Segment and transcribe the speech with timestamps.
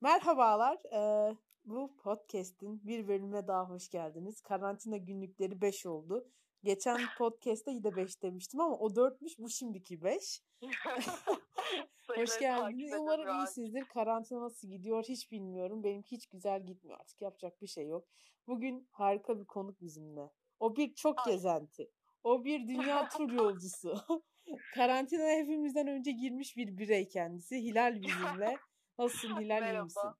[0.00, 0.78] Merhabalar.
[0.92, 4.40] Ee, bu podcast'in bir bölümüne daha hoş geldiniz.
[4.40, 6.28] Karantina günlükleri 5 oldu.
[6.64, 10.42] Geçen podcast'te yine 5 demiştim ama o 4'müş bu şimdiki 5.
[12.16, 12.92] hoş geldiniz.
[12.98, 13.84] Umarım iyisinizdir.
[13.84, 15.84] Karantina nasıl gidiyor hiç bilmiyorum.
[15.84, 17.22] Benimki hiç güzel gitmiyor artık.
[17.22, 18.04] Yapacak bir şey yok.
[18.46, 20.30] Bugün harika bir konuk bizimle.
[20.60, 21.32] O bir çok Ay.
[21.32, 21.90] gezenti.
[22.24, 23.98] O bir dünya tur yolcusu.
[24.74, 27.56] Karantina hepimizden önce girmiş bir birey kendisi.
[27.56, 28.58] Hilal bizimle.
[29.00, 30.10] Nasılsın Hilal iyi misin?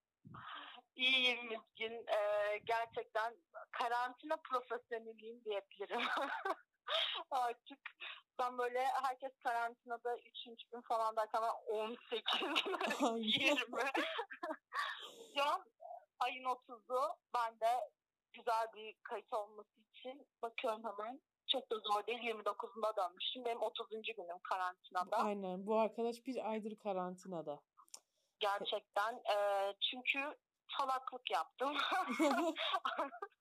[0.97, 2.07] İyiyim Miskin.
[2.07, 3.37] Ee, gerçekten
[3.71, 6.01] karantina profesyoneliyim diyebilirim.
[7.31, 7.79] Artık
[8.39, 10.65] ben böyle herkes karantinada 3.
[10.73, 12.25] gün falan derken ben 18,
[13.17, 13.61] 20.
[15.37, 15.65] Şu an
[16.19, 17.91] ayın 30'u ben de
[18.33, 21.21] güzel bir kayıt olması için bakıyorum hemen.
[21.47, 22.19] Çok da zor değil.
[22.19, 23.45] 29'unda dönmüşüm.
[23.45, 23.89] Benim 30.
[23.91, 25.17] günüm karantinada.
[25.17, 25.67] Aynen.
[25.67, 27.61] Bu arkadaş bir aydır karantinada.
[28.41, 29.15] Gerçekten.
[29.15, 29.37] E,
[29.81, 30.37] çünkü
[30.79, 31.77] salaklık yaptım.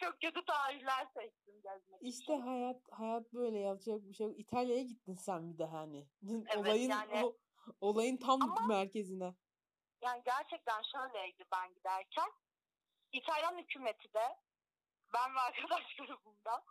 [0.00, 2.46] Çok kötü tarihler seçtim gezmek İşte için.
[2.46, 4.38] hayat hayat böyle yapacak bir şey yok.
[4.38, 6.08] İtalya'ya gittin sen bir de hani.
[6.30, 7.36] Evet, olayın yani, o,
[7.80, 9.34] olayın tam ama, merkezine.
[10.02, 12.30] Yani gerçekten şöyleydi ben giderken.
[13.12, 14.36] İtalyan hükümeti de
[15.14, 16.64] ben ve arkadaş grubumda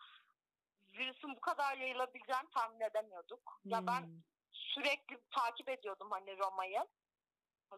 [0.94, 3.59] virüsün bu kadar yayılabileceğini tahmin edemiyorduk.
[3.64, 3.72] Hmm.
[3.72, 4.22] Ya ben hmm.
[4.52, 6.88] sürekli takip ediyordum hani Roma'yı.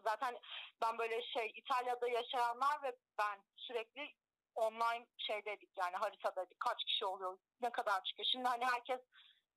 [0.04, 0.38] Zaten
[0.82, 4.14] ben böyle şey İtalya'da yaşayanlar ve ben sürekli
[4.54, 6.60] online şeydeydik yani haritadaydık.
[6.60, 8.28] Kaç kişi oluyor, ne kadar çıkıyor.
[8.32, 9.00] Şimdi hani herkes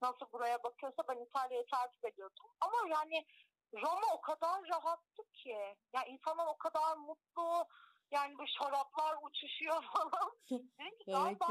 [0.02, 2.45] nasıl buraya bakıyorsa ben İtalya'yı takip ediyordum.
[2.62, 3.25] Ama yani
[3.73, 5.75] Roma o kadar rahattı ki.
[5.94, 7.66] Yani insanlar o kadar mutlu.
[8.12, 10.31] Yani bu şaraplar uçuşuyor falan.
[10.52, 11.45] Dedim ki galiba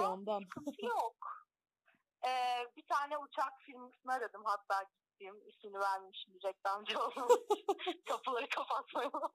[0.83, 1.17] yok.
[2.27, 4.85] Ee, bir tane uçak firmasını aradım hatta
[5.21, 7.65] gittiğim ismini vermişim reklamcı olmamış.
[8.09, 9.33] Kapıları kapatmayalım.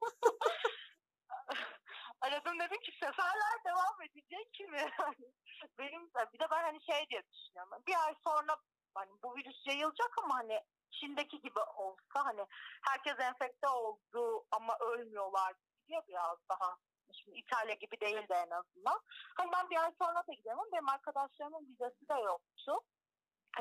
[2.20, 4.90] Aradım dedim ki seferler devam edecek mi?
[5.78, 7.82] Benim bir de ben hani şey diye düşünüyorum.
[7.86, 8.56] Bir ay sonra
[8.94, 10.60] hani bu virüs yayılacak ama hani
[10.90, 12.46] Çin'deki gibi olsa hani
[12.88, 15.54] herkes enfekte oldu ama ölmüyorlar
[15.88, 16.76] diye biraz daha
[17.12, 19.00] Şimdi İtalya gibi değil de en azından.
[19.36, 22.80] Hani ben bir ay sonra da giderim ama benim arkadaşlarımın vizesi de yoktu.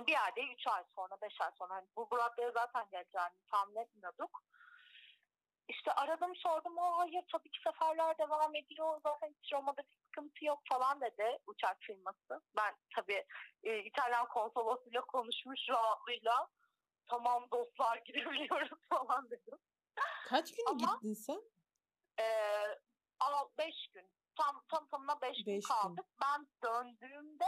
[0.07, 4.43] Bir yerde üç ay sonra, beş ay sonra hani bu Burak'lara zaten geleceğini tahmin etmiyorduk.
[5.67, 10.45] İşte aradım sordum o hayır tabii ki seferler devam ediyor zaten hiç Roma'da bir sıkıntı
[10.45, 12.41] yok falan dedi uçak firması.
[12.57, 13.25] Ben tabii
[13.63, 16.47] e, İtalyan konsolosuyla konuşmuş rahatlığıyla
[17.07, 19.57] tamam dostlar gidebiliyoruz falan dedim.
[20.27, 21.41] Kaç gün Ama, gittin sen?
[22.19, 22.25] E,
[23.57, 24.11] beş gün.
[24.35, 26.05] Tam tam tamına beş, beş gün kaldık.
[26.05, 26.15] Gün.
[26.21, 27.45] Ben döndüğümde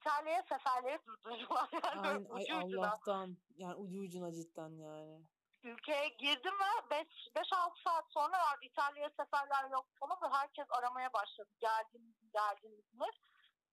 [0.00, 1.68] İtalya'ya seferleri durdurdular.
[1.72, 2.62] Yani ay, ay.
[2.62, 3.36] Allah'tan.
[3.56, 5.22] Yani ucu ucuna cidden yani.
[5.62, 6.54] Ülkeye girdim
[6.90, 11.50] ve 5-6 saat sonra İtalya'ya seferler yok falan ve herkes aramaya başladı.
[11.60, 13.06] Geldiniz geldiniz mi?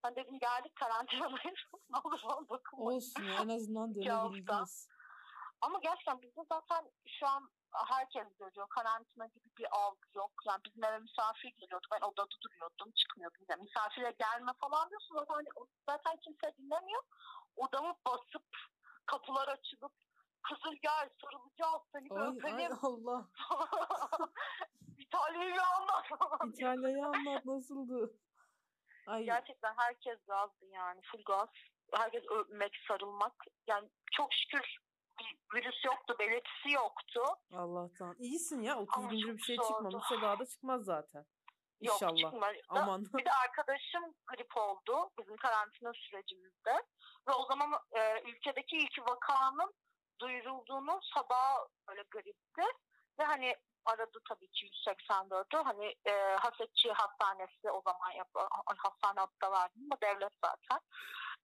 [0.03, 1.59] Ben dedim geldik karantinadayız.
[1.90, 2.78] ne olur bakın.
[2.78, 4.88] Olsun en azından dönebildiniz.
[5.62, 7.50] Ama gerçekten bizde zaten şu an
[7.88, 8.68] herkes görüyor.
[8.69, 10.31] Karantina gibi bir algı yok.
[10.46, 11.88] Yani bizim eve misafir geliyordu.
[11.91, 12.91] Ben odada duruyordum.
[12.91, 13.46] Çıkmıyordum.
[13.50, 15.16] Yani misafire gelme falan diyorsun.
[15.16, 15.50] Zaten, hani,
[15.90, 17.03] zaten kimse dinlemiyor.
[17.56, 18.46] Odamı basıp
[19.06, 19.94] kapılar açılıp
[20.41, 22.72] kızıl gel sarılacağız seni ay, öpelim.
[22.72, 23.28] Ay Allah.
[24.97, 26.06] İtalya'yı anlat.
[26.53, 28.13] İtalya'yı anlat nasıldı?
[29.07, 29.24] Ay.
[29.24, 31.50] Gerçekten herkes gazdı yani full gaz.
[31.94, 33.34] Herkes öpmek, sarılmak.
[33.68, 34.78] Yani çok şükür
[35.20, 37.22] bir virüs yoktu, belirtisi yoktu.
[37.53, 38.16] Allah'tan.
[38.20, 38.80] İyisin ya.
[38.80, 41.26] 30 gündür bir şey çıkmamışsa daha da çıkmaz zaten.
[41.81, 42.22] İnşallah.
[42.22, 42.58] Yok çıkmadı.
[42.70, 43.06] Aman.
[43.18, 46.74] Bir de arkadaşım grip oldu bizim karantina sürecimizde.
[47.28, 49.74] Ve o zaman e, ülkedeki ilk vakanın
[50.22, 52.64] duyurulduğunu sabah böyle gripti.
[53.20, 53.56] Ve hani
[53.86, 55.64] aradı tabii ki 184'ü.
[55.64, 58.30] Hani e, Hasetçi Hastanesi o zaman yap
[58.78, 60.80] hastane hatta verdim ama devlet zaten.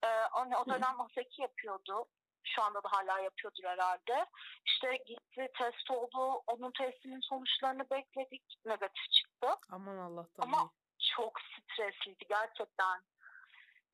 [0.04, 2.06] E, o, o dönem Haseki yapıyordu
[2.44, 4.26] şu anda da hala yapıyordur herhalde.
[4.66, 6.44] İşte gitti test oldu.
[6.48, 8.44] Onun testinin sonuçlarını bekledik.
[8.66, 9.48] Negatif çıktı.
[9.72, 10.44] Aman Allah'tan.
[10.44, 11.14] Ama iyi.
[11.16, 13.02] çok stresliydi gerçekten.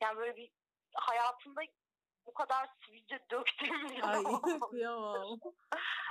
[0.01, 0.51] Yani böyle bir
[0.93, 1.61] hayatımda
[2.25, 4.23] bu kadar sivilce döktüğüm bir Ay
[4.71, 5.39] kıyamam.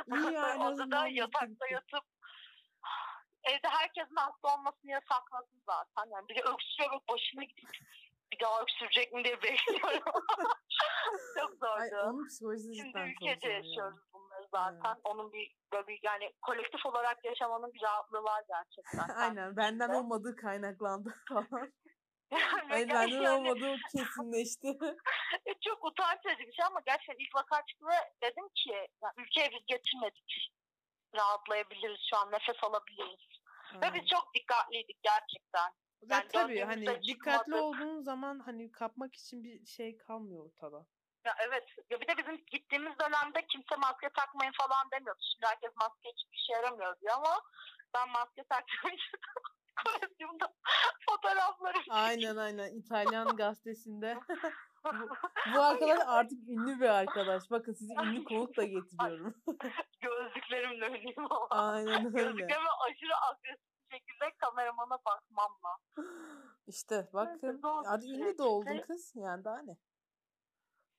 [0.07, 0.65] İyi yani.
[0.65, 2.05] Odada yatakta yatıp
[3.45, 6.11] evde herkesin hasta olmasını yasakladı zaten.
[6.11, 7.71] Yani bir de öksürüyor başına gidip
[8.33, 10.03] bir daha öksürecek mi diye bekliyorum.
[11.39, 11.81] çok zordu.
[11.81, 14.01] Ay, onun psikolojisi Şimdi ülkede yaşıyoruz yani.
[14.15, 14.95] bunları zaten.
[14.95, 15.01] Evet.
[15.05, 19.09] Onun bir böyle bir yani kolektif olarak yaşamanın bir rahatlığı var gerçekten.
[19.17, 19.57] Aynen.
[19.57, 19.97] Benden de.
[19.97, 21.73] olmadığı kaynaklandı falan.
[22.31, 24.69] Yani benden yani, olmadığı kesinleşti.
[25.47, 27.87] E, çok utanç edici bir şey ama gerçekten ilk vaka çıktı
[28.23, 30.53] dedim ki ya, ülkeye biz getirmedik
[31.15, 33.27] rahatlayabiliriz şu an nefes alabiliriz.
[33.83, 35.73] Ve biz çok dikkatliydik gerçekten.
[36.03, 40.87] Ve Yani tabii hani döndüğümüzde dikkatli olduğun zaman hani kapmak için bir şey kalmıyor ortada.
[41.25, 41.65] Ya evet.
[41.91, 45.21] Ya bir de bizim gittiğimiz dönemde kimse maske takmayın falan demiyordu.
[45.33, 47.41] Şimdi herkes maske hiçbir işe yaramıyor diyor ama
[47.95, 49.19] ben maske taktığım için
[49.85, 50.55] kolezyumda
[51.11, 54.19] fotoğraflarım Aynen aynen İtalyan gazetesinde.
[54.85, 55.09] bu,
[55.55, 57.51] bu arkadaş artık ünlü bir arkadaş.
[57.51, 59.35] Bakın sizi ünlü konuk da getiriyorum.
[60.01, 61.47] gözlüklerimle ünlüyüm ama.
[61.51, 62.23] Aynen öyle.
[62.23, 65.79] Gözlüklerime aşırı agresif şekilde kameramana bakmamla.
[66.67, 68.39] İşte bir hadi ünlü süreçti.
[68.39, 69.13] de oldun kız.
[69.17, 69.77] Yani daha ne?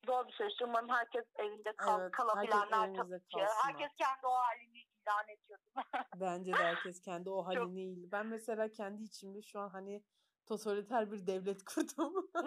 [0.06, 0.62] Zor bir süreç.
[0.62, 3.40] Umarım herkes evinde kal Evet, kalabilenler herkes tabii ki.
[3.66, 5.60] Herkes kendi o halini ilan ediyor.
[6.16, 8.12] Bence de herkes kendi o halini iyi.
[8.12, 10.04] Ben mesela kendi içimde şu an hani
[10.46, 12.30] totaliter bir devlet kurdum.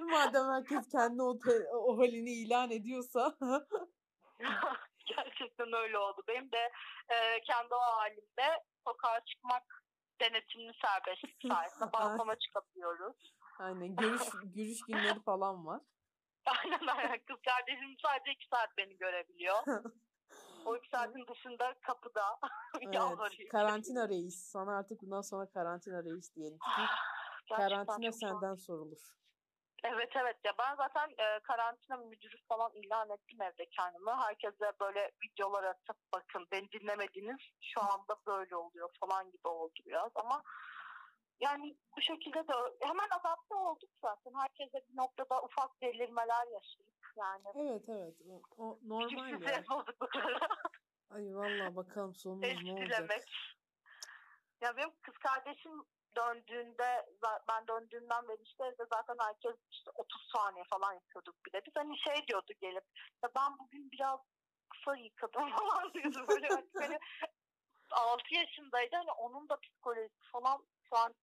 [0.10, 1.38] Madem herkes kendi o,
[1.72, 3.36] o halini ilan ediyorsa.
[5.16, 6.22] Gerçekten öyle oldu.
[6.28, 6.72] Benim de
[7.08, 9.84] e, kendi o halimde sokağa çıkmak
[10.20, 13.34] denetimli serbestlik sayesinde balkona çıkabiliyoruz.
[13.58, 14.22] Aynen görüş
[14.54, 15.80] görüş günleri falan var.
[16.46, 17.18] Aynen aynen.
[17.24, 19.56] Kız kardeşim sadece iki saat beni görebiliyor.
[20.64, 22.38] O iki saatin dışında kapıda
[22.80, 24.50] Evet, karantina reis.
[24.52, 26.58] Sana artık bundan sonra karantina reis diyelim.
[27.56, 29.19] Karantina senden sorulur.
[29.84, 34.12] Evet evet ya ben zaten e, karantina müdürü falan ilan ettim evde kendime.
[34.12, 40.10] Herkese böyle videolar atıp bakın beni dinlemediniz şu anda böyle oluyor falan gibi oldu biraz
[40.14, 40.42] ama
[41.40, 44.32] yani bu şekilde de hemen adapte olduk zaten.
[44.34, 47.44] Herkese bir noktada ufak delirmeler yaşayıp yani.
[47.54, 48.14] Evet evet.
[48.28, 49.64] O, o normal ya.
[51.10, 53.10] Ay vallahi bakalım sonumuz ne olacak.
[54.60, 55.84] Ya benim kız kardeşim
[56.16, 57.06] döndüğünde
[57.48, 61.62] ben döndüğümden beri işte evde zaten herkes işte 30 saniye falan yıkıyorduk bir de.
[61.66, 62.84] Biz hani şey diyordu gelip
[63.22, 64.20] ya ben bugün biraz
[64.68, 66.48] kısa yıkadım falan diyordu böyle
[66.78, 66.98] hani
[67.90, 71.14] 6 yaşındaydı hani onun da psikolojisi falan şu an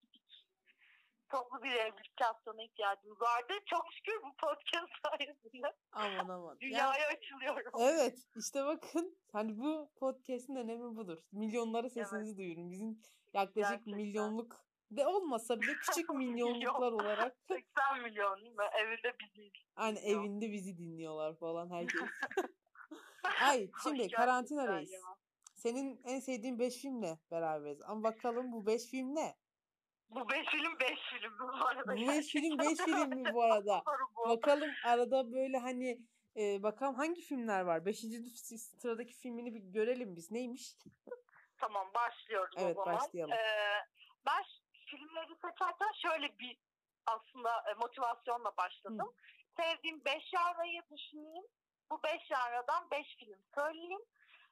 [1.30, 3.54] toplu bir rehabilitasyona ihtiyacımız vardı.
[3.66, 6.54] Çok şükür bu podcast sayesinde Aman aman.
[6.54, 7.72] Ya, dünyaya açılıyorum.
[7.80, 11.18] evet işte bakın hani bu podcast'in önemi budur.
[11.32, 12.72] Milyonlara sesinizi duyurun.
[12.72, 13.02] Bizim
[13.34, 13.96] yaklaşık Gerçekten.
[13.96, 19.52] milyonluk de olmasa bile küçük milyonluklar olarak 80 milyon ve evinde biziz.
[19.76, 22.02] hani evinde bizi dinliyorlar falan herkes.
[23.42, 24.92] Ay şimdi karantina reis.
[25.56, 27.82] Senin en sevdiğin 5 filmle beraberiz.
[27.82, 29.36] Ama bakalım bu 5 film ne?
[30.10, 31.94] Bu 5 film 5 film bu arada.
[31.94, 33.84] Bu 5 film 5 film mi bu arada?
[34.30, 36.00] Bakalım arada böyle hani
[36.38, 37.86] e, bakalım hangi filmler var?
[37.86, 38.00] 5.
[38.80, 40.32] sıradaki filmini bir görelim biz.
[40.32, 40.76] Neymiş?
[41.58, 43.00] Tamam başlıyoruz Evet, o zaman.
[43.00, 43.34] başlayalım.
[43.34, 43.86] Ee,
[44.26, 44.44] ben
[44.98, 46.58] filmleri seçerken şöyle bir
[47.06, 49.14] aslında e, motivasyonla başladım.
[49.58, 51.44] Sevdiğim 5 janrayı düşüneyim.
[51.92, 54.02] Bu 5 janradan 5 film söyleyeyim.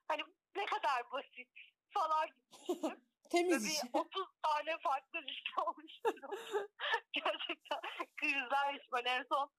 [0.08, 0.22] Hani
[0.56, 1.50] ne kadar basit
[1.90, 2.96] falan gibi.
[3.32, 3.84] Temiz iş.
[3.84, 6.12] bir 30 tane farklı liste olmuştu.
[7.14, 7.82] Gerçekten
[8.18, 9.50] krizler resmen en son.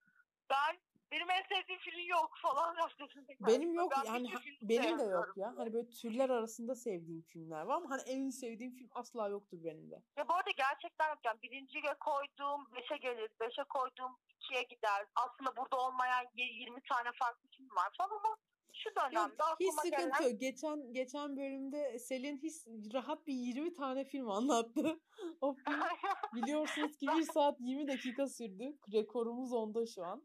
[0.50, 0.78] Ben
[1.12, 3.08] benim en sevdiğim film yok falan yaptım.
[3.46, 4.28] Benim yok Ben yani
[4.62, 5.54] benim de yok ya.
[5.56, 9.90] Hani böyle türler arasında sevdiğim filmler var ama hani en sevdiğim film asla yoktur benim
[9.90, 10.02] de.
[10.16, 11.18] Ya bu arada gerçekten yok.
[11.24, 13.30] Yani birinciye koyduğum beşe gelir.
[13.40, 15.06] Beşe koyduğum ikiye gider.
[15.14, 18.36] Aslında burada olmayan y- 20 tane farklı film var falan ama
[18.72, 20.40] şu Yok, dönemde hiç aklıma sıkıntı gelen yok.
[20.40, 22.54] Geçen geçen bölümde Selin hiç
[22.94, 25.00] rahat bir 20 tane film anlattı.
[25.40, 25.80] O film
[26.34, 28.78] biliyorsunuz ki 1 saat 20 dakika sürdü.
[28.92, 30.22] Rekorumuz onda şu an.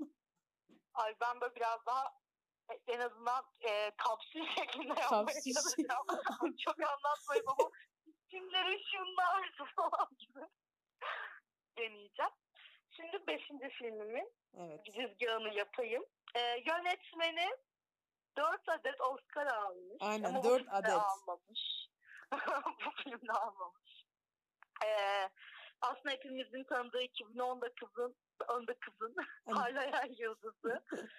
[1.02, 2.14] Ay ben böyle biraz daha
[2.72, 6.06] e, en azından e, kapsül şeklinde yapmaya çalışacağım.
[6.66, 7.70] Çok anlatmayayım ama
[8.28, 10.40] filmleri şunlar falan gibi
[11.78, 12.32] deneyeceğim.
[12.92, 14.86] Şimdi beşinci filmimin Evet.
[14.86, 16.06] girizgahını yapayım.
[16.36, 17.50] E, yönetmeni
[18.38, 19.98] 4 adet Oscar almış.
[20.00, 20.92] Aynen, Ama dört bu filmde adet.
[20.92, 21.88] almamış.
[22.86, 24.06] bu filmde almamış.
[24.86, 24.90] E,
[25.82, 28.16] aslında hepimizin tanıdığı 2010'da kızın,
[28.48, 30.84] önde kızın parlayan yıldızı.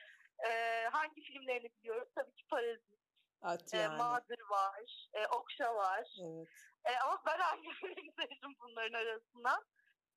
[0.49, 2.09] e, hangi filmlerini biliyoruz?
[2.15, 2.99] Tabii ki Parazit,
[3.43, 3.97] At e, yani.
[3.97, 6.09] Mother var, e, Okşa var.
[6.23, 6.49] Evet.
[6.85, 9.65] E, ama ben hangi filmi seçtim bunların arasından?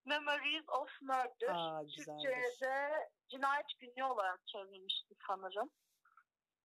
[0.06, 1.50] Memories of Murder.
[1.56, 2.24] Aa güzeldir.
[2.24, 5.70] Türkçe'de cinayet günlüğü olarak çevrilmişti sanırım.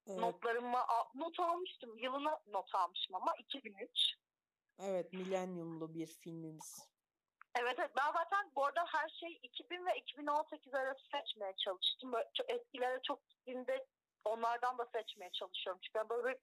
[0.07, 0.79] Evet, Notlarımı
[1.15, 1.99] not almıştım.
[1.99, 4.15] Yılını not almışım ama 2003.
[4.79, 6.91] evet milenyumlu bir filmimiz.
[7.59, 12.13] Evet, evet ben zaten bu arada her şey 2000 ve 2018 arası seçmeye çalıştım.
[12.13, 13.87] Böyle çok eskilere çok gittiğimde
[14.25, 15.81] onlardan da seçmeye çalışıyorum.
[15.85, 16.39] Çünkü ben böyle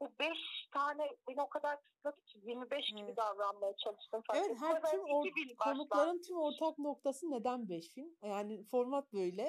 [0.00, 3.16] bu beş tane beni o kadar kısıtladı ki 25 gibi Evet.
[3.16, 4.22] davranmaya çalıştım.
[4.26, 8.16] Fark Evet her tüm or- 2000 konukların tüm ortak noktası neden 5 film?
[8.22, 9.42] Yani format böyle.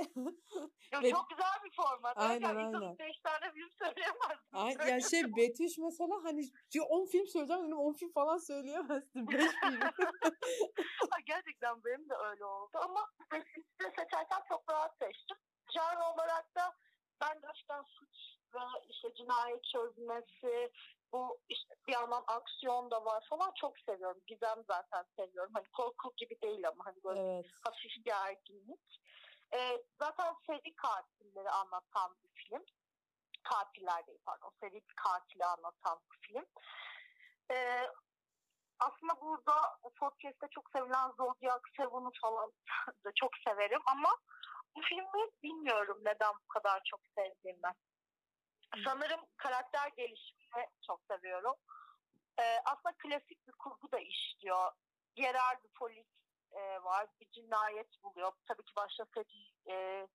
[0.91, 2.17] Ya Ve- Çok güzel bir format.
[2.17, 2.97] Aynen, Aynen, aynen.
[2.99, 4.37] 5 tane film söyleyemez.
[4.53, 6.41] Ay, ya şey Betüş mesela hani
[6.89, 9.79] 10 film söyleyeceğim dedim 10 film falan söyleyemezsin 5 film.
[11.25, 13.09] Gerçekten benim de öyle oldu ama
[13.79, 15.37] seçerken çok rahat seçtim.
[15.73, 16.73] Janr olarak da
[17.21, 20.71] ben gerçekten suç ve işte cinayet çözmesi,
[21.13, 24.21] bu işte bir yandan aksiyon da var falan çok seviyorum.
[24.27, 25.51] Gizem zaten seviyorum.
[25.53, 27.45] Hani korku gibi değil ama hani böyle evet.
[27.63, 29.01] hafif gerginlik.
[29.53, 32.63] Ee, zaten seri katilleri anlatan bir film.
[33.43, 34.51] Katiller değil pardon.
[34.59, 36.45] Seri katili anlatan bir film.
[37.51, 37.87] Ee,
[38.79, 39.53] aslında burada
[39.83, 42.51] bu podcast'te çok sevilen Zodiac Seven'ı falan
[43.05, 44.09] da çok severim ama
[44.75, 47.71] bu filmi bilmiyorum neden bu kadar çok sevdiğimi.
[48.85, 51.55] Sanırım karakter gelişimini çok seviyorum.
[52.39, 54.71] Ee, aslında klasik bir kurgu da işliyor.
[55.15, 56.07] Yerel bir polis
[56.51, 57.07] e, var.
[57.21, 58.31] Bir cinayet buluyor.
[58.47, 60.07] Tabii ki başta seri, e,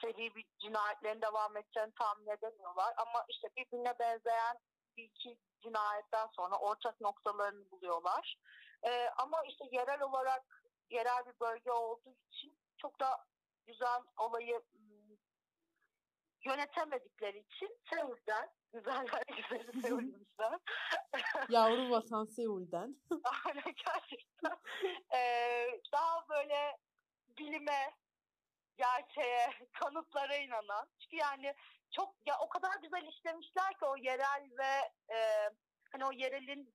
[0.00, 2.94] seri bir cinayetlerin devam edeceğini tahmin edemiyorlar.
[2.96, 4.58] Ama işte birbirine benzeyen
[4.96, 8.36] bir iki cinayetten sonra ortak noktalarını buluyorlar.
[8.84, 13.24] Ee, ama işte yerel olarak yerel bir bölge olduğu için çok da
[13.66, 15.18] güzel olayı ım,
[16.44, 20.60] yönetemedikleri için Seul'den güzeller güzeli Seul'ümüzden
[21.48, 22.96] Yavru vatan Seul'den.
[23.46, 24.56] Aynen gerçekten.
[25.14, 26.76] Ee, daha böyle
[27.38, 27.94] bilime,
[28.76, 30.88] gerçeğe, kanıtlara inanan.
[30.98, 31.54] Çünkü yani
[31.90, 35.50] çok ya o kadar güzel işlemişler ki o yerel ve e,
[35.92, 36.74] hani o yerelin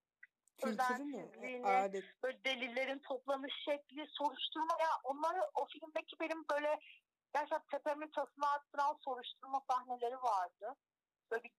[0.58, 1.62] Kültürü mü?
[1.66, 2.04] Adet.
[2.24, 6.80] böyle delillerin toplanış şekli, soruşturma ya onları o filmdeki benim böyle
[7.34, 10.76] gerçekten tepemin tasını arttıran soruşturma sahneleri vardı.
[11.32, 11.52] Böyle bir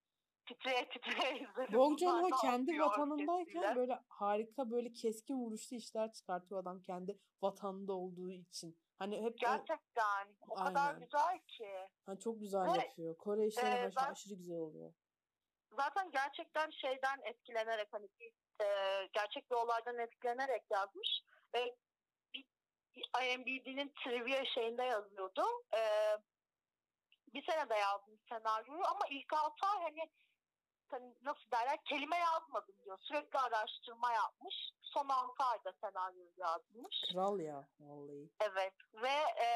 [0.46, 1.74] titreye titreye izledim.
[1.78, 3.76] Bong Joon-ho ne kendi vatanındayken orkestrayla?
[3.76, 8.78] böyle harika böyle keskin vuruşlu işler çıkartıyor adam kendi vatanında olduğu için.
[8.98, 11.00] Hani hep o, Gerçekten o kadar Aynen.
[11.00, 11.88] güzel ki.
[12.06, 13.18] hani çok güzel Ve, yapıyor.
[13.18, 14.92] Kore işleri e, başı ben- aşırı güzel oluyor.
[15.72, 18.64] Zaten gerçekten şeyden etkilenerek hani bir, e,
[19.12, 21.20] gerçek bir olaydan etkilenerek yazmış.
[21.54, 21.76] Ve
[23.22, 25.44] IMDb'nin trivia şeyinde yazıyordu.
[25.74, 25.80] E,
[27.34, 30.10] bir sene de yazmış senaryoyu ama ilk altı ay hani,
[30.90, 32.98] hani nasıl derler kelime yazmadım diyor.
[33.00, 34.54] Sürekli araştırma yapmış.
[34.82, 36.96] Son altı ayda senaryoyu yazmış.
[37.12, 38.30] Kral ya vallahi.
[38.40, 39.48] Evet ve e,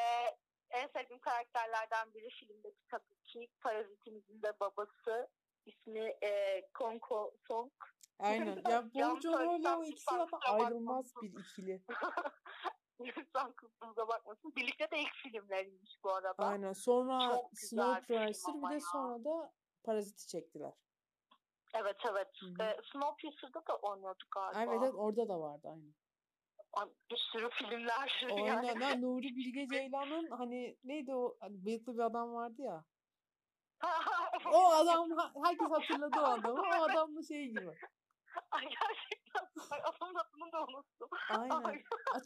[0.71, 5.29] en sevdiğim karakterlerden biri filmdeki tabii ki Parazitimizin de babası
[5.67, 7.73] ismi e, Konko Song.
[8.23, 8.63] Aynen.
[8.69, 11.83] Ya Joon-ho ile o ikisi zaten ayrılmaz bir ikili.
[13.01, 14.53] Lütfen kusurumuza bakmasın.
[14.57, 16.49] Birlikte de ilk filmleriymiş bu arada.
[16.49, 16.73] Aynen.
[16.73, 18.81] Sonra Snowpiercer bir de ya.
[18.81, 19.53] sonra da
[19.85, 20.73] Parazit'i çektiler.
[21.75, 22.29] Evet evet.
[22.61, 24.63] E, Snowpiercer'da da oynuyordu galiba.
[24.63, 25.95] Evet, evet orada da vardı aynen.
[26.73, 28.25] Ay, Bir sürü filmler.
[28.33, 28.81] Aynen.
[28.81, 32.85] Ha, Nuri Bilge Ceylan'ın hani neydi o hani bıyıklı bir adam vardı ya.
[34.53, 35.09] O adam
[35.45, 36.61] herkes hatırladı o adamı.
[36.61, 37.71] O adamla şey gibi.
[38.51, 39.47] Ay gerçekten.
[39.83, 41.09] Adamın adını da unuttum.
[41.31, 41.65] Aynen.
[41.65, 41.83] Ay,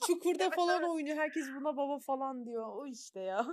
[0.07, 0.89] Çukur'da Evet, falan evet.
[0.89, 1.17] oynuyor.
[1.17, 2.67] Herkes buna baba falan diyor.
[2.69, 3.47] O işte ya.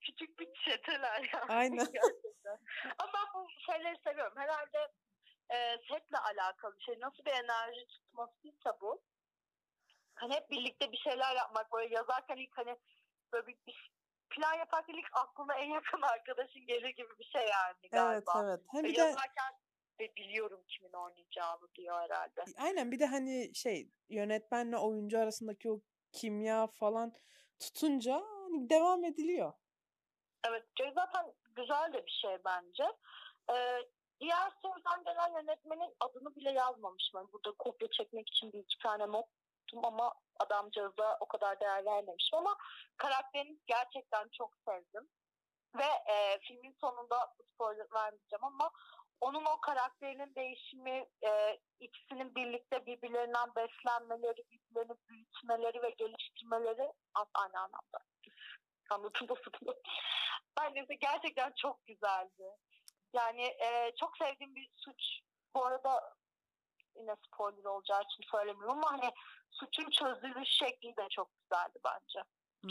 [0.00, 1.52] küçük bir çeteler yani.
[1.52, 1.76] Aynen.
[1.92, 2.58] Gerçekten.
[2.98, 4.36] Ama ben bu şeyleri seviyorum.
[4.36, 4.78] Herhalde
[5.50, 5.56] e,
[5.88, 7.00] setle alakalı şey.
[7.00, 9.02] Nasıl bir enerji tutmasıysa bu.
[10.14, 11.72] Hani hep birlikte bir şeyler yapmak.
[11.72, 12.76] Böyle yazarken ilk hani
[13.32, 13.92] böyle bir, bir
[14.30, 18.42] plan yaparken ilk aklına en yakın arkadaşın gelir gibi bir şey yani Evet galiba.
[18.44, 18.60] evet.
[18.72, 19.54] Hem Ve bir de yazarken
[20.00, 22.44] de biliyorum kimin oynayacağını diyor herhalde.
[22.56, 25.80] aynen bir de hani şey yönetmenle oyuncu arasındaki o
[26.12, 27.12] kimya falan
[27.58, 29.52] tutunca hani devam ediliyor.
[30.48, 32.84] Evet, şey zaten güzel de bir şey bence.
[33.50, 33.78] Ee,
[34.20, 37.20] diğer sorudan gelen yönetmenin adını bile yazmamışım.
[37.20, 39.26] Yani burada kopya çekmek için bir iki tane not
[39.66, 42.38] tuttum ama adamcağıza o kadar değer vermemişim.
[42.38, 42.56] Ama
[42.96, 45.08] karakterini gerçekten çok sevdim.
[45.78, 48.70] Ve e, filmin sonunda spoiler vermeyeceğim ama
[49.20, 56.92] onun o karakterinin değişimi, e, ikisinin birlikte birbirlerinden beslenmeleri, birbirlerini büyütmeleri ve geliştirmeleri
[57.34, 57.98] aynı anlamda.
[58.90, 59.72] Anlatım basitli.
[60.60, 62.50] Bence gerçekten çok güzeldi.
[63.12, 65.20] Yani e, çok sevdiğim bir suç.
[65.54, 66.14] Bu arada
[66.96, 69.10] yine spoiler olacağı için söylemiyorum ama hani
[69.50, 72.20] suçun çözülüş şekli de çok güzeldi bence.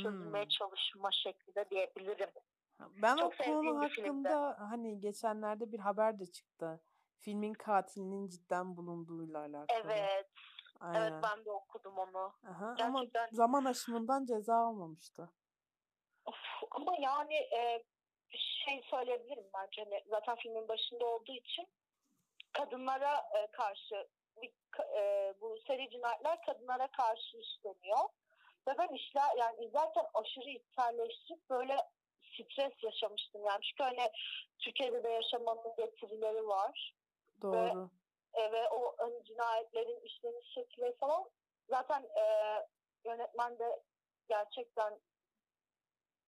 [0.04, 0.50] Çözülmeye Hmm.
[0.50, 2.30] çalışma şekli de diyebilirim.
[3.02, 6.82] Ben Çok o konu hakkında hani geçenlerde bir haber de çıktı.
[7.20, 9.94] Filmin katilinin cidden bulunduğuyla alakalı.
[9.94, 10.30] Evet,
[10.80, 11.02] Aynen.
[11.02, 12.34] evet ben de okudum onu.
[12.48, 15.30] Aha, ama Gerçekten zaman aşımından ceza almamıştı.
[16.26, 16.36] Of,
[16.72, 17.84] ama yani e,
[18.66, 19.84] şey söyleyebilirim bence.
[19.84, 21.68] Hani zaten filmin başında olduğu için
[22.54, 24.08] kadınlara e, karşı
[24.42, 24.54] bir,
[24.98, 28.10] e, bu seri cinayetler kadınlara karşı işleniyor.
[28.68, 31.78] Ve ben işler yani izlerken aşırı içselleştirip böyle
[32.34, 33.46] stres yaşamıştım.
[33.46, 34.12] Yani çünkü hani
[34.60, 36.96] Türkiye'de de yaşamanın getirileri var.
[37.42, 37.90] Doğru.
[38.36, 41.24] Ve, e, ve o hani cinayetlerin işleniş şekli falan
[41.70, 42.26] zaten e,
[43.06, 43.84] yönetmen de
[44.28, 45.00] gerçekten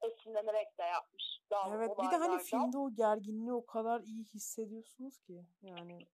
[0.01, 1.35] esinlenerek de yapmış.
[1.75, 5.45] Evet bir de hani filmde o gerginliği o kadar iyi hissediyorsunuz ki.
[5.61, 6.07] Yani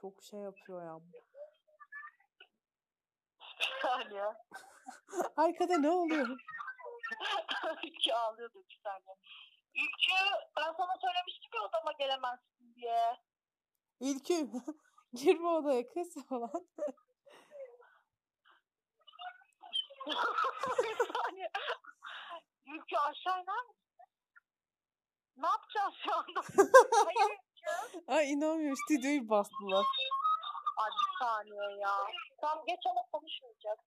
[0.00, 1.00] çok şey yapıyor ya.
[3.82, 4.22] Saniye.
[5.36, 6.28] Arkada ne oluyor?
[7.82, 9.16] İlki ağlıyordu bir saniye.
[9.74, 10.12] İlki
[10.56, 13.16] ben sana söylemiştim ya odama gelemezsin diye.
[14.00, 14.50] İlki
[15.12, 16.68] girme odaya kız falan.
[21.12, 21.50] saniye.
[22.66, 23.78] Ülke aşağı iner misin?
[25.36, 26.40] Ne yapacağız şu anda?
[27.04, 27.38] Hayır.
[28.08, 29.86] Ay inanmıyorum stüdyoyu bastılar.
[30.76, 31.96] Ay bir saniye ya.
[32.40, 33.78] Tam geç ama konuşmayacak.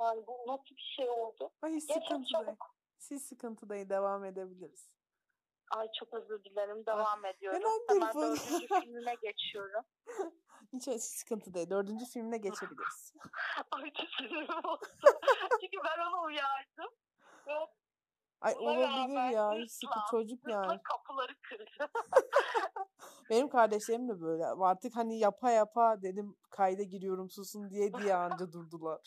[0.00, 1.50] Yani bu nasıl bir şey oldu?
[1.62, 2.56] Ay sıkıntıdayım.
[2.98, 4.90] Siz sıkıntıdayım devam edebiliriz.
[5.70, 6.86] Ay çok özür dilerim.
[6.86, 7.60] Devam ediyorum.
[7.60, 9.84] Önemli Hemen değil, dördüncü filmime geçiyorum.
[10.72, 11.70] Hiç hiç sıkıntı değil.
[11.70, 13.14] Dördüncü filmine geçebiliriz.
[13.70, 13.92] Ay
[14.64, 14.86] oldu.
[15.60, 16.94] Çünkü ben onu uyardım.
[17.46, 17.52] Ve
[18.40, 19.52] Ay Buna olabilir ya.
[19.52, 20.80] Hiç sıkı çocuk yani.
[20.82, 21.92] kapıları kırdı.
[23.30, 24.46] Benim kardeşlerim de böyle.
[24.46, 29.00] Artık hani yapa yapa dedim kayda giriyorum susun diye diye anca durdular.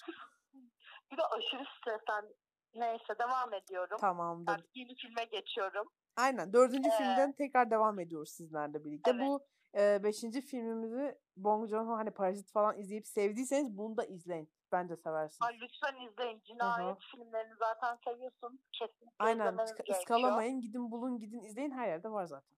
[1.11, 2.33] Bir de aşırı stresen.
[2.75, 3.97] Neyse devam ediyorum.
[3.97, 4.51] Tamamdır.
[4.51, 5.87] Artık yeni filme geçiyorum.
[6.17, 6.53] Aynen.
[6.53, 9.11] Dördüncü Ee, filmden tekrar devam ediyoruz sizlerle birlikte.
[9.11, 9.21] Evet.
[9.21, 9.45] Bu
[9.77, 14.51] e, beşinci filmimizi Bong Joon-ho hani Parazit falan izleyip sevdiyseniz bunu da izleyin.
[14.71, 15.41] Bence seversiniz.
[15.41, 16.41] Ay lütfen izleyin.
[16.45, 18.59] Cinayet filmlerini zaten seviyorsun.
[18.71, 19.57] Kesinlikle Aynen.
[19.89, 20.61] ıskalamayın.
[20.61, 21.71] Gidin bulun gidin izleyin.
[21.71, 22.57] Her yerde var zaten.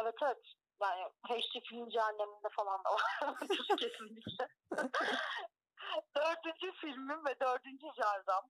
[0.00, 0.38] Evet evet.
[0.82, 3.36] Yani HD film cehenneminde falan da var.
[3.78, 4.48] Kesinlikle.
[6.16, 8.44] dördüncü filmim ve dördüncü jardam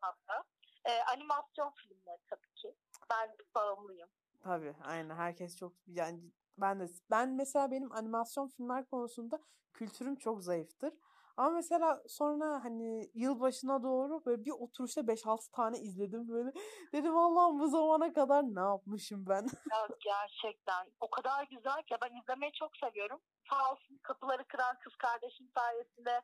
[0.00, 0.44] hatta.
[0.84, 2.74] Ee, animasyon filmleri tabii ki.
[3.10, 4.08] Ben bağımlıyım.
[4.44, 6.20] Tabii aynen herkes çok yani
[6.58, 9.38] ben de ben mesela benim animasyon filmler konusunda
[9.72, 10.92] kültürüm çok zayıftır.
[11.36, 16.52] Ama mesela sonra hani yılbaşına doğru böyle bir oturuşta 5-6 tane izledim böyle.
[16.92, 19.46] Dedim Allah'ım bu zamana kadar ne yapmışım ben?
[19.72, 23.20] Ya gerçekten o kadar güzel ki ben izlemeyi çok seviyorum.
[23.50, 26.22] Sağ olsun kapıları kıran kız kardeşim sayesinde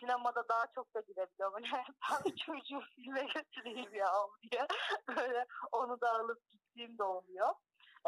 [0.00, 1.62] sinemada daha çok da gidebiliyorum.
[2.00, 4.12] Hani ben çocuğu filme götüreyim ya
[4.50, 4.66] diye.
[5.16, 7.54] Böyle onu da alıp gittiğim de oluyor.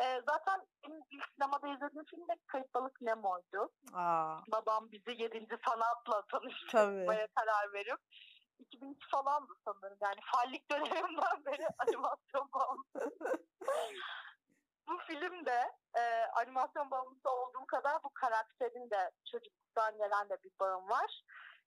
[0.02, 3.70] Ee, zaten benim ilk sinemada izlediğim film de Kayıp Balık Nemo'ydu.
[3.94, 5.58] Aa Babam bizi 7.
[5.66, 7.98] sanatla tanıştırmaya karar verip
[8.58, 9.98] 2002 falandı sanırım.
[10.00, 13.12] Yani fallik dönemimden beri animasyon bağımlısı.
[14.88, 16.02] bu filmde e,
[16.34, 21.22] animasyon bağımlısı olduğum kadar bu karakterin de çocukluktan gelen de bir bağım var.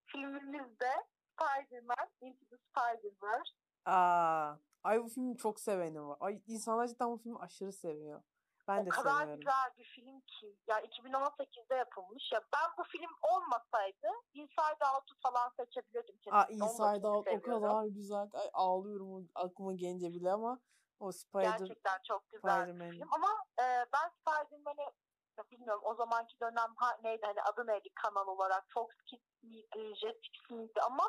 [0.07, 0.91] Filmimizde
[1.33, 3.53] Spider-Man Into the Spider-Verse
[3.85, 6.17] Aa, ay bu filmi çok sevenim var.
[6.19, 8.21] Ay insanlar cidden bu filmi aşırı seviyor.
[8.67, 9.39] Ben o de kadar seviyorum.
[9.39, 10.57] güzel bir film ki.
[10.67, 12.31] Yani 2018'de yapılmış.
[12.33, 16.15] Ya ben bu film olmasaydı Inside Out'u falan seçebilirdim.
[16.31, 16.65] Aa kesinlikle.
[16.65, 18.29] Da Inside Out o kadar güzel.
[18.33, 20.59] Ay, ağlıyorum aklıma gelince bile ama
[20.99, 23.07] o Spider Gerçekten çok güzel bir film.
[23.11, 23.27] Ama
[23.59, 24.91] e, ben Spider-Man'i ya
[25.51, 30.49] bilmiyorum o zamanki dönem ha, neydi hani adı neydi kanal olarak Fox Kids miydi, Jetix
[30.49, 31.03] miydi ama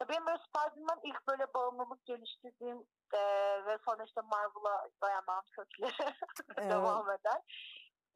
[0.00, 3.20] ya benim böyle Spider-Man ilk böyle bağımlılık geliştirdiğim e,
[3.66, 5.92] ve sonra işte Marvel'a dayanan kökleri
[6.56, 6.70] Evet.
[6.70, 7.42] devam eden.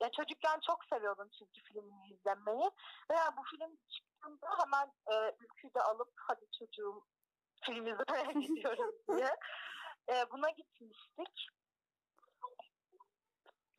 [0.03, 2.70] Ya çocukken çok seviyordum çizgi filmini izlemeyi.
[3.11, 7.03] Ve yani bu film çıktığında hemen e, ülküyü de alıp hadi çocuğum
[7.64, 9.37] film izlemeye gidiyoruz diye.
[10.09, 11.46] E, buna gitmiştik.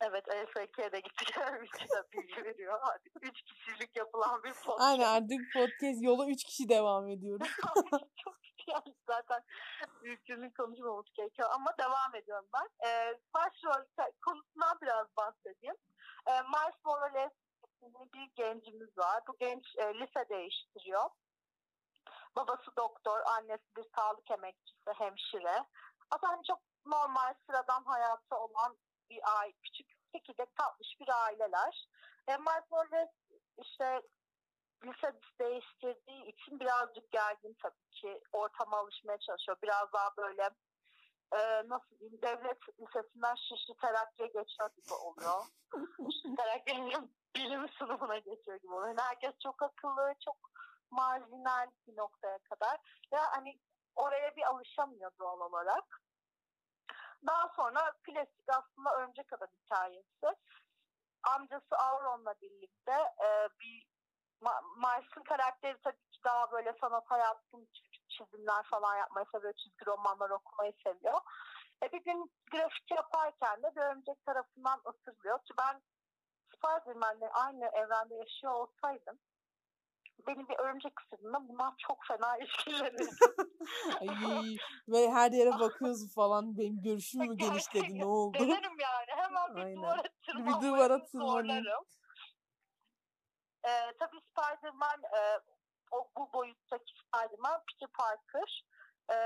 [0.04, 1.34] Evet ESK'de gittik.
[1.60, 2.78] Ülkü de bilgi veriyor.
[2.82, 4.80] Hadi üç kişilik yapılan bir podcast.
[4.80, 7.48] Aynen artık podcast yola 3 kişi devam ediyoruz.
[8.24, 8.34] çok
[8.66, 9.42] yani zaten
[10.02, 12.88] ülkenin konuşmamız gerekiyor ama devam ediyorum ben.
[12.88, 13.84] Ee, başrol
[14.26, 15.76] konusundan biraz bahsedeyim.
[16.28, 17.32] Ee, Miles Morales
[18.14, 19.22] bir gencimiz var.
[19.28, 21.10] Bu genç e, lise değiştiriyor.
[22.36, 25.64] Babası doktor, annesi bir sağlık emekçisi, hemşire.
[26.10, 28.76] Aslında hani çok normal, sıradan hayatı olan
[29.10, 31.88] bir aile, küçük, çekirdek tatlış bir aileler.
[32.28, 33.10] E, Miles Morales
[33.58, 34.02] işte
[34.84, 39.58] lise değiştirdiği için birazcık gergin tabii ki ortama alışmaya çalışıyor.
[39.62, 40.50] Biraz daha böyle
[41.32, 45.44] e, nasıl diyeyim devlet lisesinden Şişli Terakki'ye geçiyor gibi oluyor.
[45.96, 48.88] Şişli Terakki'nin bilim sınıfına geçiyor gibi oluyor.
[48.88, 50.36] Yani herkes çok akıllı, çok
[50.90, 52.78] marjinal bir noktaya kadar.
[53.12, 53.58] Ve hani
[53.96, 56.00] oraya bir alışamıyor doğal olarak.
[57.26, 60.38] Daha sonra klasik aslında Örümcek Adam hikayesi.
[61.22, 62.92] Amcası Auron'la birlikte
[63.24, 63.86] e, bir
[64.76, 67.68] Miles'ın karakteri tabii ki daha böyle sanata yatkın
[68.08, 69.52] çizimler falan yapmayı seviyor.
[69.52, 71.20] Çizgi romanlar okumayı seviyor.
[71.82, 75.82] E bir gün grafik yaparken de bir örümcek tarafından ısırılıyor ki ben
[76.56, 79.18] Spider-Man'le aynı evrende yaşıyor olsaydım
[80.26, 83.08] beni bir örümcek ısırdığında bundan çok fena ilişkilenirdim.
[84.00, 84.56] Ay,
[84.88, 88.38] ve her yere bakıyorsun falan benim görüşüm mü genişledi ne oldu?
[88.38, 89.76] Denerim yani hemen bir Aynen.
[89.76, 91.66] duvara tırmanmayı bir duvara tırmanayım.
[93.64, 95.40] Ee, tabii Spider-Man e,
[95.90, 98.64] o, bu boyuttaki Spider-Man Peter Parker
[99.10, 99.16] e,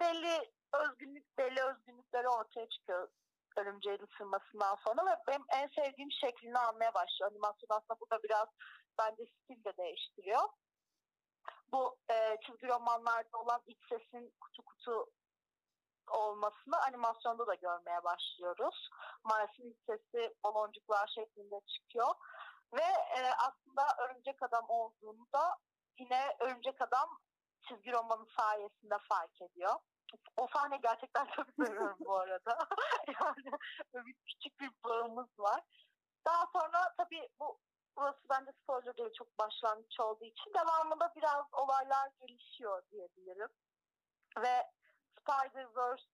[0.00, 3.08] belli özgünlük belli özgünlükleri ortaya çıkıyor
[3.56, 7.30] örümceğin ısırmasından sonra ve benim en sevdiğim şeklini almaya başlıyor.
[7.30, 8.48] Animasyon aslında burada biraz
[9.00, 10.48] bence stil de değiştiriyor.
[11.72, 15.06] Bu e, çizgi romanlarda olan iç sesin kutu kutu
[16.08, 18.90] olmasını animasyonda da görmeye başlıyoruz.
[19.24, 22.14] Miles'in iç sesi baloncuklar şeklinde çıkıyor.
[22.72, 25.56] Ve e, aslında Örümcek Adam olduğunu da
[25.98, 27.18] yine Örümcek Adam
[27.68, 29.74] çizgi romanı sayesinde fark ediyor.
[30.36, 32.58] O sahne gerçekten çok seviyorum bu arada.
[33.20, 33.52] yani
[33.94, 35.60] bir küçük bir bağımız var.
[36.26, 37.58] Daha sonra tabii bu
[37.96, 43.48] burası bence spoiler değil çok başlangıç olduğu için devamında biraz olaylar gelişiyor diyebilirim.
[44.38, 44.66] Ve
[45.20, 46.06] Spider-Verse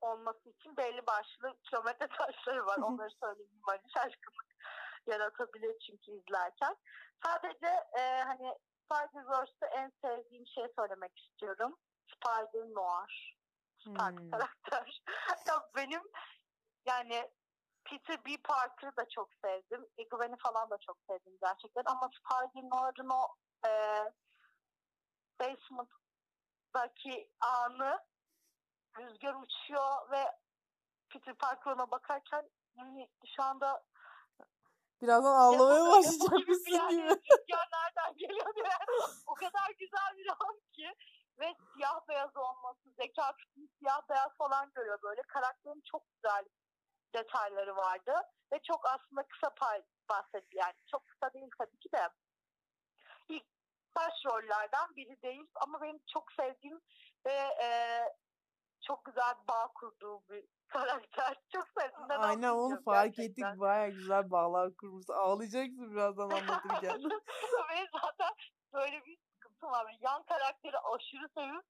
[0.00, 2.78] olması için belli başlı kilometre taşları var.
[2.78, 4.54] Onları söyleyeyim hani şaşkınlık
[5.06, 6.76] yaratabilir çünkü izlerken.
[7.24, 7.66] Sadece
[7.98, 11.76] e, hani Spider-Verse'de en sevdiğim şey söylemek istiyorum.
[12.06, 13.38] Spider Noir.
[13.78, 14.30] Stark hmm.
[14.30, 15.02] karakter.
[15.46, 16.02] ya benim
[16.86, 17.30] yani
[17.90, 18.36] Peter B.
[18.36, 19.86] Parker'ı da çok sevdim.
[19.98, 21.82] E, Gwen'i falan da çok sevdim gerçekten.
[21.86, 23.34] Ama Spider Noir'ın o
[23.68, 23.72] e,
[25.40, 27.98] basement'daki anı
[28.98, 30.32] rüzgar uçuyor ve
[31.08, 33.84] Peter Parker ona bakarken yani şu anda
[35.02, 37.08] Birazdan ağlamaya başlayacak mısın yani, gibi.
[37.08, 38.64] Rüzgar nereden geliyor diye.
[39.26, 40.94] o kadar güzel bir an ki.
[41.38, 43.32] Ve siyah beyaz olması, zeka
[43.78, 45.22] siyah beyaz falan görüyor böyle.
[45.22, 46.44] Karakterin çok güzel
[47.14, 48.12] detayları vardı.
[48.52, 50.74] Ve çok aslında kısa pay bahsetti yani.
[50.90, 52.08] Çok kısa değil tabii ki de.
[53.28, 53.44] İlk
[53.96, 56.80] başrollerden biri değil ama benim çok sevdiğim
[57.26, 58.00] ve e,
[58.86, 61.36] çok güzel bağ kurduğum bir karakter.
[61.52, 62.08] Çok sevdim.
[62.08, 63.48] Ben Aynen onu fark gerçekten.
[63.48, 63.60] ettik.
[63.60, 65.04] Baya güzel bağlar kurmuş.
[65.10, 67.00] Ağlayacaksın birazdan anlatırken.
[67.70, 68.34] Ve zaten
[68.72, 69.96] böyle bir sıkıntı var.
[70.00, 71.64] Yan karakteri aşırı sevip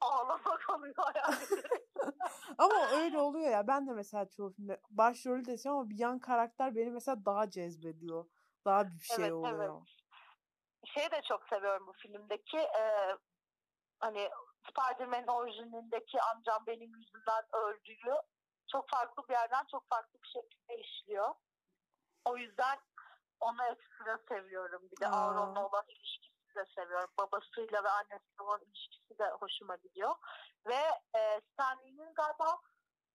[0.00, 1.62] ağlamak oluyor yani.
[2.58, 3.66] ama öyle oluyor ya.
[3.66, 8.24] Ben de mesela çoğu filmde başrolü desem ama bir yan karakter beni mesela daha cezbediyor.
[8.64, 9.82] Daha bir şey evet, oluyor.
[9.86, 10.90] Evet.
[10.94, 12.58] Şeyi de çok seviyorum bu filmdeki.
[12.58, 13.16] E,
[14.00, 14.30] hani
[14.70, 18.14] Spider-Man orijinindeki amcam benim yüzümden öldüğü
[18.72, 21.34] çok farklı bir yerden çok farklı bir şekilde işliyor.
[22.24, 22.78] O yüzden
[23.40, 24.82] onu ekstra seviyorum.
[24.90, 27.10] Bir de Auron'la olan ilişkisi de seviyorum.
[27.18, 30.14] Babasıyla ve annesiyle olan ilişkisi de hoşuma gidiyor.
[30.66, 30.80] Ve
[31.18, 32.58] e, Stanley'nin galiba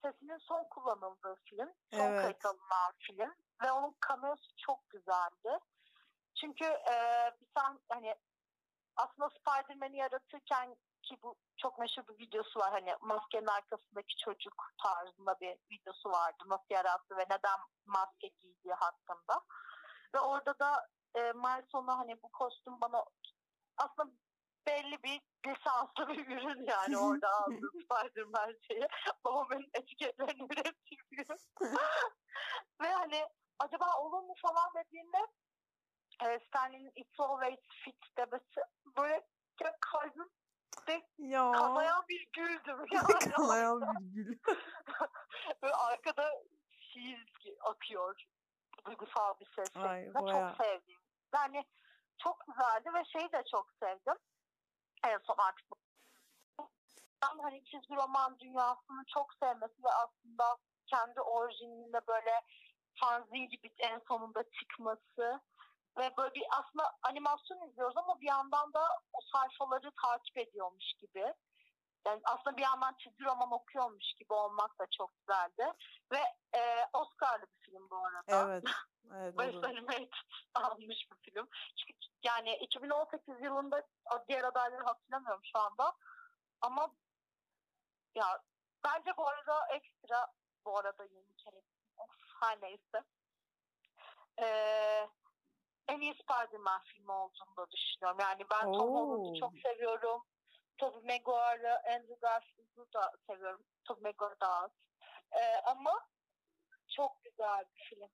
[0.04, 1.74] sesinin son kullanıldığı film.
[1.93, 2.21] Son evet.
[2.21, 3.36] kayıt alınan film.
[3.63, 5.60] Ve onun kameosu çok güzeldi.
[6.36, 6.95] Çünkü e,
[7.41, 8.15] bir tane hani
[8.95, 12.71] aslında Spider-Man'i yaratırken ki bu çok meşhur bir videosu var.
[12.71, 16.43] Hani maskenin arkasındaki çocuk tarzında bir videosu vardı.
[16.48, 19.41] Nasıl yarattı ve neden maske giydiği hakkında.
[20.15, 23.06] Ve orada da e, Miles ona hani bu kostüm bana
[23.78, 24.12] aslında
[24.67, 28.88] belli bir lisanslı bir ürün yani orada aldığı Spider-Man şeyi.
[29.25, 30.99] Babamın etiketlerini ürettiği
[32.82, 33.25] Ve hani
[33.60, 35.17] acaba olur mu falan dediğinde
[36.23, 38.62] e, Stanley'nin It's Always Fit demesi
[38.97, 39.21] böyle
[39.82, 40.30] kalbim
[40.88, 41.51] ve ya.
[41.51, 42.86] kanayan bir güldüm.
[42.91, 43.32] Yani.
[43.36, 44.39] kanayan bir gül.
[45.62, 46.32] Böyle arkada
[46.80, 48.23] şiir akıyor.
[48.86, 49.78] Duygusal bir ses.
[49.78, 50.30] Ay, çok
[51.36, 51.54] sevdim.
[51.54, 51.65] Yani
[52.17, 54.17] çok güzeldi ve şeyi de çok sevdim.
[55.04, 55.65] En son artık
[57.45, 62.41] hani çizgi roman dünyasını çok sevmesi ve aslında kendi orijininde böyle
[62.95, 65.41] fanzin gibi en sonunda çıkması
[65.98, 71.34] ve böyle bir aslında animasyon izliyoruz ama bir yandan da o sayfaları takip ediyormuş gibi.
[72.06, 75.74] Yani aslında bir yandan çizgi roman okuyormuş gibi olmak da çok güzeldi.
[76.12, 76.20] Ve
[76.60, 76.62] e,
[76.94, 78.48] Oscar'lı bir film bu arada.
[78.48, 78.63] Evet.
[79.15, 80.13] evet Best Animated
[80.56, 81.48] almış bir film.
[81.76, 83.84] Çünkü yani 2018 yılında
[84.28, 85.94] diğer adayları hatırlamıyorum şu anda.
[86.62, 86.96] Ama
[88.15, 88.41] ya
[88.84, 90.28] bence bu arada ekstra
[90.65, 91.62] bu arada yeni kere
[91.98, 92.10] of,
[92.41, 93.04] her neyse.
[94.39, 95.10] Ee,
[95.88, 98.20] en iyi Spider-Man filmi olduğunu da düşünüyorum.
[98.20, 98.78] Yani ben Oo.
[98.78, 100.24] Tom Holland'ı çok seviyorum.
[100.78, 103.64] Tobey Maguire'ı, Andrew Garfield'ı da seviyorum.
[103.84, 104.72] Tobey Maguire daha az.
[105.32, 105.92] Ee, ama
[106.96, 108.10] çok güzel bir film.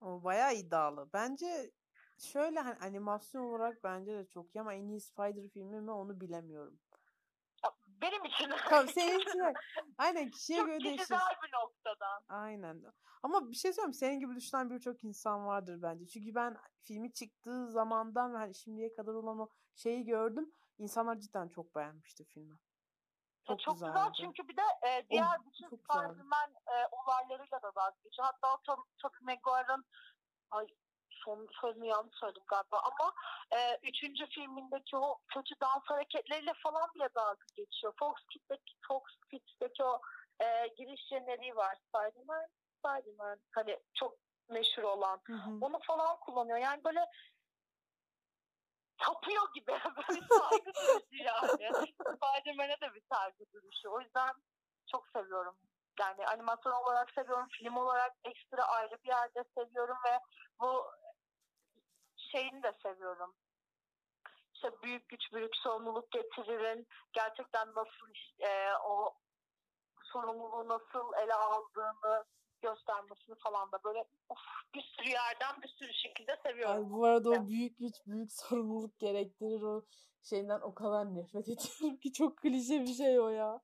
[0.00, 1.10] O bayağı iddialı.
[1.12, 1.70] Bence
[2.18, 6.20] şöyle hani animasyon olarak bence de çok iyi ama en iyi Spider filmi mi onu
[6.20, 6.80] bilemiyorum.
[8.02, 9.40] Benim için Tamam senin için.
[9.98, 10.98] Aynen kişiye çok göre değişir.
[10.98, 12.22] kişisel bir noktadan.
[12.28, 12.82] Aynen.
[13.22, 13.92] Ama bir şey söyleyeyim?
[13.94, 16.06] Senin gibi düşünen birçok insan vardır bence.
[16.06, 20.52] Çünkü ben filmi çıktığı zamandan ve hani şimdiye kadar olan o şeyi gördüm.
[20.80, 22.56] İnsanlar cidden çok beğenmişti filmi.
[23.46, 26.12] Çok, Çok güzel çünkü bir de e, diğer bütün çok güzeldi.
[26.12, 28.28] Spider-Man e, olaylarıyla da dalga geçiyor.
[28.32, 29.84] Hatta o Tom, Tobey Maguire'ın
[30.50, 30.66] ay
[31.10, 33.14] son sözünü yanlış söyledim galiba ama
[33.50, 37.92] e, üçüncü filmindeki o kötü dans hareketleriyle falan bile dalga geçiyor.
[37.98, 40.00] Fox Kids'teki, Fox Kids'teki o
[40.40, 41.78] e, giriş jeneriği var.
[41.88, 42.46] Spider-Man,
[42.78, 43.38] Spider-Man.
[43.50, 44.14] Hani çok
[44.48, 45.20] meşhur olan.
[45.24, 45.58] Hı hı.
[45.60, 46.58] Onu falan kullanıyor.
[46.58, 47.06] Yani böyle
[49.00, 49.72] tapıyor gibi.
[49.96, 51.92] Böyle saygı duruşu yani.
[51.92, 53.90] Spider-Man'e de bir saygı duruşu.
[53.90, 54.32] O yüzden
[54.90, 55.56] çok seviyorum.
[56.00, 57.48] Yani animasyon olarak seviyorum.
[57.48, 60.18] Film olarak ekstra ayrı bir yerde seviyorum ve
[60.60, 60.84] bu
[62.16, 63.34] şeyini de seviyorum.
[64.54, 66.86] İşte büyük güç büyük sorumluluk getiririn.
[67.12, 68.08] Gerçekten nasıl
[68.40, 69.14] e, o
[70.02, 72.24] sorumluluğu nasıl ele aldığını
[72.62, 74.38] göstermesini falan da böyle of,
[74.74, 76.76] bir sürü yerden bir sürü şekilde seviyorum.
[76.76, 79.84] Ay, bu arada o büyük güç büyük sorumluluk gerektirir o
[80.22, 83.60] şeyden o kadar nefret ediyorum ki çok klişe bir şey o ya.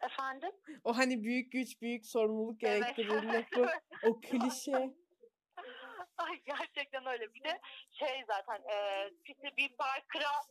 [0.00, 0.52] Efendim?
[0.84, 2.96] O hani büyük güç büyük sorumluluk Evet.
[2.96, 3.70] gerektirir lafı
[4.02, 4.72] o klişe.
[6.18, 7.34] Ay gerçekten öyle.
[7.34, 9.76] Bir de şey zaten e, Peter B.
[9.76, 10.42] Parker'a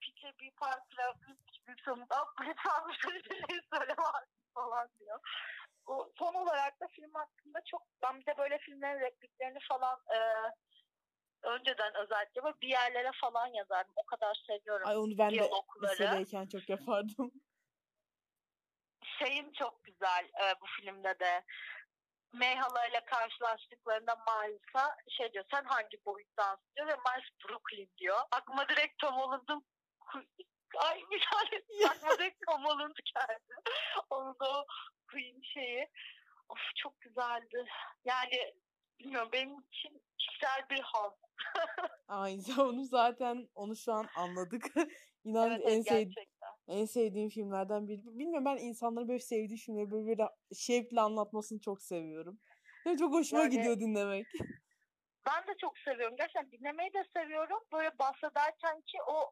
[0.00, 0.50] Peter B.
[0.50, 5.20] Parker'a büyük bir sonunda lütfen bir şey söylemez falan diyor.
[6.18, 10.18] Son olarak da film hakkında çok ben bir de böyle filmlerin repliklerini falan e,
[11.42, 13.92] önceden özellikle böyle bir yerlere falan yazardım.
[13.96, 14.88] O kadar seviyorum.
[14.88, 15.92] Ay onu ben de diyalogları.
[15.92, 17.32] lisedeyken çok yapardım.
[19.18, 21.44] şeyin çok güzel e, bu filmde de.
[22.32, 28.18] Mayhala ile karşılaştıklarında Miles'a şey diyor sen hangi boyuttansın diyor ve Miles Brooklyn diyor.
[28.30, 29.66] Aklıma direkt Tom Holland'ın
[30.76, 33.54] ay bir tane aklıma direkt Tom Holland geldi.
[34.10, 34.64] Onun da
[35.14, 35.88] Queen şeyi.
[36.48, 37.64] Of çok güzeldi.
[38.04, 38.54] Yani
[38.98, 41.12] bilmiyorum benim için kişisel bir haz.
[42.08, 44.64] Ay onu zaten onu şu an anladık.
[45.24, 46.28] İnan Evet, en sevdiğim
[46.68, 48.04] en sevdiğim filmlerden biri.
[48.04, 52.40] Bilmiyorum ben insanların böyle sevdiği filmleri böyle bir şevkle anlatmasını çok seviyorum.
[52.86, 54.26] Ve çok hoşuma Yani- gidiyor dinlemek.
[55.26, 56.16] Ben de çok seviyorum.
[56.16, 57.58] Gerçekten dinlemeyi de seviyorum.
[57.72, 59.30] Böyle bahsederken ki o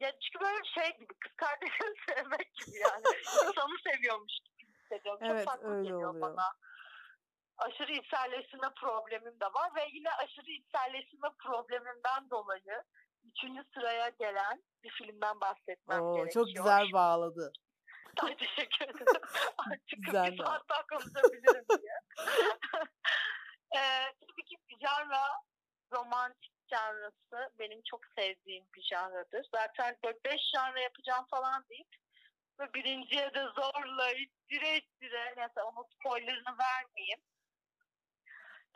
[0.00, 3.02] ya çünkü böyle şey gibi kız kardeşini sevmek gibi yani.
[3.48, 4.53] İnsanı seviyormuş gibi
[4.84, 5.20] hissediyorum.
[5.22, 6.22] Çok Evet, farklı öyle geliyor oluyor.
[6.36, 6.54] bana.
[7.58, 12.82] Aşırı içselleştirme problemim de var ve yine aşırı içselleştirme problemimden dolayı
[13.24, 16.44] üçüncü sıraya gelen bir filmden bahsetmem Oo, gerekiyor.
[16.44, 17.52] çok güzel bağladı.
[18.22, 19.22] Ay teşekkür ederim.
[19.58, 21.98] Artık Güzel bir saat daha konuşabilirim diye.
[23.76, 25.22] ee, tabii ki janra
[25.92, 29.46] romantik janrası benim çok sevdiğim bir janradır.
[29.54, 31.88] Zaten 4-5 janra yapacağım falan deyip
[32.60, 37.18] ve birinciye de zorla ittire ittire neyse onun spoilerını vermeyeyim.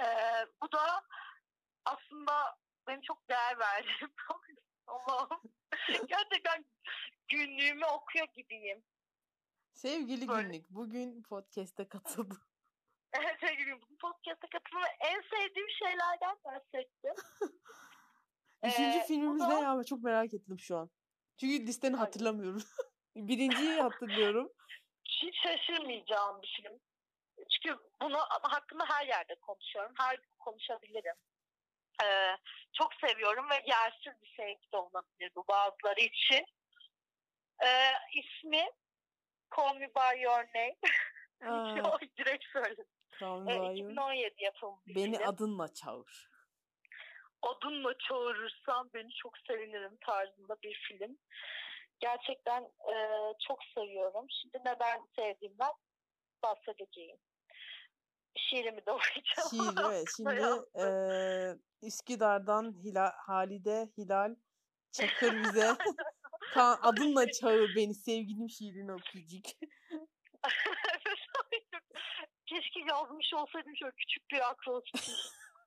[0.00, 1.02] Ee, bu da
[1.84, 4.10] aslında benim çok değer verdiğim
[4.86, 5.40] Allah'ım.
[6.08, 6.64] Gerçekten
[7.28, 8.84] günlüğümü okuyor gibiyim.
[9.72, 12.38] Sevgili Böyle- günlük bugün podcast'e katıldım.
[13.12, 17.14] Evet sevgilim bu podcast'a katılma en sevdiğim şeylerden bahsettim.
[18.64, 19.84] Üçüncü Ee, filmimiz ne da- ya?
[19.84, 20.90] Çok merak ettim şu an.
[21.40, 22.62] Çünkü listeni hatırlamıyorum.
[23.18, 24.52] Birinciyi hatırlıyorum.
[25.08, 26.78] Hiç şaşırmayacağım bir film.
[27.50, 29.92] Çünkü bunu hakkında her yerde konuşuyorum.
[29.98, 31.14] Her gün konuşabilirim.
[32.04, 32.36] Ee,
[32.72, 36.44] çok seviyorum ve yersiz bir sevgi de olabilir bu bazıları için.
[37.64, 38.70] Ee, ismi
[39.56, 40.76] Call Me By Your Name.
[42.18, 42.84] Direkt söyledim.
[43.20, 43.72] tamam, Ee, vay.
[43.80, 45.28] 2017 yapımı bir Beni film.
[45.28, 46.28] adınla çağır.
[47.42, 51.18] adınla çağırırsan beni çok sevinirim tarzında bir film.
[52.00, 52.94] Gerçekten e,
[53.48, 54.26] çok seviyorum.
[54.42, 55.72] Şimdi neden sevdiğimden
[56.42, 57.18] bahsedeceğim.
[58.36, 59.48] Şiirimi de okuyacağım.
[59.50, 60.06] Şiir evet.
[60.16, 60.40] Şimdi
[60.76, 64.34] eee Üsküdar'dan Hilal, Halide Hilal
[64.92, 65.76] Çakır bize
[66.56, 69.44] adınla çağır beni sevgilim şiirini okuyacak.
[72.46, 75.10] Keşke yazmış olsaydım şöyle küçük bir akrostiş.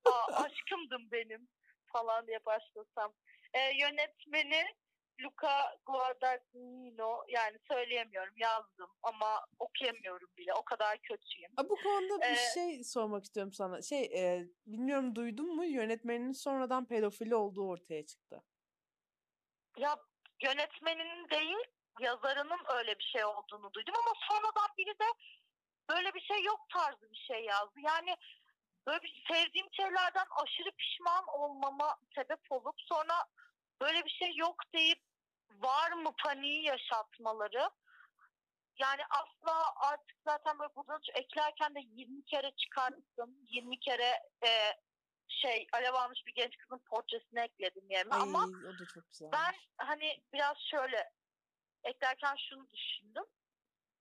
[0.05, 1.47] Aa, aşkımdım benim
[1.93, 3.13] falan diye başlasam.
[3.53, 4.65] Ee, yönetmeni
[5.23, 11.51] Luca Guadagnino yani söyleyemiyorum yazdım ama okuyamıyorum bile o kadar kötüyüm.
[11.57, 13.81] Aa, bu konuda bir Ee, şey sormak istiyorum sana.
[13.81, 18.43] Şey eee, bilmiyorum duydun mu yönetmeninin sonradan pedofili olduğu ortaya çıktı.
[19.77, 19.95] Ya
[20.43, 21.57] yönetmeninin değil
[21.99, 25.05] yazarının öyle bir şey olduğunu duydum ama sonradan biri de
[25.89, 27.79] böyle bir şey yok tarzı bir şey yazdı.
[27.79, 28.15] Yani
[28.87, 33.13] böyle bir sevdiğim şeylerden aşırı pişman olmama sebep olup sonra
[33.81, 34.99] böyle bir şey yok deyip
[35.59, 37.69] var mı paniği yaşatmaları.
[38.79, 43.37] Yani asla artık zaten böyle burada eklerken de 20 kere çıkarttım.
[43.47, 44.49] 20 kere e,
[45.27, 49.29] şey alev almış bir genç kızın portresini ekledim yerine Ay, ama o da çok güzel.
[49.31, 51.11] ben hani biraz şöyle
[51.83, 53.23] eklerken şunu düşündüm.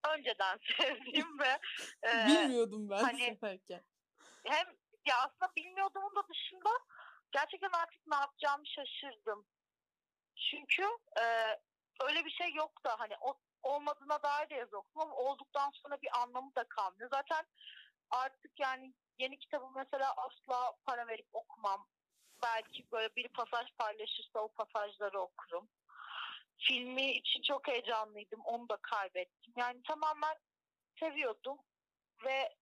[0.09, 1.59] Önceden sevdiğim ve
[2.09, 3.85] e, Bilmiyordum ben hani- severken.
[4.47, 4.67] hem
[5.09, 6.71] ya aslında bilmiyordum da dışında
[7.33, 9.47] gerçekten artık ne yapacağımı şaşırdım.
[10.41, 10.83] Çünkü
[11.21, 11.25] e,
[12.01, 16.03] öyle bir şey yok da hani o, olmadığına dair de yazı okudum ama olduktan sonra
[16.03, 17.11] bir anlamı da kalmıyor.
[17.11, 17.45] Zaten
[18.11, 21.87] artık yani yeni kitabı mesela asla para verip okumam.
[22.43, 25.69] Belki böyle bir pasaj paylaşırsa o pasajları okurum.
[26.59, 28.41] Filmi için çok heyecanlıydım.
[28.41, 29.55] Onu da kaybettim.
[29.57, 30.37] Yani tamamen
[30.99, 31.59] seviyordum
[32.25, 32.57] ve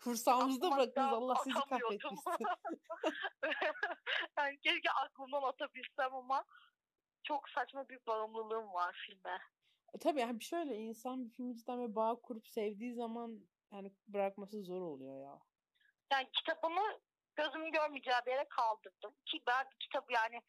[0.00, 2.18] Kursağımızda bıraktınız Allah sizi kahretmesin.
[4.38, 6.44] yani keşke aklımdan atabilsem ama
[7.30, 9.38] çok saçma bir bağımlılığım var filme.
[9.94, 13.40] E, tabii yani şöyle insan bir filmi cidden böyle bağ kurup sevdiği zaman
[13.72, 15.38] yani bırakması zor oluyor ya.
[16.12, 17.00] Yani kitabımı
[17.36, 19.14] gözümün görmeyeceği bir yere kaldırdım.
[19.26, 20.40] Ki ben kitabı yani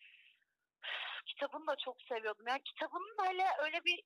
[1.25, 2.47] kitabını da çok seviyordum.
[2.47, 4.03] Yani kitabının böyle öyle bir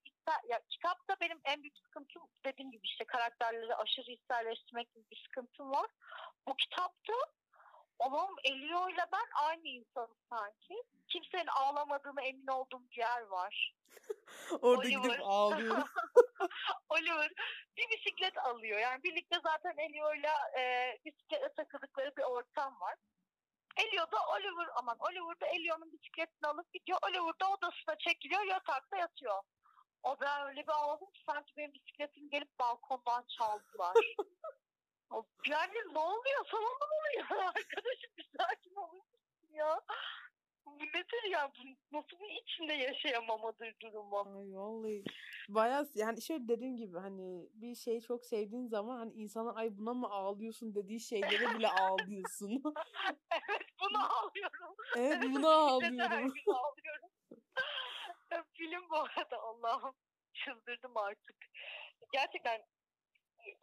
[0.50, 5.72] ya kitapta benim en büyük sıkıntım dediğim gibi işte karakterleri aşırı hisselleştirmek gibi bir sıkıntım
[5.72, 5.88] var.
[6.48, 7.14] Bu kitapta
[8.00, 10.84] Oğlum Elio ile ben aynı insanız sanki.
[11.08, 13.76] Kimsenin ağlamadığına emin olduğum bir yer var.
[14.62, 15.02] Orada Oliver.
[15.04, 15.84] gidip ağlıyorum.
[16.90, 17.32] Oliver
[17.78, 18.80] bir bisiklet alıyor.
[18.80, 22.96] Yani birlikte zaten Elio'yla e, bisiklete takıldıkları bir ortam var.
[23.78, 27.00] Elio da Oliver aman Oliver da Elio'nun bisikletini alıp gidiyor.
[27.04, 29.42] Oliver da odasına çekiliyor yatakta yatıyor.
[30.04, 33.94] O ben öyle bir ağladım ki sanki benim bisikletimi gelip balkondan çaldılar.
[35.50, 36.46] Yani ne oluyor?
[36.52, 37.44] Sana ne oluyor?
[37.56, 39.04] Arkadaşım bir sakin olur
[39.54, 39.82] ya?
[40.66, 41.52] Bu nedir ya?
[41.58, 44.18] Bu nasıl bir içinde yaşayamamadır durumu?
[44.18, 45.04] Ay vallahi
[45.50, 49.94] bayağı yani şöyle dediğim gibi hani bir şeyi çok sevdiğin zaman hani insana ay buna
[49.94, 52.64] mı ağlıyorsun dediği şeylere bile ağlıyorsun.
[53.32, 54.76] evet bunu ağlıyorum.
[54.98, 56.34] evet buna Bisikletle her ağlıyorum.
[56.48, 57.10] ağlıyorum.
[58.54, 59.94] Film bu arada Allah'ım
[60.34, 61.36] çıldırdım artık.
[62.12, 62.62] Gerçekten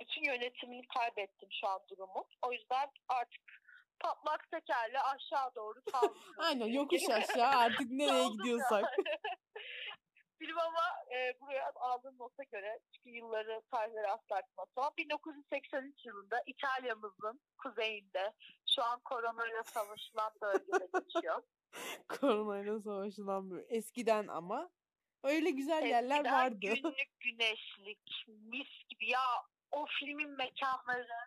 [0.01, 2.27] bütün yönetimini kaybettim şu an durumu.
[2.43, 3.43] O yüzden artık
[4.01, 6.23] patlak tekerle aşağı doğru sallıyorum.
[6.39, 8.85] Aynen yokuş aşağı artık nereye gidiyorsak.
[10.39, 17.41] Film ama e, buraya aldığım nota göre çünkü yılları tarihleri asla atmasam 1983 yılında İtalya'mızın
[17.59, 18.33] kuzeyinde
[18.75, 21.43] şu an koronayla savaşılan bölgede geçiyor.
[22.09, 23.67] Koronayla savaşılan böyle.
[23.77, 24.71] Eskiden ama
[25.25, 26.57] öyle güzel yerler Eskiden vardı.
[26.61, 29.11] Günlük güneşlik, mis gibi.
[29.11, 29.21] Ya
[29.73, 31.19] o filmin mekanları,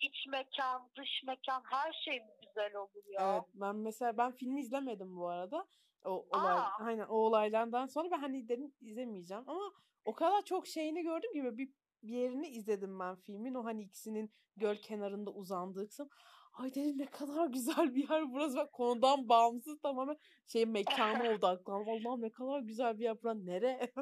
[0.00, 3.32] iç mekan, dış mekan her şey güzel olur ya.
[3.32, 5.66] Evet ben mesela ben filmi izlemedim bu arada.
[6.04, 6.70] O olay Aa.
[6.78, 9.72] aynen o olaylardan sonra ben hani dedim izlemeyeceğim ama
[10.04, 11.68] o kadar çok şeyini gördüm böyle bir,
[12.02, 13.54] bir yerini izledim ben filmin.
[13.54, 16.08] O hani ikisinin göl kenarında uzandığı kısım.
[16.52, 18.56] Ay dedim ne kadar güzel bir yer burası.
[18.56, 21.88] Bak konudan bağımsız tamamen şey mekana odaklandım.
[21.88, 23.46] Allah'ım ne kadar güzel bir yer burası.
[23.46, 23.92] Nere?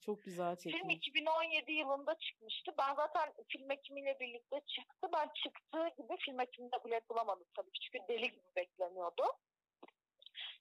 [0.00, 0.96] çok güzel Film çekilmiş.
[0.96, 2.74] 2017 yılında çıkmıştı.
[2.78, 5.08] Ben zaten film ekimiyle birlikte çıktı.
[5.12, 7.80] Ben çıktığı gibi film ekiminde bilet bulamadım tabii ki.
[7.80, 9.22] Çünkü deli gibi bekleniyordu.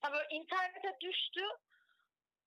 [0.03, 1.41] Ya böyle internete düştü.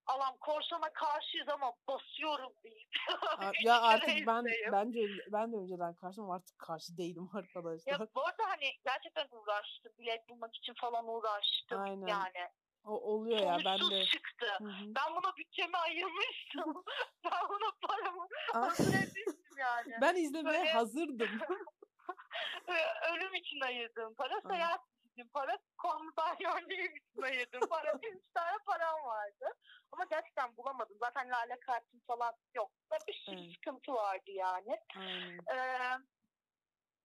[0.07, 2.89] Alam korsana karşıyız ama basıyorum deyip.
[3.65, 5.01] Ya artık ben bence
[5.33, 7.93] ben de önceden karşım ama artık karşı değilim arkadaşlar.
[7.93, 9.93] Ya bu arada hani gerçekten uğraştım.
[9.99, 11.81] Bilet bulmak için falan uğraştım.
[11.81, 12.07] Aynen.
[12.07, 12.49] Yani.
[12.89, 14.05] O oluyor ya ben de.
[14.05, 14.47] çıktı.
[14.59, 14.85] Hı hı.
[14.87, 16.85] Ben buna bütçemi ayırmıştım.
[17.25, 19.95] ben buna paramı hazır etmiştim yani.
[20.01, 21.29] Ben izlemeye Böyle- hazırdım.
[23.13, 24.81] Ölüm için ayırdığım para, seyahat
[25.13, 27.93] için para, komutaniyonluğum için ayırdığım para.
[27.93, 29.47] Üç tane param vardı.
[29.93, 30.97] Ama gerçekten bulamadım.
[31.01, 32.71] Zaten lale kartım falan yok.
[33.09, 33.53] Bir sürü Evet.
[33.55, 34.81] sıkıntı vardı yani.
[34.97, 35.39] Aynen.
[35.39, 35.99] Ee,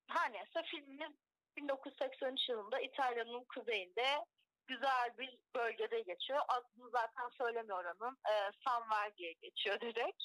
[0.07, 1.11] her neyse filmimiz
[1.57, 4.25] 1983 yılında İtalya'nın kuzeyinde
[4.67, 6.39] güzel bir bölgede geçiyor.
[6.47, 8.17] Adını zaten söylemiyor onun.
[8.29, 10.23] Ee, San Verdi'ye geçiyor direkt.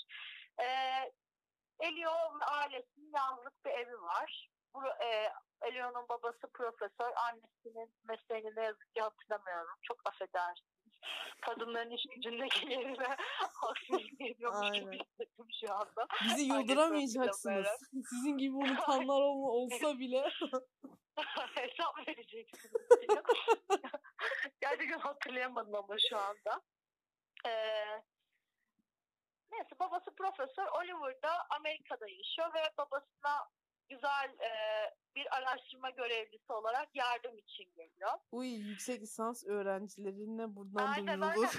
[0.60, 1.12] Ee,
[1.80, 2.10] Elio
[2.40, 4.48] ve ailesinin yazlık bir evi var.
[4.74, 9.76] Bu, e, Elio'nun babası profesör, annesinin mesleğini ne yazık ki hatırlamıyorum.
[9.82, 10.78] Çok affedersiniz.
[11.40, 16.06] Kadınların iş gücündeki yerine haksızlık ediyormuş gibi hissettim şu anda.
[16.24, 17.66] Bizi yıldıramayacaksınız.
[18.10, 20.30] Sizin gibi unutanlar olma, olsa bile.
[21.54, 22.82] hesap vereceksiniz.
[24.70, 26.62] Gerçekten hatırlayamadım ama şu anda.
[27.46, 27.84] Ee,
[29.50, 33.48] Neyse babası profesör Oliver da Amerika'da yaşıyor ve babasına
[33.88, 34.50] güzel e,
[35.14, 38.12] bir araştırma görevlisi olarak yardım için geliyor.
[38.32, 41.58] Uy yüksek lisans öğrencilerine buradan Aynen duyurulur.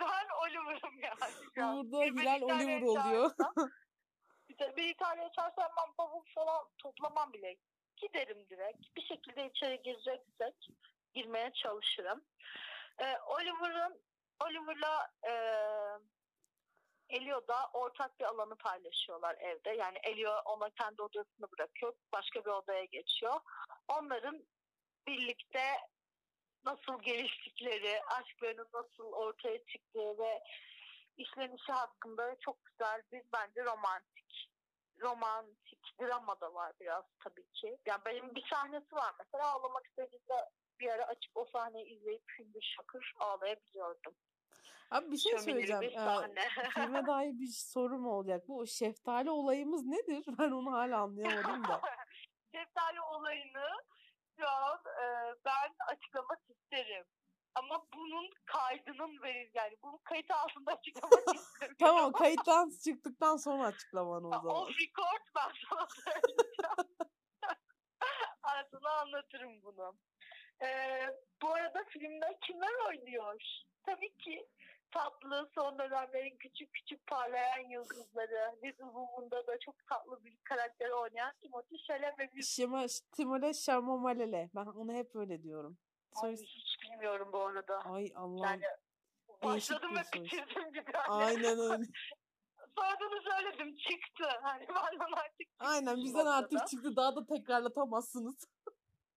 [0.00, 1.34] ben Oliver'ım yani.
[1.56, 3.30] Burada Hilal Oliver oluyor.
[3.38, 7.56] çağırsam- bir, İtalya çağırsam ben bavul falan toplamam bile.
[7.96, 8.96] Giderim direkt.
[8.96, 10.54] Bir şekilde içeri gireceksek
[11.14, 12.24] girmeye çalışırım.
[12.98, 14.02] Ee, Oliver'ın
[14.44, 15.34] Oliver'la e,
[17.08, 19.70] Elio da ortak bir alanı paylaşıyorlar evde.
[19.70, 21.94] Yani Elio ona kendi odasını bırakıyor.
[22.12, 23.40] Başka bir odaya geçiyor.
[23.88, 24.44] Onların
[25.06, 25.62] birlikte
[26.64, 30.42] nasıl geliştikleri, aşklarının nasıl ortaya çıktığı ve
[31.16, 34.50] işlenişi hakkında çok güzel bir bence romantik
[35.00, 37.78] romantik drama da var biraz tabii ki.
[37.86, 40.50] Yani benim bir sahnesi var mesela ağlamak istediğimde
[40.80, 44.14] bir ara açıp o sahneyi izleyip gündüz şakır ağlayabiliyordum.
[44.90, 45.82] Abi bir şey söyleyeceğim.
[45.82, 48.48] bir Ee, filme dair bir sorum olacak.
[48.48, 50.24] Bu şeftali olayımız nedir?
[50.38, 51.80] Ben onu hala anlayamadım da.
[52.54, 53.68] Şeftali olayını
[54.38, 57.06] şu an e, ben açıklamak isterim.
[57.54, 61.76] Ama bunun kaydının verir yani bunun kayıt altında açıklamak isterim.
[61.78, 64.56] Tamam kayıttan çıktıktan sonra açıklaman o zaman.
[64.56, 67.08] Off record ben sana söyleyeceğim.
[68.70, 69.98] sana anlatırım bunu.
[70.62, 71.06] Ee,
[71.42, 73.42] bu arada filmde kimler oynuyor?
[73.82, 74.48] Tabii ki
[74.90, 78.56] tatlı son dönemlerin küçük küçük parlayan yıldızları.
[78.64, 82.44] Little Woman'da da çok tatlı bir karakter oynayan Timothy Chalamet.
[82.44, 84.50] Şema, Timole Şarmomalele.
[84.54, 85.78] Ben onu hep öyle diyorum.
[86.22, 86.46] Ay, Soy...
[86.46, 87.78] hiç bilmiyorum bu arada.
[87.78, 88.44] Ay Allah'ım.
[88.44, 88.62] Yani
[89.42, 90.90] başladım ve bitirdim gibi.
[90.94, 91.08] Yani.
[91.08, 91.84] Aynen öyle.
[92.78, 94.24] Soyadını söyledim çıktı.
[94.42, 96.96] Hani benden artık Aynen bizden artık çıktı.
[96.96, 98.48] Daha da tekrarlatamazsınız.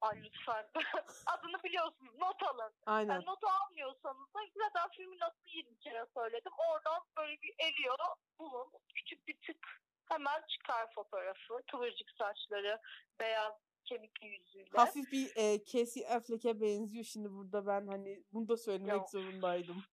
[0.01, 0.65] Ay lütfen.
[1.25, 2.15] Adını biliyorsunuz.
[2.19, 2.73] Not alın.
[2.85, 3.13] Aynen.
[3.13, 6.51] Yani not almıyorsanız da zaten filmin adını 20 kere söyledim.
[6.69, 7.97] Oradan böyle bir eliyor.
[8.39, 8.71] Bulun.
[8.95, 9.81] Küçük bir tık.
[10.09, 11.61] Hemen çıkar fotoğrafı.
[11.71, 12.81] Kıvırcık saçları.
[13.19, 13.53] Beyaz
[13.85, 14.69] kemikli yüzüyle.
[14.75, 19.09] Hafif bir e, Casey Affleck'e benziyor şimdi burada ben hani bunu da söylemek Yok.
[19.09, 19.83] zorundaydım.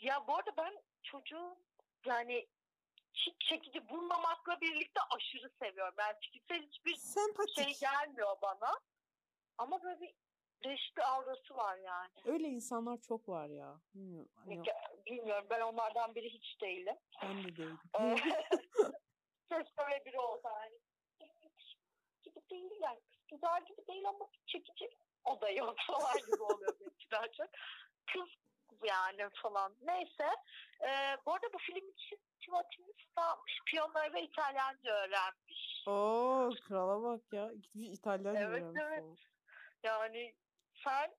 [0.00, 0.72] Ya bu arada ben
[1.02, 1.56] çocuğu
[2.04, 2.48] yani
[3.14, 5.94] hiç çekici bulmamakla birlikte aşırı seviyorum.
[5.98, 7.54] Yani fiziksel hiçbir Sempatik.
[7.64, 8.80] şey gelmiyor bana.
[9.58, 10.14] Ama böyle bir
[10.64, 12.12] değişik bir aurası var yani.
[12.24, 13.80] Öyle insanlar çok var ya.
[13.94, 14.30] Bilmiyorum.
[14.34, 14.62] Hani
[15.06, 16.96] Bilmiyorum ben onlardan biri hiç değilim.
[17.22, 17.78] ben de değilim.
[19.48, 20.78] Keşke öyle biri olsa yani.
[22.22, 23.00] Gibi değil yani.
[23.30, 24.90] Güzel gibi değil ama çekici.
[25.24, 27.46] O da yok falan gibi oluyor benimki daha çok.
[28.12, 28.28] Kız
[28.84, 29.74] yani falan.
[29.82, 30.26] Neyse.
[30.80, 33.60] Ee, bu arada bu film için Timothy'nin almış.
[33.66, 35.84] Piyano ve İtalyanca öğrenmiş.
[35.86, 37.52] Oo krala bak ya.
[37.52, 39.00] Gitmiş İtalyanca Evet, öğrenmiş evet.
[39.02, 39.16] falan.
[39.86, 40.34] Yani
[40.84, 41.14] sen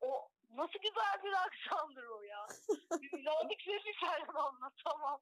[0.00, 2.46] o nasıl güzel bir aksandır o ya.
[3.02, 5.20] Bir falan anlatamam.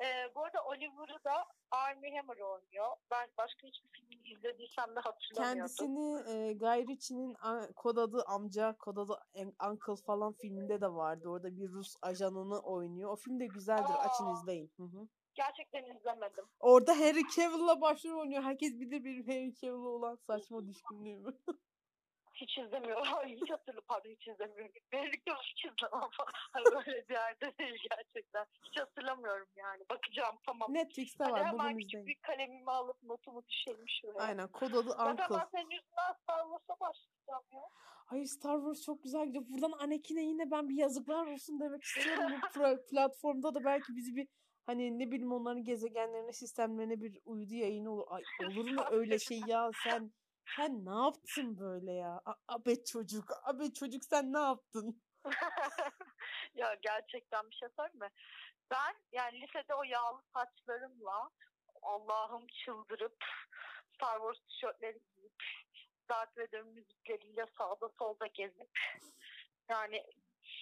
[0.00, 2.96] Ee, bu arada Oliver'ı da Armie Hammer oynuyor.
[3.10, 5.76] Ben başka hiçbir film izlediysem de hatırlamıyordum.
[5.76, 7.34] Kendisini e, Guy Ritchie'nin
[7.76, 9.18] kod adı amca, kod adı
[9.70, 11.28] uncle falan filminde de vardı.
[11.28, 13.10] Orada bir Rus ajanını oynuyor.
[13.10, 13.94] O film de güzeldir.
[13.98, 14.32] Açın Aa.
[14.32, 14.72] izleyin.
[14.76, 15.08] Hı hı.
[15.34, 16.44] Gerçekten izlemedim.
[16.60, 18.42] Orada Harry Cavill'la başrol oynuyor.
[18.42, 21.38] Herkes bilir benim Harry Cavill'a olan saçma düşkünlüğümü.
[22.34, 23.04] Hiç izlemiyorum.
[23.04, 23.84] Hiç hatırlamıyorum.
[23.88, 24.72] Pardon hiç izlemiyorum.
[24.92, 26.08] Benlikte hiç izlemem.
[26.52, 28.46] Hani böyle bir yerde değil gerçekten.
[28.64, 29.82] Hiç hatırlamıyorum yani.
[29.90, 30.74] Bakacağım tamam.
[30.74, 31.44] Netflix'te Hadi var.
[31.46, 32.06] hemen Bulun küçük izleyin.
[32.06, 34.18] bir kalemimi alıp notumu düşelim şuraya.
[34.26, 34.48] Aynen.
[34.48, 35.36] Kod adı Zaten Uncle.
[35.38, 37.62] ben senin yüzünden Star Wars'a başlayacağım ya.
[38.06, 39.44] Hayır Star Wars çok güzel gidiyor.
[39.48, 42.32] Buradan Anakin'e yine ben bir yazıklar olsun demek istiyorum.
[42.56, 44.28] Bu platformda da belki bizi bir
[44.66, 48.06] hani ne bileyim onların gezegenlerine, sistemlerine bir uydu yayını olur.
[48.08, 50.12] Ay olur mu öyle şey ya sen
[50.56, 52.20] sen ne yaptın böyle ya?
[52.24, 55.02] A- abe çocuk, abe çocuk sen ne yaptın?
[56.54, 58.10] ya gerçekten bir şey söyleyeyim mi?
[58.70, 61.30] Ben yani lisede o yağlı saçlarımla
[61.82, 63.16] Allah'ım çıldırıp
[63.94, 65.42] Star Wars tişörtleri giyip
[66.08, 68.78] Darth Vader müzikleriyle sağda solda gezip
[69.68, 70.04] yani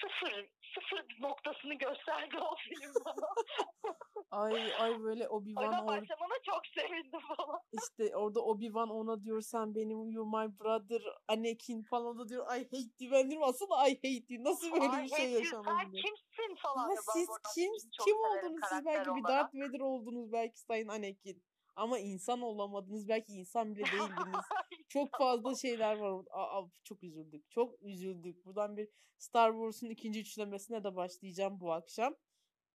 [0.00, 3.26] sıfır sıfır noktasını gösterdi o film bana.
[4.30, 7.60] Ay ay böyle Obi-Wan or başlamana çok sevindim falan.
[7.72, 12.64] işte orada Obi-Wan ona diyor sen benim you my brother Anakin falan da diyor I
[12.64, 15.44] hate you ben diyorum asıl I hate you nasıl böyle Ay, bir şey Hector, Sen
[15.44, 16.02] yaşanabilir?
[16.02, 16.90] kimsin falan.
[16.90, 17.72] Ben siz kim
[18.04, 19.28] kim oldunuz siz belki bir olarak.
[19.28, 21.42] Darth Vader oldunuz belki Sayın Anakin.
[21.76, 24.44] Ama insan olamadınız belki insan bile değildiniz.
[24.88, 26.24] çok fazla şeyler var.
[26.30, 27.50] Aa, çok üzüldük.
[27.50, 28.44] Çok üzüldük.
[28.44, 32.14] Buradan bir Star Wars'un ikinci üçlemesine de başlayacağım bu akşam.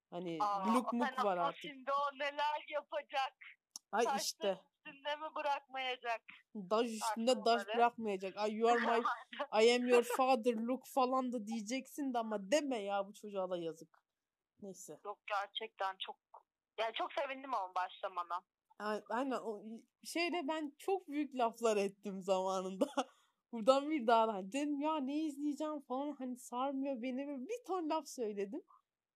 [0.10, 1.62] Hani Aa, Luke sen Muk var artık.
[1.62, 3.34] Şimdi o neler yapacak?
[3.92, 4.62] Ay Taşların işte.
[4.86, 6.22] üstünde mi bırakmayacak?
[6.56, 8.38] Daş üstünde daş bırakmayacak.
[8.38, 9.04] Ay you are my
[9.66, 13.58] I am your father Luke falan da diyeceksin de ama deme ya bu çocuğa da
[13.58, 14.00] yazık.
[14.62, 15.00] Neyse.
[15.06, 16.16] Yok gerçekten çok
[16.78, 18.42] yani çok sevindim ama başlamana.
[18.80, 19.64] Aynen o
[20.04, 22.86] şeyde ben çok büyük laflar ettim zamanında.
[23.52, 28.08] Buradan bir daha hani dedim ya ne izleyeceğim falan hani sarmıyor beni bir ton laf
[28.08, 28.62] söyledim.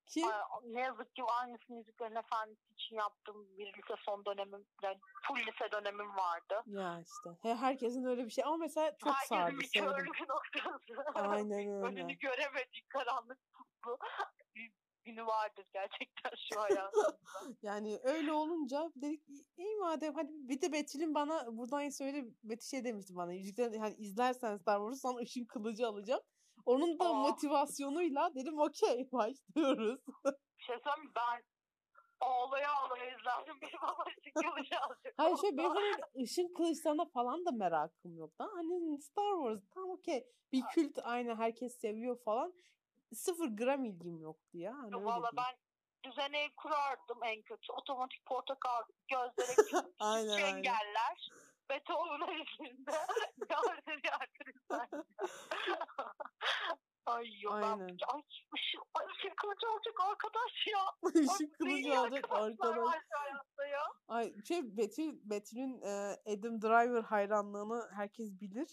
[0.06, 0.24] Ki
[0.64, 5.72] ne yazık ki aynısını Yüzüklerin Efendisi için yaptığım bir lise son dönemim, yani full lise
[5.72, 6.64] dönemim vardı.
[6.66, 11.04] ya işte he- herkesin öyle bir şey ama mesela çok sardı Herkesin bir körlük noktası.
[11.16, 11.52] Aynen
[11.84, 11.88] öyle.
[11.88, 13.40] Önünü göremediği karanlık
[14.56, 14.72] bir
[15.06, 17.18] günü vardır gerçekten şu hayatımda.
[17.62, 19.24] Yani öyle olunca dedik
[19.58, 23.96] iyi madem hadi bir de Betül'ün bana buradan söyle Betül şey demişti bana Yüzüklerin hani
[23.96, 26.22] izlersen Star Wars'u sana ışın kılıcı alacağım.
[26.66, 27.14] Onun da Aa.
[27.14, 30.00] motivasyonuyla dedim okey başlıyoruz.
[30.58, 31.12] Bir şey söyleyeyim?
[31.16, 31.44] Ben
[32.20, 33.56] ağlaya ağlaya izlerdim.
[33.62, 34.04] Benim ama
[34.36, 35.14] kılıcı alacak.
[35.18, 38.50] Hayır şöyle benim hani ışın kılıçlarına falan da merakım yok da.
[38.54, 42.54] Hani Star Wars tamam okey bir kült aynı herkes seviyor falan.
[43.14, 44.78] Sıfır gram ilgim yoktu ya.
[44.78, 45.56] Hani Valla ben
[46.12, 47.72] düzeni kurardım en kötü.
[47.72, 49.56] Otomatik portakal gözlere
[50.00, 50.56] Aynen, aynen.
[50.58, 51.30] engeller.
[51.70, 52.92] Beethoven eşliğinde
[53.50, 54.54] yardır yardır.
[57.06, 57.80] Ay yok Aynen.
[57.80, 58.22] ben ay
[58.56, 61.12] ışık, ay ışık kılıcı olacak arkadaş ya.
[61.24, 62.96] Işın kılıcı alacak arkadaş.
[63.72, 63.84] ya.
[64.08, 65.92] Ay şey Betül Betül'ün e,
[66.34, 68.68] Adam Driver hayranlığını herkes bilir.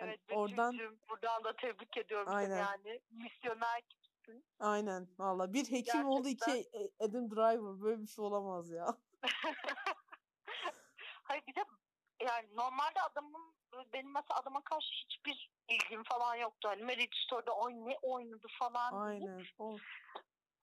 [0.00, 2.48] Hani Evet oradan- Betül'cüm, buradan da tebrik ediyorum Aynen.
[2.50, 3.00] seni yani.
[3.10, 4.44] Misyoner gibisin.
[4.58, 8.86] Aynen valla bir hekim oldu iki e, Adam Driver böyle bir şey olamaz ya.
[11.22, 11.64] Hayır bir de
[12.20, 13.54] yani normalde adamın
[13.92, 16.68] benim mesela adama karşı hiçbir ilgim falan yoktu.
[16.68, 18.92] Hani Marriage Story'da oy ne oynadı falan.
[18.92, 19.42] Aynen.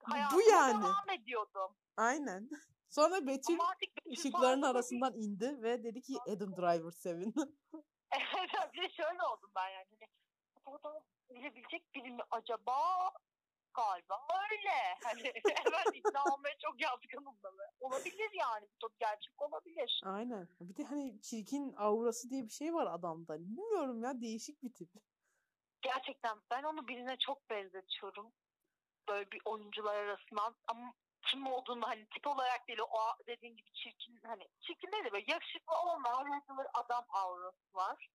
[0.02, 0.82] Hayatıma yani.
[0.82, 1.76] devam ediyordum.
[1.96, 2.50] Aynen.
[2.88, 7.34] Sonra Betül Betül ışıkların arasından indi ve dedi ki Adam Driver sevin.
[8.74, 9.86] Bir de şöyle oldum ben yani.
[10.00, 10.10] Hani,
[10.66, 12.74] bu adam bilebilecek biri mi acaba?
[13.74, 14.96] Galiba öyle.
[15.04, 15.22] Hani
[15.64, 17.48] hemen ikna olmaya çok yatkınım da.
[17.80, 18.68] Olabilir yani.
[18.82, 20.00] Bu gerçek olabilir.
[20.04, 20.48] Aynen.
[20.60, 23.38] Bir de hani çirkin aurası diye bir şey var adamda.
[23.38, 24.88] Bilmiyorum ya değişik bir tip.
[25.82, 28.32] Gerçekten ben onu birine çok benzetiyorum.
[29.08, 34.20] Böyle bir oyuncular arasından ama kim olduğunu hani tip olarak değil o dediğin gibi çirkin
[34.26, 36.42] hani çirkin değil de böyle yakışıklı olmayan
[36.74, 38.08] adam aurası var.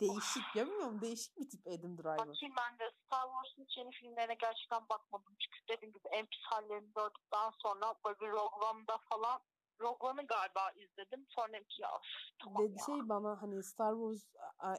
[0.00, 2.18] Değişik ya bilmiyorum değişik bir tip Adam Driver.
[2.18, 5.36] Bakayım ben de Star Wars'un hiç yeni filmlerine gerçekten bakmadım.
[5.38, 9.40] Çünkü dediğim gibi en pis hallerini gördükten sonra böyle bir Rogue One'da falan
[9.80, 11.26] Rogue One'ı galiba izledim.
[11.28, 11.90] Sonra ya
[12.42, 12.84] tamam Dedi ya.
[12.86, 14.24] şey bana hani Star Wars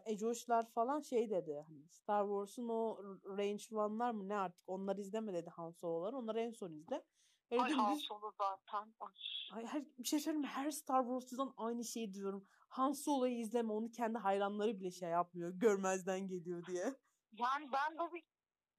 [0.06, 1.64] Ecoşlar falan şey dedi.
[1.68, 2.98] Hani Star Wars'un o
[3.38, 6.14] Range One'lar mı ne artık onlar izleme dedi Han Solo'lar.
[6.14, 7.04] Onları en son izle.
[7.52, 8.94] Öyle Ay Han Solo zaten.
[9.00, 9.14] Ay.
[9.54, 10.48] Ay her, bir şey söyleyeyim mi?
[10.48, 12.48] Her Star Wars'tan aynı şeyi diyorum.
[12.70, 15.50] Han Solo'yu izleme onu kendi hayranları bile şey yapmıyor.
[15.50, 16.94] Görmezden geliyor diye.
[17.32, 18.24] Yani ben de bir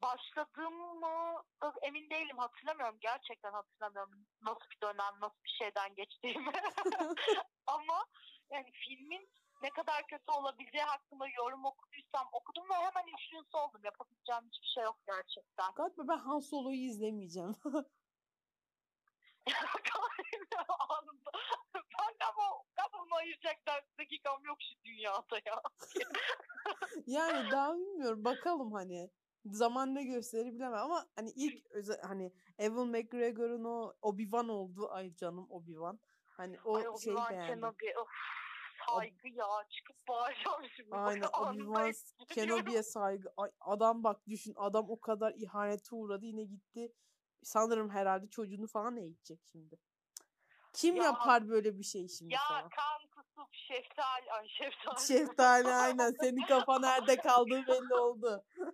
[0.03, 1.42] başladığım mı
[1.82, 6.53] emin değilim hatırlamıyorum gerçekten hatırlamıyorum nasıl bir dönem nasıl bir şeyden geçtiğimi
[7.66, 8.07] ama
[8.51, 9.28] yani filmin
[9.62, 14.84] ne kadar kötü olabileceği hakkında yorum okuduysam okudum ve hemen influence oldum yapabileceğim hiçbir şey
[14.84, 17.55] yok gerçekten Galiba ben Han Solo'yu izlemeyeceğim.
[20.90, 21.30] anında
[21.74, 23.57] ben de ama kafamı ayıracak
[23.99, 25.62] dakikam yok şu dünyada ya
[27.07, 28.24] yani daha bilmiyorum.
[28.24, 29.11] Bakalım hani.
[29.45, 34.89] Zaman ne gösterir bilemem ama hani ilk özel hani Evan McGregor'un o Obi-Wan oldu.
[34.91, 35.99] Ay canım Obi-Wan.
[36.26, 37.47] Hani o Ay şey beğendim.
[37.47, 38.09] Kenobi of
[38.89, 41.95] saygı ya çıkıp bağıracağım şimdi Aynen Obi-Wan.
[42.28, 43.32] Kenobi'ye saygı.
[43.36, 46.93] Ay, adam bak düşün adam o kadar ihanete uğradı yine gitti.
[47.43, 49.78] Sanırım herhalde çocuğunu falan eğitecek şimdi.
[50.78, 52.68] Kim Ya- yapar böyle bir şey şimdi Ya sana?
[52.68, 55.06] kan kusup şeftali ay şeftali.
[55.06, 56.14] Şeftali aynen.
[56.20, 58.44] Senin kafa nerede kaldığı belli oldu.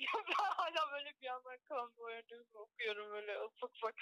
[0.00, 3.94] Ya ben hala böyle bir yandan kan boyadığımı okuyorum böyle ufak ufak.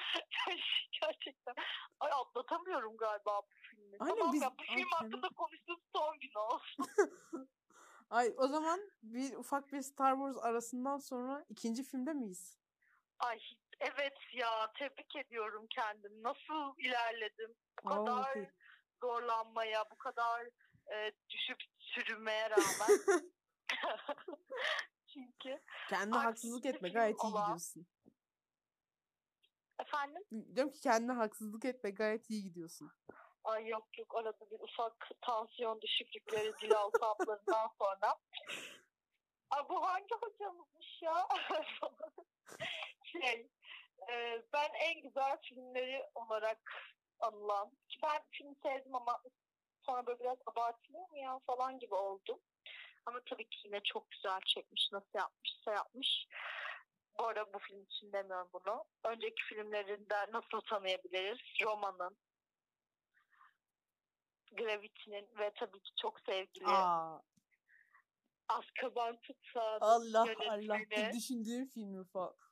[1.01, 1.55] Gerçekten.
[2.01, 3.97] Ay atlatamıyorum galiba bu filmi.
[4.01, 6.87] Aynen, tamam biz- ya bu film Ay, hakkında konuştuğum son gün olsun.
[8.11, 12.59] Ay o zaman bir ufak bir Star Wars arasından sonra ikinci filmde miyiz?
[13.19, 13.39] Ay
[13.81, 16.23] evet ya tebrik ediyorum kendimi.
[16.23, 17.55] Nasıl ilerledim?
[17.85, 18.39] Bu Aa, kadar
[19.03, 20.47] zorlanmaya, bu kadar
[20.93, 22.99] e, düşüp sürünmeye rağmen.
[25.13, 27.87] Çünkü Kendine haksızlık etme gayet iyi olan- gidiyorsun.
[29.81, 30.23] efendim
[30.55, 32.91] Diyorum ki kendine haksızlık etme gayet iyi gidiyorsun.
[33.45, 38.17] Ay yok yok arada bir ufak tansiyon düşüklükleri dil altı haplarından sonra.
[39.51, 41.29] Ay bu hangi hocamızmış ya?
[43.05, 43.51] şey
[44.11, 46.61] e, ben en güzel filmleri olarak
[47.21, 49.23] anılan ki ben film sevdim ama
[49.87, 52.41] sonra böyle biraz abartılıyor mu ya falan gibi oldu.
[53.07, 56.27] Ama tabii ki yine çok güzel çekmiş nasıl yapmışsa yapmış.
[57.19, 58.85] Bu arada bu film için demiyorum bunu.
[59.05, 61.39] Önceki filmlerinden nasıl tanıyabiliriz?
[61.65, 62.17] Roma'nın,
[64.53, 67.23] Gravity'nin ve tabii ki çok sevgili Aa,
[68.49, 70.27] Azkaban Tutsağı Allah.
[70.49, 70.79] Allah.
[70.91, 72.48] Bu düşündüğüm filmi falan.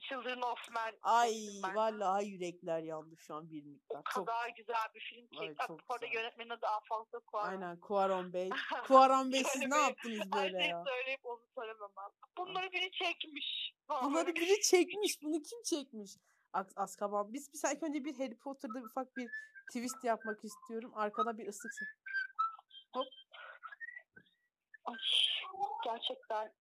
[0.00, 0.94] Children of Men.
[1.02, 1.34] Ay
[1.74, 3.98] vallahi yürekler yandı şu an bir miktar.
[4.00, 5.38] O Çok kadar güzel bir film ki.
[5.40, 7.48] Ay, çok bu arada yönetmenin adı Alfonso Cuarón.
[7.48, 8.50] aynen Kuaron Bey.
[8.86, 10.84] Kuaron Bey siz ne bir- yaptınız böyle şeyi ya?
[10.88, 12.18] söyleyip onu söylemem lazım.
[12.38, 13.74] Bunları biri çekmiş.
[14.02, 15.22] Bunları biri çekmiş.
[15.22, 16.10] Bunu kim çekmiş?
[16.76, 17.32] Azkaban.
[17.32, 19.28] Biz, biz ilk önce bir Harry Potter'da ufak bir
[19.68, 20.92] twist yapmak istiyorum.
[20.94, 21.88] Arkada bir ıslık ses.
[24.84, 24.96] Ay,
[25.84, 26.52] gerçekten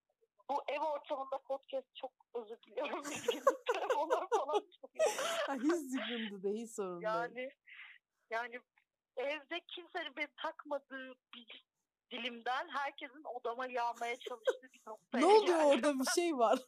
[0.50, 3.04] bu ev ortamında podcast çok özür diliyorum.
[3.74, 5.10] Telefonlar falan çalıyor.
[5.48, 7.04] Ha, hiç sıkıntı değil, hiç sorun değil.
[7.04, 7.52] Yani
[8.30, 8.60] yani
[9.18, 11.66] evde kimsenin beni takmadığı bir
[12.12, 15.66] dilimden herkesin odama yağmaya çalıştığı bir noktaya Ne oluyor geldim.
[15.66, 16.60] orada bir şey var.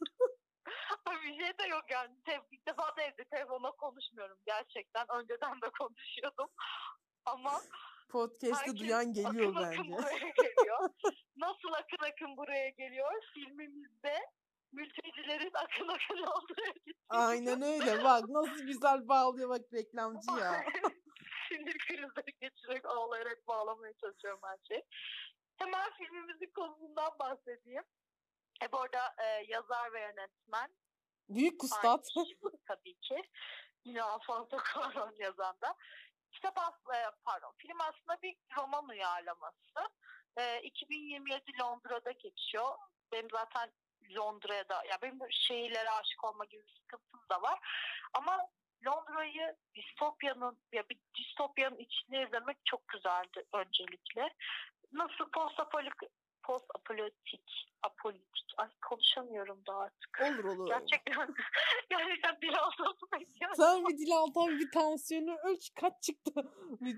[1.23, 2.15] bir şey de yok yani.
[2.51, 5.05] İlk defa da evde telefonla konuşmuyorum gerçekten.
[5.09, 6.49] Önceden de konuşuyordum.
[7.25, 7.61] Ama
[8.12, 9.91] Podcast'ı herkes duyan geliyor akın akın bence.
[9.91, 10.89] buraya geliyor.
[11.38, 13.12] Nasıl akın akın buraya geliyor?
[13.34, 14.16] Filmimizde
[14.72, 16.18] mültecilerin akın akın
[16.86, 18.03] gittiği Aynen öyle.
[18.03, 20.64] Bak nasıl güzel bağlıyor bak reklamcı ya.
[21.49, 24.84] Sinir krizleri geçirerek ağlayarak bağlamaya çalışıyorum her şeyi.
[25.57, 27.84] Hemen filmimizin konusundan bahsedeyim.
[28.64, 30.70] E bu arada e, yazar ve yönetmen
[31.30, 32.07] Büyük Kustat.
[32.18, 33.22] Aynı tabii ki.
[33.86, 35.76] Yine Alfonso Cuarón yazan da.
[36.32, 39.89] Kitap aslında, e, pardon, film aslında bir roman uyarlaması.
[40.38, 42.75] E, 2027 Londra'da geçiyor.
[43.11, 43.71] Benim zaten
[44.15, 47.59] Londra'da, ya benim şehirlere aşık olma gibi bir sıkıntım da var.
[48.13, 48.47] Ama
[48.86, 54.34] Londra'yı distopyanın, ya bir distopyanın içinde izlemek çok güzeldi öncelikle.
[54.91, 55.59] Nasıl post
[56.51, 57.47] post apolitik,
[57.83, 60.21] apolitik, ay konuşamıyorum da artık.
[60.21, 60.67] Olur olur.
[60.67, 61.27] Gerçekten
[61.89, 62.93] gerçekten dil altına.
[63.55, 66.31] Sen bir dil altı bir tansiyonu ölç kaç çıktı.
[66.81, 66.97] bir,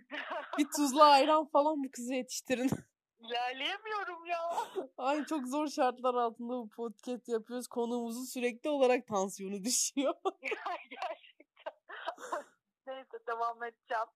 [0.57, 2.69] bir tuzlu ayran falan bu kızı yetiştirin.
[3.19, 4.39] İlerleyemiyorum ya.
[4.97, 7.67] Ay çok zor şartlar altında bu podcast yapıyoruz.
[7.67, 10.13] Konuğumuzun sürekli olarak tansiyonu düşüyor.
[10.89, 11.73] gerçekten.
[12.87, 14.07] Neyse devam edeceğim.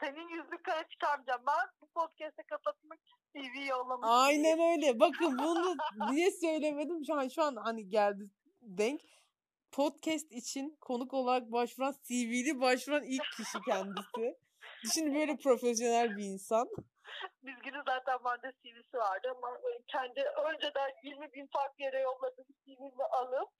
[0.00, 1.42] Senin yüzünü kara çıkarmayacağım.
[1.46, 2.98] Ben bu podcast'ı kapatmak
[3.32, 5.00] CV yollamak Aynen öyle.
[5.00, 5.76] Bakın bunu
[6.10, 7.04] niye söylemedim?
[7.06, 8.30] Şu an şu an hani geldi
[8.62, 9.00] denk.
[9.72, 14.38] Podcast için konuk olarak başvuran CV'li başvuran ilk kişi kendisi.
[14.84, 16.68] Düşün böyle profesyonel bir insan.
[17.42, 23.04] Biz günü zaten bende CV'si vardı ama kendi önceden 20 bin farklı yere yolladığım CV'mi
[23.04, 23.50] alıp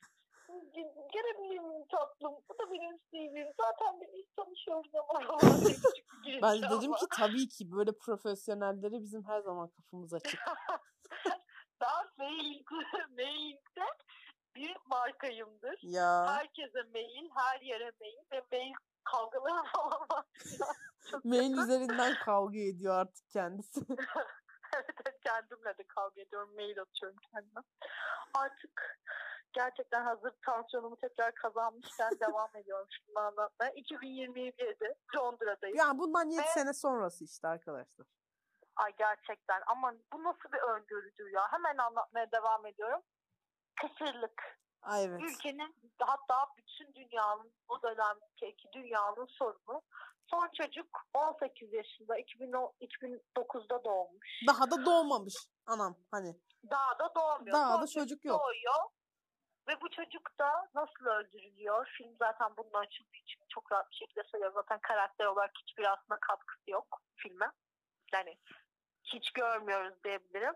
[1.13, 2.35] gelebilir miyim tatlım?
[2.49, 3.53] Bu da benim CV'm.
[3.61, 5.39] Zaten biz tanışıyoruz ama.
[6.43, 10.41] Ben de dedim ki tabii ki böyle profesyonellere bizim her zaman kapımız açık.
[11.81, 12.63] ben mail,
[13.17, 13.87] mailde
[14.55, 15.79] büyük markayımdır.
[15.83, 18.73] Ya Herkese mail, her yere mail ve mail
[19.05, 20.25] kavgaları falan var.
[21.25, 23.81] Mail üzerinden kavga ediyor artık kendisi.
[24.75, 26.55] evet, kendimle de kavga ediyorum.
[26.55, 27.61] Mail atıyorum kendime.
[28.35, 29.01] Artık
[29.55, 33.71] gerçekten hazır tansiyonumu tekrar kazanmışken devam ediyorum şimdi anlatmaya.
[33.71, 35.77] 2027 Londra'dayım.
[35.77, 38.07] Yani bundan 7 Ve- sene sonrası işte arkadaşlar.
[38.77, 41.53] Ay gerçekten ama bu nasıl bir öngörüdür ya.
[41.53, 43.01] Hemen anlatmaya devam ediyorum.
[43.81, 44.59] Kısırlık.
[44.83, 45.21] Ay evet.
[45.23, 49.83] Ülkenin hatta bütün dünyanın o dönemdeki dünyanın sorunu.
[50.31, 54.29] Son çocuk 18 yaşında 2010 2009'da doğmuş.
[54.47, 55.35] Daha da doğmamış
[55.67, 56.41] anam hani.
[56.71, 57.55] Daha da doğmuyor.
[57.57, 58.41] Daha Son da çocuk yok.
[58.41, 58.91] Doğuyor.
[59.69, 61.87] Ve bu çocuk da nasıl öldürülüyor?
[61.87, 64.55] Film zaten bunun açıldığı için çok rahat bir şekilde söylüyorum.
[64.55, 67.51] Zaten karakter olarak hiçbir aslında katkısı yok filme.
[68.13, 68.39] Yani
[69.05, 70.55] hiç görmüyoruz diyebilirim.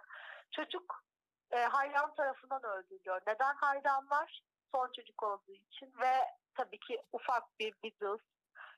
[0.50, 1.04] Çocuk
[1.50, 3.20] e, hayran tarafından öldürülüyor.
[3.26, 4.42] Neden hayranlar?
[4.74, 6.14] Son çocuk olduğu için ve
[6.54, 8.26] tabii ki ufak bir Beatles,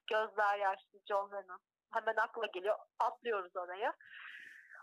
[0.06, 1.60] gözler yaşlı John Lennon.
[1.92, 2.78] Hemen akla geliyor.
[2.98, 3.94] Atlıyoruz oraya.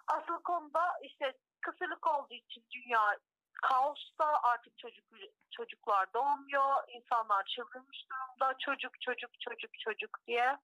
[0.08, 3.18] Asıl konuda işte kısırlık olduğu için dünya
[3.62, 5.06] kaosta artık çocuk
[5.52, 6.84] çocuklar doğmuyor.
[6.88, 8.58] insanlar çıldırmış durumda.
[8.60, 10.58] Çocuk çocuk çocuk çocuk diye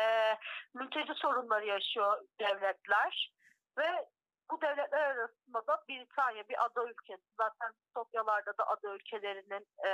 [0.00, 0.36] e,
[0.74, 3.32] mülteci sorunları yaşıyor devletler
[3.78, 4.08] ve
[4.50, 7.22] bu devletler arasında da Britanya bir ada ülkesi.
[7.36, 9.92] Zaten distopyalarda da ada ülkelerinin e,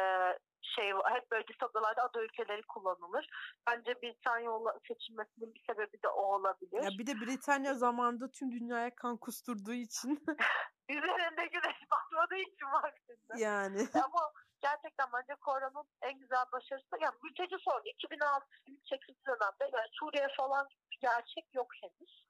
[0.63, 0.93] şey.
[1.05, 3.29] Hep böyle distopyalarda ada ülkeleri kullanılır.
[3.67, 4.51] Bence Britanya
[4.89, 6.83] seçilmesinin bir sebebi de o olabilir.
[6.83, 10.25] Ya bir de Britanya zamanında tüm dünyaya kan kusturduğu için
[10.89, 13.35] Üzerinde güneş batmadığı için vaktinde.
[13.37, 13.89] yani.
[13.95, 19.89] Ama gerçekten bence Koran'ın en güzel başarısı yani mülteci sorunu 2006 film çekildiği dönemde yani
[19.93, 22.25] Suriye falan bir gerçek yok henüz.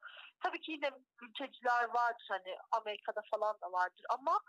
[0.44, 0.90] Tabii ki yine
[1.22, 4.40] mülteciler vardır hani Amerika'da falan da vardır ama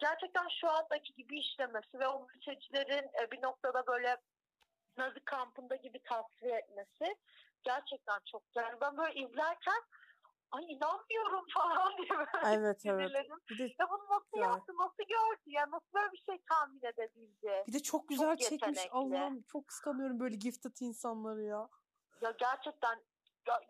[0.00, 4.16] gerçekten şu andaki gibi işlemesi ve o mültecilerin e, bir noktada böyle
[4.96, 7.16] Nazi kampında gibi tasfiye etmesi
[7.64, 9.82] gerçekten çok yani ben böyle izlerken
[10.50, 13.10] ay inanmıyorum falan diye böyle Evet evet.
[13.50, 14.48] Bir de, Ya bunu nasıl güzel.
[14.48, 17.64] yaptı, nasıl gördü ya, nasıl böyle bir şey tahmin edebildi?
[17.66, 18.52] bir de çok güzel çekmiş.
[18.52, 18.90] yetenekli.
[18.90, 21.68] Allah'ım çok kıskanıyorum böyle gifted insanları ya.
[22.20, 23.02] Ya gerçekten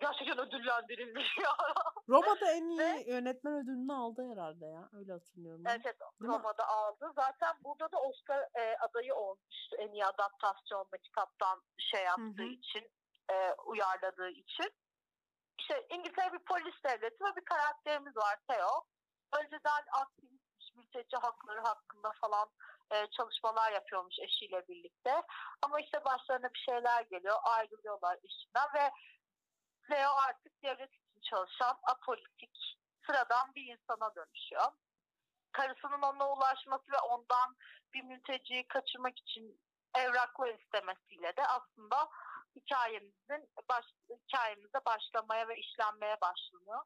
[0.00, 1.50] gerçekten ödüllendirilmiş ya.
[2.08, 4.88] Roma'da en iyi Ve- yönetmen ödülünü aldı herhalde ya.
[4.92, 5.64] Öyle hatırlıyorum.
[5.64, 5.70] ben.
[5.70, 6.28] Evet, Değil mi?
[6.28, 7.12] Roma'da aldı.
[7.16, 12.46] Zaten burada da Oscar e, adayı olmuştu en iyi adaptasyonda kitaptan şey yaptığı hı.
[12.46, 12.88] için,
[13.32, 14.70] e, uyarladığı için.
[15.60, 18.84] İşte İngiltere bir polis devleti ve bir karakterimiz var Theo.
[19.38, 22.48] Önceden aktivist, mülteci hakları hakkında falan
[22.92, 25.22] e, çalışmalar yapıyormuş eşiyle birlikte.
[25.62, 28.90] Ama işte başlarına bir şeyler geliyor, ayrılıyorlar işinden ve
[29.90, 32.76] Leo artık devlet için çalışan apolitik,
[33.06, 34.72] sıradan bir insana dönüşüyor.
[35.52, 37.56] Karısının ona ulaşması ve ondan
[37.94, 39.60] bir mülteciyi kaçırmak için
[39.94, 42.08] evraklar istemesiyle de aslında
[42.56, 46.84] hikayemizin baş, hikayemizde başlamaya ve işlenmeye başlanıyor.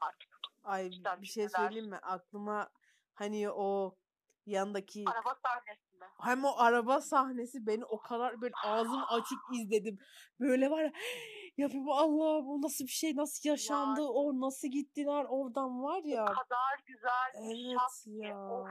[0.00, 0.28] Artık
[0.64, 0.90] Ay
[1.20, 1.96] bir şey söyleyeyim mi?
[1.96, 2.70] Aklıma
[3.14, 3.96] hani o
[4.46, 6.04] yandaki araba sahnesinde.
[6.20, 9.98] hem o araba sahnesi beni o kadar böyle ağzım açık izledim.
[10.40, 10.92] Böyle var ya
[11.62, 14.10] yapayım Allah bu nasıl bir şey nasıl yaşandı Yani.
[14.10, 16.22] o nasıl gittiler oradan var ya.
[16.22, 18.10] O kadar güzel bir Evet ki.
[18.10, 18.50] ya.
[18.52, 18.68] Of.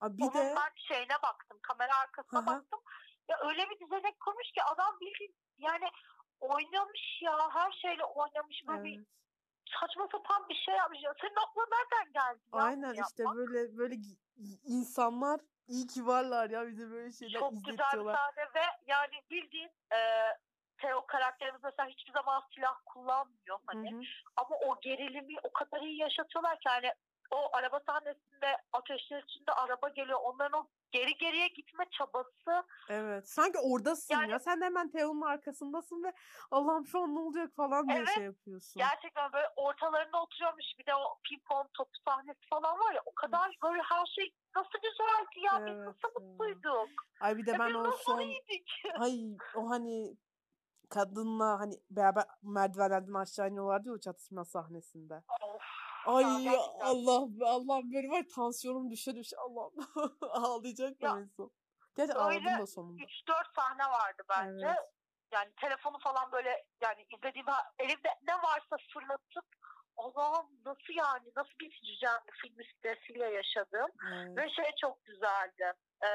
[0.00, 2.46] Aa, bir Onun de ben şeyine baktım, kamera arkasına hı.
[2.46, 2.80] baktım.
[3.28, 5.84] Ya öyle bir düzenek kurmuş ki adam bildiğin yani
[6.40, 9.06] oynamış ya her şeyle oynamış böyle bir evet.
[9.80, 10.98] saçma sapan bir şey yapmış.
[11.02, 11.14] Ya.
[11.20, 12.40] Senin aklına nereden geldi?
[12.54, 13.36] ya Aynen bunu işte yapmak?
[13.36, 13.94] böyle böyle
[14.64, 19.70] insanlar iyi ki varlar ya bize böyle şeyler Çok güzel bir sahne ve yani bildiğin
[19.92, 19.98] e,
[20.78, 23.94] Theo karakterimiz mesela hiçbir zaman silah kullanmıyor Hı hani.
[23.94, 24.00] hı.
[24.36, 26.92] Ama o gerilimi o kadar iyi yaşatıyorlar ki hani
[27.30, 30.18] o araba sahnesinde ateşler içinde araba geliyor.
[30.22, 33.28] Onların o geri geriye gitme çabası Evet.
[33.28, 34.38] Sanki oradasın Yani- ya.
[34.38, 36.12] Sen de hemen Teo'nun arkasındasın ve
[36.50, 38.78] Allah'ım şu an ne olacak falan diye Evet, şey yapıyorsun.
[38.78, 43.56] gerçekten böyle ortalarında oturuyormuş bir de o pimpon topu sahnesi falan var ya o kadar
[43.62, 46.28] böyle her şey nasıl güzeldi ya biz Evet nasıl ya.
[46.28, 46.88] mutluyduk.
[47.20, 48.18] Ay bir de Ya ben biz o nasıl son
[49.00, 49.20] ay
[49.54, 50.16] o hani
[50.88, 55.22] kadınla hani beraber merdivenlerden aşağı iniyorlardı ya o çatışma sahnesinde.
[55.42, 55.62] Of.
[56.06, 56.80] Ay gerçekten.
[56.80, 59.74] Allah Allah böyle var tansiyonum düşe düşe Allah'ım
[60.30, 61.50] ağlayacak Ya, en son.
[61.96, 63.02] Gerçi ağladım da sonunda.
[63.02, 64.66] 3-4 sahne vardı bence.
[64.66, 64.90] Evet.
[65.32, 67.46] Yani telefonu falan böyle yani izlediğim
[67.78, 69.44] elimde ne varsa fırlatıp
[69.96, 71.50] Allah'ım nasıl yani nasıl
[71.82, 73.90] hicran filmi stresiyle yaşadım.
[74.12, 74.36] Evet.
[74.38, 75.72] Ve şey çok güzeldi.
[76.04, 76.08] Ee,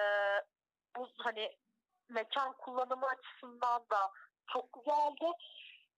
[0.97, 1.57] bu hani
[2.09, 4.11] mekan kullanımı açısından da
[4.53, 5.31] çok güzeldi.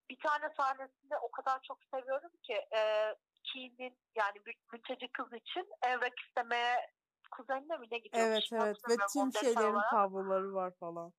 [0.10, 4.42] Bir tane sahnesinde o kadar çok seviyorum ki e, Keen'in yani
[4.74, 6.92] mülteci kız için evrak istemeye
[7.32, 8.52] kuzenine mi ne gidiyormuş?
[8.52, 9.92] Evet evet ve tüm şeylerin olarak.
[9.92, 11.14] tabloları var falan.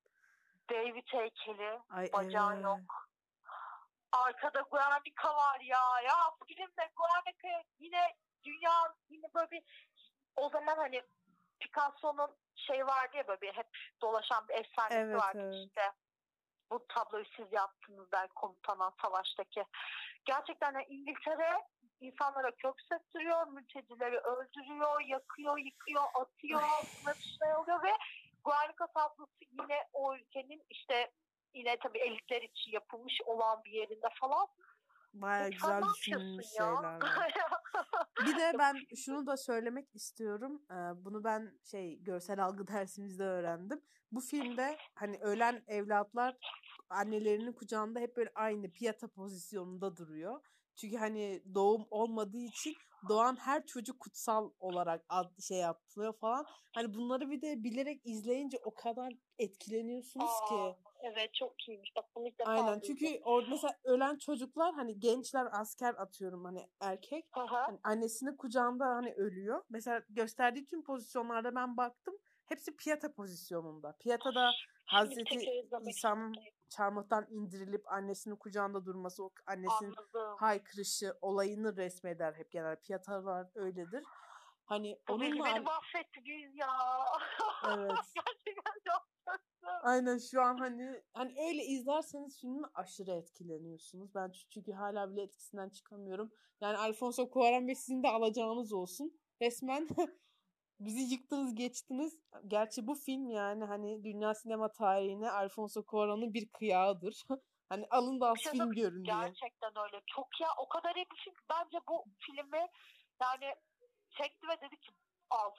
[0.69, 2.63] David heykeli, Ay bacağı evet.
[2.63, 3.09] yok.
[4.11, 6.01] Arkada Guernica var ya.
[6.05, 6.15] Ya
[6.47, 9.63] filmde Guernica yine dünya yine böyle bir
[10.35, 11.01] o zaman hani
[11.59, 13.67] Picasso'nun şey vardı ya böyle bir hep
[14.01, 15.55] dolaşan bir efsanesi Evet, vardı evet.
[15.67, 15.91] işte.
[16.71, 19.63] Bu tabloyu siz yaptınız der komutanan savaştaki.
[20.25, 21.63] Gerçekten de İngiltere
[21.99, 26.61] insanlara kök söktürüyor, mültecileri öldürüyor, yakıyor, yıkıyor, atıyor,
[27.05, 27.91] dışına alıyor ve
[28.43, 31.11] Guernica tablosu yine o ülkenin işte
[31.53, 34.47] yine tabii elitler için yapılmış olan bir yerinde falan.
[35.21, 37.01] Baya Ya güzel düşünülmüş şeyler.
[38.25, 40.61] Bir de ben şunu da söylemek istiyorum.
[40.95, 43.81] Bunu ben şey görsel algı dersimizde öğrendim.
[44.11, 46.37] Bu filmde hani ölen evlatlar
[46.89, 50.41] annelerinin kucağında hep böyle aynı piyata pozisyonunda duruyor.
[50.75, 52.75] Çünkü hani doğum olmadığı için
[53.09, 56.45] doğan her çocuk kutsal olarak ad, şey yapılıyor falan.
[56.75, 60.79] Hani bunları bir de bilerek izleyince o kadar etkileniyorsunuz Aa, ki.
[61.11, 61.91] Evet çok iyiymiş.
[61.95, 62.81] Bak bunu ilk defa Aynen duydum.
[62.87, 69.13] çünkü orada mesela ölen çocuklar hani gençler asker atıyorum hani erkek hani annesinin kucağında hani
[69.13, 69.63] ölüyor.
[69.69, 72.17] Mesela gösterdiği tüm pozisyonlarda ben baktım.
[72.45, 73.95] Hepsi piyata pozisyonunda.
[73.99, 74.51] Piyata'da
[74.85, 76.35] Hazreti izlemek İsa'nın
[76.69, 80.37] çarmıhtan indirilip annesinin kucağında durması, o annesinin Anladım.
[80.37, 82.75] haykırışı olayını resmeder hep genel.
[82.75, 84.03] Piyatalar öyledir.
[84.67, 86.69] Hani beni, onunla beni an- mahvettiniz ya.
[87.67, 87.91] Evet.
[88.15, 89.07] Gerçekten çok.
[89.83, 94.15] Aynen şu an hani hani öyle izlerseniz filmi aşırı etkileniyorsunuz.
[94.15, 96.31] Ben çünkü hala bile etkisinden çıkamıyorum.
[96.61, 99.19] Yani Alfonso Cuarón Bey sizin de alacağınız olsun.
[99.41, 99.87] Resmen
[100.79, 102.19] bizi yıktınız geçtiniz.
[102.47, 107.23] Gerçi bu film yani hani dünya sinema tarihine Alfonso Cuarón'un bir kıyağıdır.
[107.69, 109.15] hani alın da şey film görün diye.
[109.15, 110.01] Gerçekten öyle.
[110.15, 111.35] Çok ya o kadar iyi bir film.
[111.49, 112.67] Bence bu filmi
[113.21, 113.53] yani
[114.17, 114.91] çekti ve dedi ki
[115.29, 115.51] Al.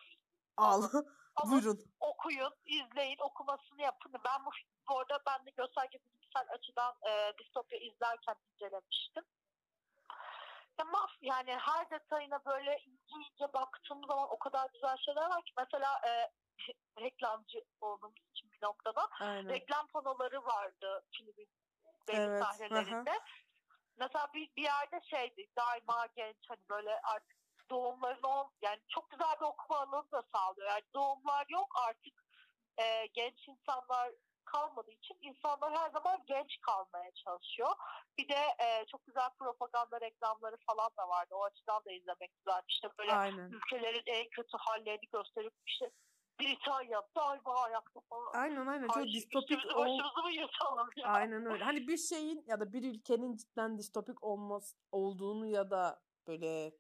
[0.56, 0.82] Al.
[1.50, 1.78] Buyurun.
[2.00, 4.12] okuyun, izleyin, okumasını yapın.
[4.24, 4.50] Ben bu,
[4.88, 9.24] bu arada ben de gösterge bilimsel açıdan e, distopya izlerken incelemiştim.
[10.78, 15.52] Ama yani her detayına böyle ince ince baktığım zaman o kadar güzel şeyler var ki
[15.56, 16.30] mesela e,
[17.00, 19.48] reklamcı olduğumuz için bir noktada Aynen.
[19.48, 21.48] reklam panoları vardı filmin
[22.09, 23.20] Evet, sahnelerinde.
[23.96, 27.38] Mesela bir, bir yerde şeydi daima genç hani böyle artık
[27.70, 30.68] doğumların ol yani çok güzel bir okuma alanı da sağlıyor.
[30.68, 32.14] Yani doğumlar yok artık
[32.78, 34.12] e, genç insanlar
[34.44, 37.70] kalmadığı için insanlar her zaman genç kalmaya çalışıyor.
[38.18, 41.34] Bir de e, çok güzel propaganda reklamları falan da vardı.
[41.34, 42.62] O açıdan da izlemek güzel.
[42.68, 43.50] İşte böyle Aynen.
[43.50, 45.90] ülkelerin en kötü hallerini gösterip işte
[46.40, 48.32] Britanya daima ayakta falan.
[48.34, 48.86] Aynen aynen.
[48.86, 49.78] Çok Ay, distopik ol.
[49.78, 51.08] başımızı mı yırtalım ya?
[51.08, 51.64] Aynen öyle.
[51.64, 56.72] Hani bir şeyin ya da bir ülkenin cidden distopik olması olduğunu ya da böyle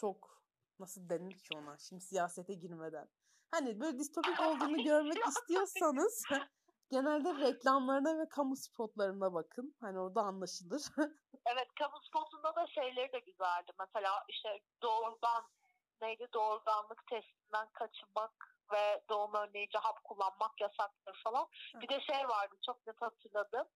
[0.00, 0.42] çok
[0.78, 3.08] nasıl denir ki ona şimdi siyasete girmeden.
[3.50, 6.24] Hani böyle distopik olduğunu görmek istiyorsanız
[6.90, 9.76] genelde reklamlarına ve kamu spotlarına bakın.
[9.80, 10.82] Hani orada anlaşılır.
[11.46, 13.72] Evet kamu spotunda da şeyleri de güzeldi.
[13.78, 15.44] Mesela işte doğurgan
[16.00, 21.46] neydi doğurganlık testinden kaçınmak ve doğum önleyici hap kullanmak yasaktır falan.
[21.74, 23.66] Bir de şey vardı çok net hatırladım.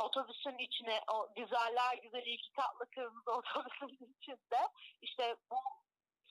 [0.00, 4.60] Otobüsün içine o güzeller güzeli iki katlı kırmızı otobüsün içinde
[5.02, 5.56] işte bu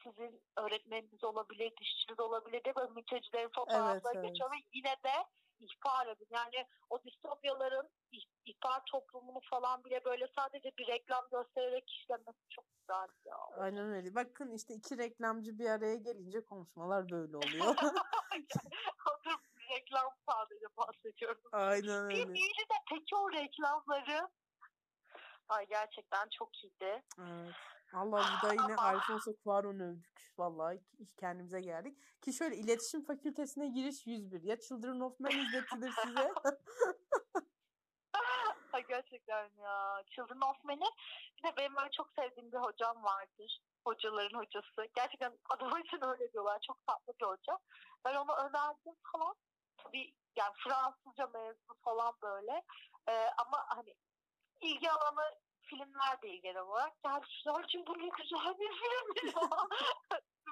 [0.03, 4.30] sizin öğretmeniniz olabilir, dişçiniz olabilir de böyle mültecilerin fotoğrafları evet.
[4.30, 5.14] geçiyor ve yine de
[5.59, 6.28] ihbar edin.
[6.30, 12.66] Yani o distopyaların ih- ihbar toplumunu falan bile böyle sadece bir reklam göstererek işlemesi çok
[12.80, 13.38] güzel ya.
[13.57, 14.16] Aynen öyle.
[14.16, 17.76] Bakın işte iki reklamcı bir araya gelince konuşmalar böyle oluyor.
[18.97, 19.41] Hazır
[19.72, 21.42] reklam sadece bahsediyorum.
[21.52, 22.34] Aynen Bir öyle.
[22.36, 24.30] değil de peki o reklamları
[25.50, 27.04] Ay gerçekten çok iyiydi.
[27.20, 27.56] Evet.
[27.94, 30.32] Allah bu da yine Alfonso Cuarón övdük.
[30.38, 30.82] Vallahi
[31.18, 31.98] kendimize geldik.
[32.22, 34.44] Ki şöyle iletişim fakültesine giriş 101.
[34.44, 36.34] Ya Children of Men izletilir size.
[38.74, 40.04] Ay gerçekten ya.
[40.10, 40.86] Children of Men'i
[41.38, 43.60] bir de benim böyle çok sevdiğim bir hocam vardır.
[43.86, 44.88] Hocaların hocası.
[44.96, 46.60] Gerçekten adamı için öyle diyorlar.
[46.68, 47.60] Çok tatlı bir hoca.
[48.06, 49.36] Ben onu önerdim falan.
[49.84, 52.64] Tabii yani Fransızca mezunu falan böyle.
[53.10, 53.96] Ee, ama hani
[54.62, 56.94] ilgi alanı filmler değil genel olarak.
[57.06, 59.50] Yani Sıracığım bu ne güzel bir film ya.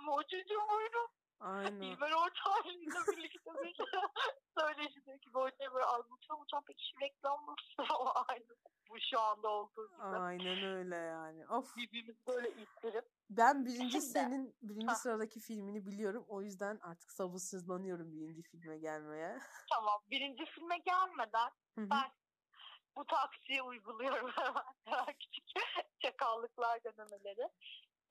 [0.08, 1.19] Hocacığım buyurun.
[1.40, 1.82] Aynen.
[1.82, 3.76] İlber Ortaylı'yla birlikte bir
[4.60, 6.42] söyleşideki bu hocaya böyle anlatıyorum.
[6.44, 7.94] Hocam peki şu reklam nasıl?
[8.00, 8.46] Ama aynı
[8.90, 10.02] bu şu anda olduğu gibi.
[10.04, 11.48] Aynen öyle yani.
[11.48, 11.76] Of.
[11.78, 13.06] Birbirimizi böyle ittirip.
[13.30, 14.96] Ben birinci Şimdi- senin birinci Ha.
[14.96, 16.26] sıradaki filmini biliyorum.
[16.28, 19.40] O yüzden artık sabırsızlanıyorum birinci filme gelmeye.
[19.74, 22.12] Tamam birinci filme gelmeden ben
[22.96, 25.06] bu taksiyi uyguluyorum hemen.
[25.20, 25.46] Küçük
[26.00, 27.50] çakallıklar denemeleri.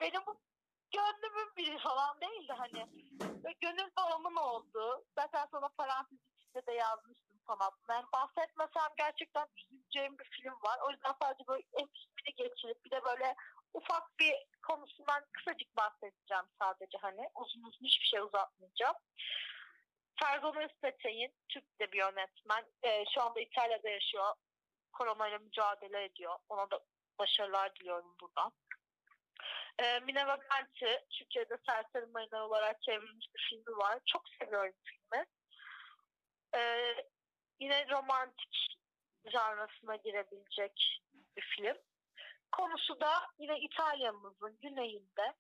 [0.01, 0.41] Benim bu
[0.93, 2.86] gönlümün biri falan değil de hani
[3.45, 5.05] böyle gönül bağımın olduğu.
[5.18, 7.70] Zaten sana parantez içinde de yazmıştım sana.
[7.89, 10.78] Ben bahsetmesem gerçekten üzüleceğim bir film var.
[10.86, 13.34] O yüzden sadece böyle en ismini geçirip bir de böyle
[13.74, 17.30] ufak bir konusundan kısacık bahsedeceğim sadece hani.
[17.34, 18.97] Uzun uzun hiçbir şey uzatmayacağım.
[20.20, 22.64] Ferzan Özpetek'in Türk de bir yönetmen.
[22.82, 24.34] Ee, şu anda İtalya'da yaşıyor.
[24.93, 26.39] Koronayla mücadele ediyor.
[26.49, 26.80] Ona da
[27.18, 28.53] başarılar diliyorum buradan.
[29.81, 33.99] Ee, Mine Vaganti, Türkiye'de Serseri Marina olarak çevrilmiş bir filmi var.
[34.07, 35.26] Çok seviyorum filmi.
[36.55, 36.95] Ee,
[37.61, 38.79] yine romantik
[39.33, 41.03] janrasına girebilecek
[41.37, 41.76] bir film.
[42.53, 45.35] Konusu da yine İtalya'mızın güneyinde,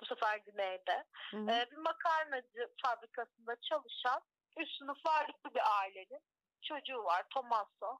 [0.00, 1.50] bu sefer güneyde, Hı hı.
[1.50, 4.22] ee, bir makarnacı fabrikasında çalışan
[4.56, 6.20] üst sınıf varlıklı bir ailenin
[6.62, 7.98] çocuğu var Tommaso.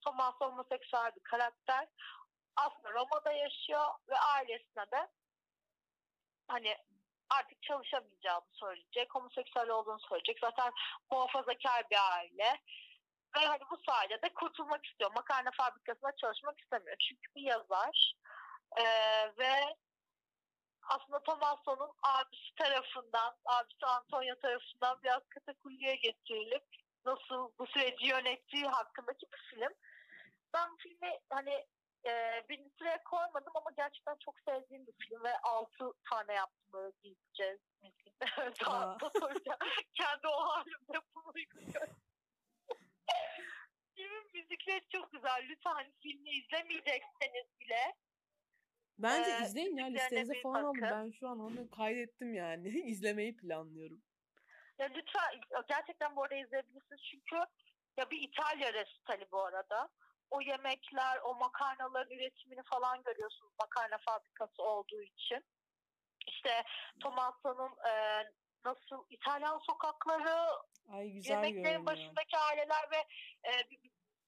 [0.00, 1.88] Tommaso homoseksüel bir karakter.
[2.56, 5.08] Aslında Roma'da yaşıyor ve ailesine de
[6.48, 6.76] hani
[7.30, 10.38] artık çalışamayacağını söyleyecek, homoseksüel olduğunu söyleyecek.
[10.40, 10.72] Zaten
[11.10, 12.60] muhafazakar bir aile.
[13.36, 15.10] Ve hani bu sayede kurtulmak istiyor.
[15.14, 16.96] Makarna fabrikasında çalışmak istemiyor.
[17.08, 18.14] Çünkü bir yazar.
[18.78, 18.84] Ee,
[19.38, 19.76] ve
[20.82, 26.64] aslında Tomasso'nun abisi tarafından, abisi Antonio tarafından biraz katakulliye getirilip
[27.04, 29.72] nasıl bu süreci yönettiği hakkındaki bir film.
[30.54, 31.66] Ben filmi hani
[32.06, 36.92] e, birinci sıraya koymadım ama gerçekten çok sevdiğim bir film ve altı tane yaptım böyle
[37.02, 37.58] giyince.
[38.66, 38.98] Aa.
[39.94, 41.96] Kendi o halimde bunu uyguluyorum.
[43.94, 45.42] Filmin müzikleri çok güzel.
[45.48, 47.94] Lütfen hani filmi izlemeyecekseniz bile
[49.02, 50.82] Bence Ee, izleyin ya listenize bir falan alın.
[50.82, 52.68] Ben şu an onu kaydettim yani.
[52.68, 54.02] İzlemeyi planlıyorum.
[54.78, 57.36] Ya lütfen gerçekten bu arada izleyebilirsiniz çünkü
[57.96, 59.88] ya bir İtalya resitali bu arada.
[60.30, 65.44] O yemekler, o makarnaların üretimini falan görüyorsunuz makarna fabrikası olduğu için.
[66.26, 66.64] işte
[67.00, 68.24] Tomassa'nın e,
[68.64, 70.46] nasıl İtalyan sokakları,
[70.92, 73.06] Ay güzel yemeklerin başındaki aileler ve
[73.48, 73.70] e,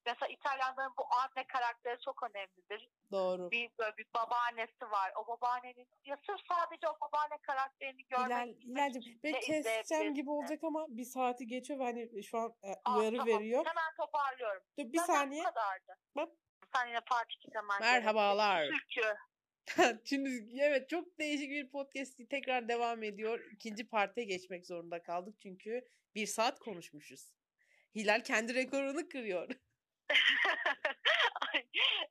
[0.05, 2.89] mesela İtalyanların bu anne karakteri çok önemlidir.
[3.11, 3.51] Doğru.
[3.51, 5.11] Bir böyle bir babaannesi var.
[5.15, 10.63] O babaannenin ya sırf sadece o babaanne karakterini görmek Hilal, Hilal'cim ben keseceğim gibi olacak
[10.63, 13.39] ama bir saati geçiyor ve hani şu an e, Aa, uyarı tamam.
[13.39, 13.65] veriyor.
[13.65, 14.63] Hemen toparlıyorum.
[14.79, 15.43] Dur bir Zaten saniye.
[15.43, 15.97] Bu kadardı.
[16.15, 16.29] Bak.
[16.73, 18.67] Sen yine part 2 hemen Merhabalar.
[18.67, 19.15] Türkü.
[20.05, 23.39] Şimdi evet çok değişik bir podcast tekrar devam ediyor.
[23.51, 27.33] İkinci parte geçmek zorunda kaldık çünkü bir saat konuşmuşuz.
[27.95, 29.49] Hilal kendi rekorunu kırıyor.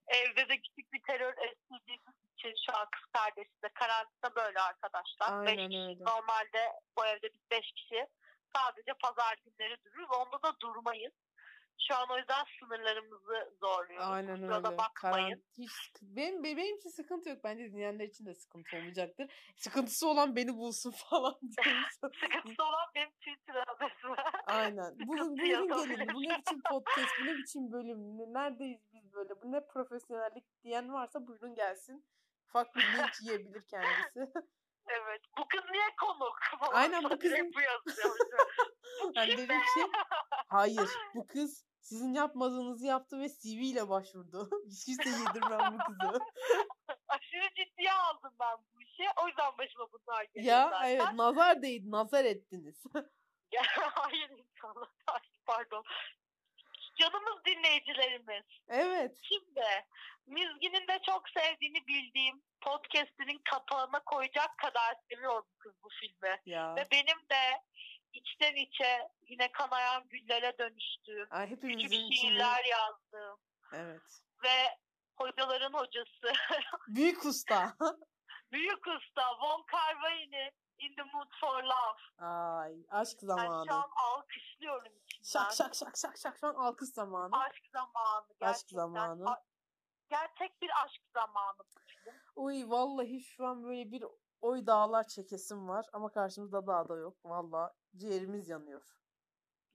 [0.06, 5.46] Evde de küçük bir terör estirdiğimiz için şu an kız kardeşi de karantina böyle arkadaşlar.
[5.46, 5.80] Beş Aynen kişi.
[5.80, 6.04] öyle.
[6.04, 8.06] Normalde bu evde biz beş kişi
[8.56, 10.08] sadece pazar günleri dururuz.
[10.10, 11.12] Onda da durmayız.
[11.88, 14.08] Şu an o yüzden sınırlarımızı zorluyoruz.
[14.08, 14.64] Aynen Kusura öyle.
[14.64, 15.28] da bakmayın.
[15.28, 15.72] Karan- hiç
[16.02, 17.38] benim, benim için sıkıntı yok.
[17.44, 19.32] Bence dinleyenler için de sıkıntı olmayacaktır.
[19.56, 21.34] Sıkıntısı olan beni bulsun falan.
[22.00, 24.10] Sıkıntısı olan benim Twitter adresim.
[24.46, 24.98] Aynen.
[25.06, 25.98] Bu, Sıkıntı buyurun yazabilir.
[25.98, 26.14] gelin.
[26.14, 30.44] Bu ne biçim podcast, bu ne biçim bölüm, ne- neredeyiz biz böyle, bu ne profesyonellik
[30.64, 32.06] diyen varsa buyurun gelsin.
[32.48, 34.32] Ufak bir link yiyebilir kendisi.
[34.86, 35.20] Evet.
[35.38, 36.38] Bu kız niye konuk?
[36.60, 38.16] Falan Aynen, bu direkt Bu yazıyor.
[39.02, 39.58] Bu kim be?
[39.58, 39.90] ki
[40.48, 44.50] hayır bu kız sizin yapmadığınızı yaptı ve CV ile başvurdu.
[44.70, 46.18] Hiç kimse yedirmem bu kızı.
[47.08, 49.02] Aşırı ciddiye aldım ben bu işi.
[49.22, 50.88] O yüzden başıma bunlar geliyor ya zaten.
[50.90, 52.82] evet nazar değdi nazar ettiniz.
[53.52, 54.88] Ya, hayır inşallah.
[55.06, 55.84] Ay, Pardon.
[57.00, 58.44] Canımız dinleyicilerimiz.
[58.68, 59.18] evet.
[59.22, 59.64] Şimdi
[60.26, 66.40] Mizgin'in de çok sevdiğini bildiğim podcast'inin kapağına koyacak kadar seviyorum kız bu filmi.
[66.46, 66.76] Ya.
[66.76, 67.62] Ve benim de
[68.12, 73.38] içten içe yine kanayan güllere dönüştüğüm, Ay, küçük şiirler yazdığım
[73.72, 74.02] Evet.
[74.44, 74.78] ve
[75.16, 76.32] hocaların hocası,
[76.88, 77.76] Büyük usta.
[78.52, 82.26] büyük usta Von Kar-wai'nin In the Mood for Love.
[82.28, 83.74] Ay aşk Ben şu zamanı.
[83.74, 85.24] an alkışlıyorum içimden.
[85.32, 87.36] Şak şak şak şak şak şu an alkış zamanı.
[87.42, 88.26] Aşk zamanı.
[88.40, 88.48] Gerçekten.
[88.50, 89.30] Aşk zamanı.
[89.30, 89.44] A-
[90.10, 91.62] Gerçek bir aşk zamanı.
[92.36, 94.04] Uy vallahi şu an böyle bir
[94.42, 97.16] oy dağlar çekesim var ama karşımızda dağ da yok.
[97.24, 98.82] Vallahi ciğerimiz yanıyor.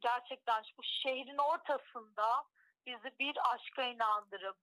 [0.01, 2.43] Gerçekten bu şehrin ortasında
[2.85, 4.57] bizi bir aşka inandırıp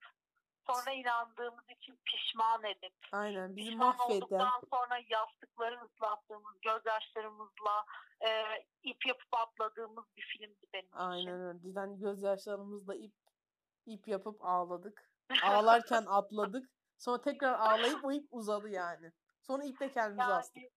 [0.67, 4.15] sonra inandığımız için pişman edip Aynen bizi pişman mahveden.
[4.15, 7.85] olduktan sonra yastıkları ıslattığımız gözyaşlarımızla
[8.21, 8.29] e,
[8.83, 10.97] ip yapıp atladığımız bir filmdi benim için.
[10.97, 11.63] Aynen öyle.
[11.63, 13.13] Bizden gözyaşlarımızla ip
[13.85, 15.09] ip yapıp ağladık.
[15.43, 16.69] Ağlarken atladık.
[16.97, 19.11] Sonra tekrar ağlayıp o ip uzadı yani.
[19.47, 20.63] Sonra iple kendimizi astık.
[20.63, 20.71] Yani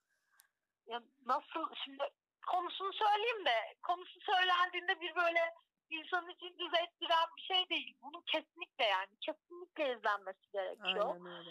[0.87, 2.05] ya nasıl şimdi
[2.47, 5.55] konusunu söyleyeyim de konusu söylendiğinde bir böyle
[5.91, 7.97] insanın için düz ettiren bir şey değil.
[8.03, 11.15] Bunun kesinlikle yani kesinlikle izlenmesi gerekiyor.
[11.15, 11.51] Aynen öyle.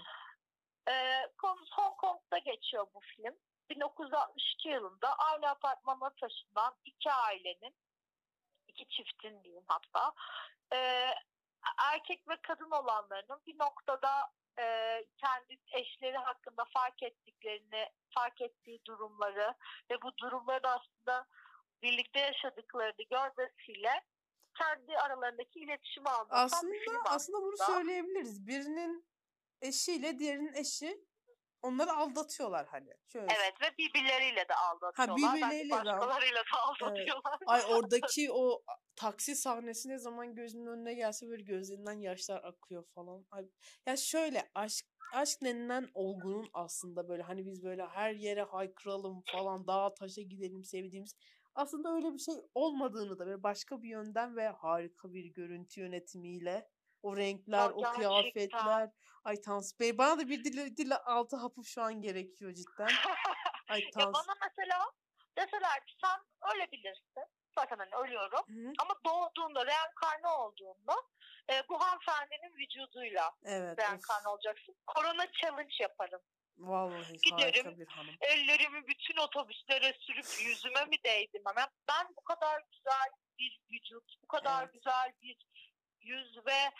[0.89, 3.35] Ee, konusu Hong Kong'da geçiyor bu film.
[3.69, 7.75] 1962 yılında aynı apartmana taşınan iki ailenin,
[8.67, 10.13] iki çiftin diyeyim hatta,
[10.73, 11.13] ee,
[11.77, 19.53] erkek ve kadın olanlarının bir noktada e, kendi eşleri hakkında fark ettiklerini, fark ettiği durumları
[19.91, 21.25] ve bu durumları aslında
[21.81, 24.03] birlikte yaşadıklarını görmesiyle
[24.57, 27.77] kendi aralarındaki iletişimi anlatan Aslında bir film aslında bunu aslında.
[27.77, 28.47] söyleyebiliriz.
[28.47, 29.05] Birinin
[29.61, 31.05] eşiyle diğerinin eşi
[31.61, 32.93] onları aldatıyorlar hani.
[33.07, 33.25] Şöyle.
[33.25, 35.17] Evet ve birbirleriyle de aldatıyorlar.
[35.17, 37.39] birbirleriyle Belki başkalarıyla da aldatıyorlar.
[37.47, 38.63] Ay oradaki o
[38.95, 43.25] taksi sahnesi ne zaman gözümün önüne gelse böyle gözlerinden yaşlar akıyor falan.
[43.31, 43.49] Ay,
[43.85, 49.67] ya şöyle aşk aşk denilen olgunun aslında böyle hani biz böyle her yere haykıralım falan
[49.67, 51.15] dağa taşa gidelim sevdiğimiz
[51.55, 56.69] aslında öyle bir şey olmadığını da böyle başka bir yönden ve harika bir görüntü yönetimiyle
[57.03, 57.93] o renkler, Ya o gerçekten.
[57.93, 58.89] kıyafetler.
[59.23, 62.89] Ay Tansu Bey bana da bir dil, dil altı hapı şu an gerekiyor cidden.
[63.69, 64.13] Ay ya Tansu.
[64.13, 64.91] bana mesela
[65.37, 66.19] deseler ki sen
[66.55, 67.23] ölebilirsin.
[67.59, 68.39] Zaten hani ölüyorum.
[68.47, 70.93] Hı, Ama doğduğunda, reenkarne olduğunda
[71.51, 73.79] e, bu hanımefendinin vücuduyla Evet.
[73.79, 74.33] reenkarne of.
[74.33, 74.75] olacaksın.
[74.87, 76.21] Korona challenge yaparım.
[76.57, 77.79] Vallahi Giderim.
[77.79, 78.15] bir hanım.
[78.21, 81.41] Ellerimi bütün otobüslere sürüp yüzüme mi değdim?
[81.57, 84.73] Ben, ben bu kadar güzel bir vücut, bu kadar Evet.
[84.73, 85.37] güzel bir
[86.07, 86.71] yüz ve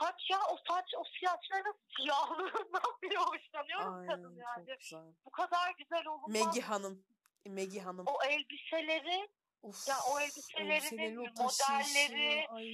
[0.00, 5.14] saç ya o saç o saçların siyahlığından bile hoşlanıyorum Aynen kadın yani.
[5.24, 6.28] Bu kadar güzel olmaz.
[6.30, 7.04] Megi Hanım.
[7.46, 8.06] Megi Hanım.
[8.06, 9.28] O elbiseleri,
[9.62, 12.64] Of, ya o elbiselerinin modelleri, Ay.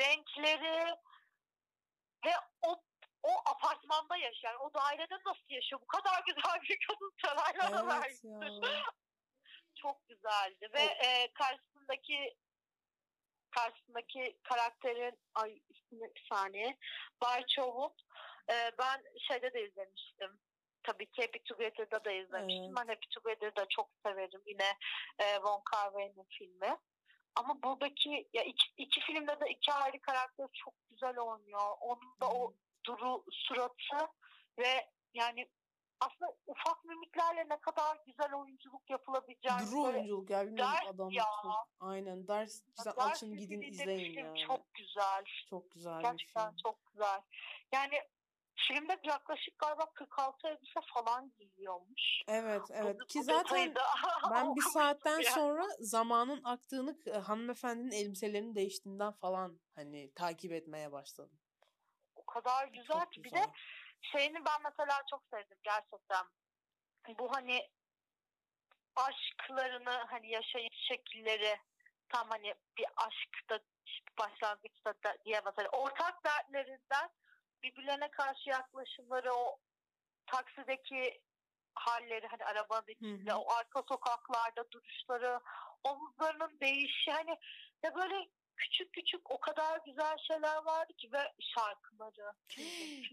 [0.00, 0.94] renkleri
[2.26, 2.82] ve o
[3.22, 5.80] o apartmanda yaşayan, o dairede nasıl yaşıyor?
[5.80, 8.62] Bu kadar güzel bir kadın saraylara Evet vermiş.
[8.62, 8.82] ya.
[9.82, 12.34] Çok güzeldi ve O- e, karşısındaki
[13.50, 16.78] karşısındaki karakterin ay ismi bir saniye
[17.22, 17.92] Barçov'un
[18.50, 20.40] e, ben şeyde de izlemiştim
[20.82, 22.64] tabii ki Happy Together'da da izlemiştim.
[22.64, 22.76] Evet.
[22.78, 24.42] Ben Happy Together'da çok severim.
[24.46, 24.76] Yine
[25.18, 26.76] e, Von Kar-wai'nin filmi.
[27.34, 31.76] Ama buradaki ya iki, iki filmde de iki ayrı karakter çok güzel oynuyor.
[31.80, 32.54] Onun da o
[32.86, 34.08] duru suratı
[34.58, 35.48] ve yani
[36.00, 41.24] aslında ufak mimiklerle ne kadar güzel oyunculuk yapılabileceğini Duru oyunculuk ya bilmiyorum Ders adam ya.
[41.80, 44.38] Aynen ders güzel Ders açın gidin bir izleyin yani.
[44.46, 45.24] Çok güzel.
[45.50, 46.56] Çok güzel bir Gerçekten film.
[46.62, 47.20] çok güzel.
[47.72, 48.02] Yani
[48.68, 52.22] filmde yaklaşık galiba 46 elbise falan giyiyormuş.
[52.28, 53.74] Evet evet ki zaten
[54.30, 55.24] ben bir saatten yani.
[55.24, 61.38] sonra zamanın aktığını e, hanımefendinin elbiselerinin değiştiğinden falan hani takip etmeye başladım.
[62.16, 63.24] O kadar güzel Çok ki.
[63.24, 63.44] Bir güzel.
[63.44, 63.52] de
[64.00, 66.26] şeyini ben mesela çok sevdim gerçekten.
[67.18, 67.70] Bu hani
[68.96, 71.56] aşklarını hani yaşayış şekilleri
[72.08, 73.58] tam hani bir aşkta
[74.18, 77.10] başlangıçta da diye mesela ortak dertlerinden
[77.62, 79.58] birbirlerine karşı yaklaşımları o
[80.26, 81.20] taksideki
[81.74, 83.36] halleri hani arabanın içinde hı.
[83.38, 85.40] o arka sokaklarda duruşları
[85.84, 87.36] omuzlarının değişi hani
[87.82, 88.28] ya böyle
[88.60, 92.32] küçük küçük o kadar güzel şeyler vardı ki ve şarkıları.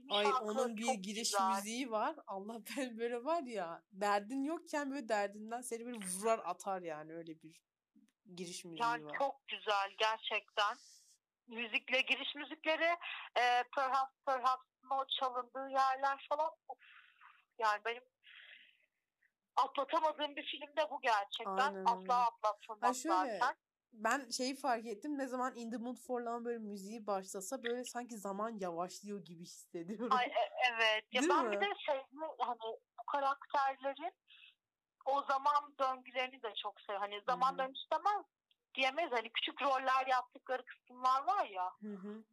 [0.09, 1.49] Ay şarkıları onun bir giriş güzel.
[1.49, 2.15] müziği var.
[2.27, 7.41] Allah ben böyle var ya derdin yokken böyle derdinden seni böyle vurar atar yani öyle
[7.41, 7.61] bir
[8.35, 9.17] giriş müziği Yani var.
[9.17, 10.77] çok güzel gerçekten.
[11.47, 12.97] Müzikle giriş müzikleri
[13.37, 16.77] e, Perhaps Perhaps'ın o çalındığı yerler falan of,
[17.59, 18.03] yani benim
[19.55, 21.57] atlatamadığım bir film de bu gerçekten.
[21.57, 21.85] Aynen.
[21.85, 23.55] Asla atlatılmaz şöyle zaten.
[23.93, 27.83] Ben şeyi fark ettim ne zaman In the Mood for Love böyle müziği başlasa böyle
[27.83, 30.17] sanki zaman yavaşlıyor gibi hissediyorum.
[30.17, 31.03] Ay, e- evet.
[31.11, 31.51] Ya Değil ben mi?
[31.51, 31.95] bir de şey
[32.39, 34.13] hani bu karakterlerin
[35.05, 37.11] o zaman döngülerini de çok seviyorum.
[37.11, 37.57] Hani zaman hı.
[37.57, 38.25] döngüsü demez
[38.75, 39.11] diyemeyiz.
[39.11, 41.71] Hani küçük roller yaptıkları kısımlar var ya.
[41.81, 42.23] Hı hı.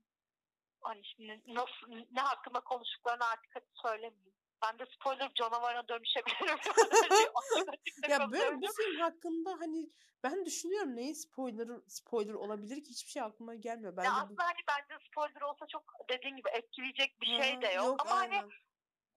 [0.81, 4.34] hani şimdi nasıl ne hakkında konuştuklarını artık hadi söylemeyeyim.
[4.63, 6.59] Ben de spoiler canavarına dönüşebilirim.
[8.09, 9.91] Ya böyle bu film hakkında hani
[10.23, 13.93] ben düşünüyorum neyin spoiler spoiler olabilir ki hiçbir şey aklıma gelmiyor.
[13.93, 17.67] ya Bence bu aslında hani bence spoiler olsa çok dediğin gibi etkileyecek bir şey de
[17.69, 18.07] yok.
[18.07, 18.51] Ama hani aynen.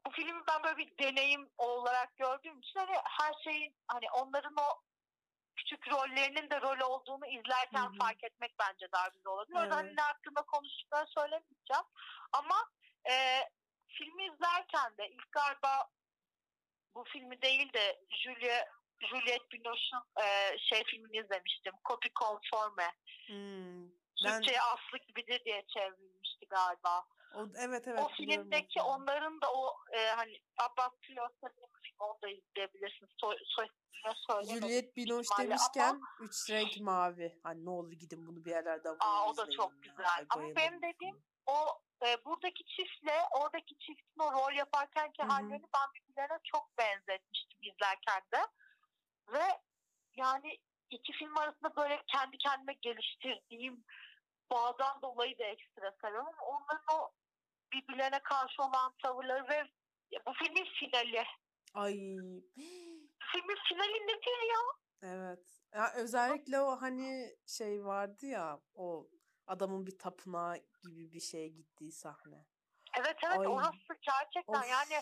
[0.05, 4.81] bu filmi ben böyle bir deneyim olarak gördüğüm için hani her şeyin hani onların o
[5.55, 7.97] küçük rollerinin de rol olduğunu izlerken Hı hı.
[7.99, 9.57] fark etmek bence daha güzel olabilir.
[9.57, 9.97] O yüzden hani Evet.
[9.97, 11.87] ne hakkında konuştuklarını söylemeyeceğim.
[12.31, 12.55] Ama
[13.09, 13.13] e,
[13.97, 15.89] filmi izlerken de ilk galiba
[16.95, 18.65] bu filmi değil de Julia
[18.99, 21.73] Juliette Binoche'un e, şey filmini izlemiştim.
[21.87, 22.91] Copy Conforme.
[23.27, 23.89] Hmm.
[24.25, 27.05] Ben Türkçe'ye Aslı gibidir diye çevrilmişti galiba.
[27.35, 31.21] o evet evet o filmdeki onların da o e, hani Abbas filmi
[31.99, 33.11] onu da izleyebilirsiniz.
[33.21, 37.39] Soy, soy, ismini söylemedim Juliette büyük Binoche demişken ama üç renk mavi.
[37.43, 40.05] Hani ne olur gidin bunu bir yerlerden bulun aa, o da çok güzel.
[40.17, 45.31] Ay, Ama benim dediğim o e, buradaki çiftle oradaki çiftin o rol yaparkenki Hı hı.
[45.31, 48.39] hallerini ben birbirlerine çok benzetmiştim izlerken de.
[49.33, 49.43] Ve
[50.15, 50.57] yani
[50.89, 53.83] iki film arasında böyle kendi kendime geliştirdiğim
[54.51, 56.33] bağdan dolayı da ekstra seviyorum.
[56.41, 57.11] Onların o
[57.73, 59.63] birbirlerine karşı olan tavırları ve
[60.27, 61.23] bu filmin finali.
[61.73, 61.93] Ay
[63.31, 64.59] Filmin finali nedir ya?
[65.01, 65.63] evet.
[65.73, 69.07] Ya özellikle o hani şey vardı ya o
[69.47, 72.45] adamın bir tapınağa gibi bir şeye gittiği sahne.
[72.99, 73.47] Evet evet Ay.
[73.47, 74.69] orası gerçekten Of.
[74.69, 75.01] yani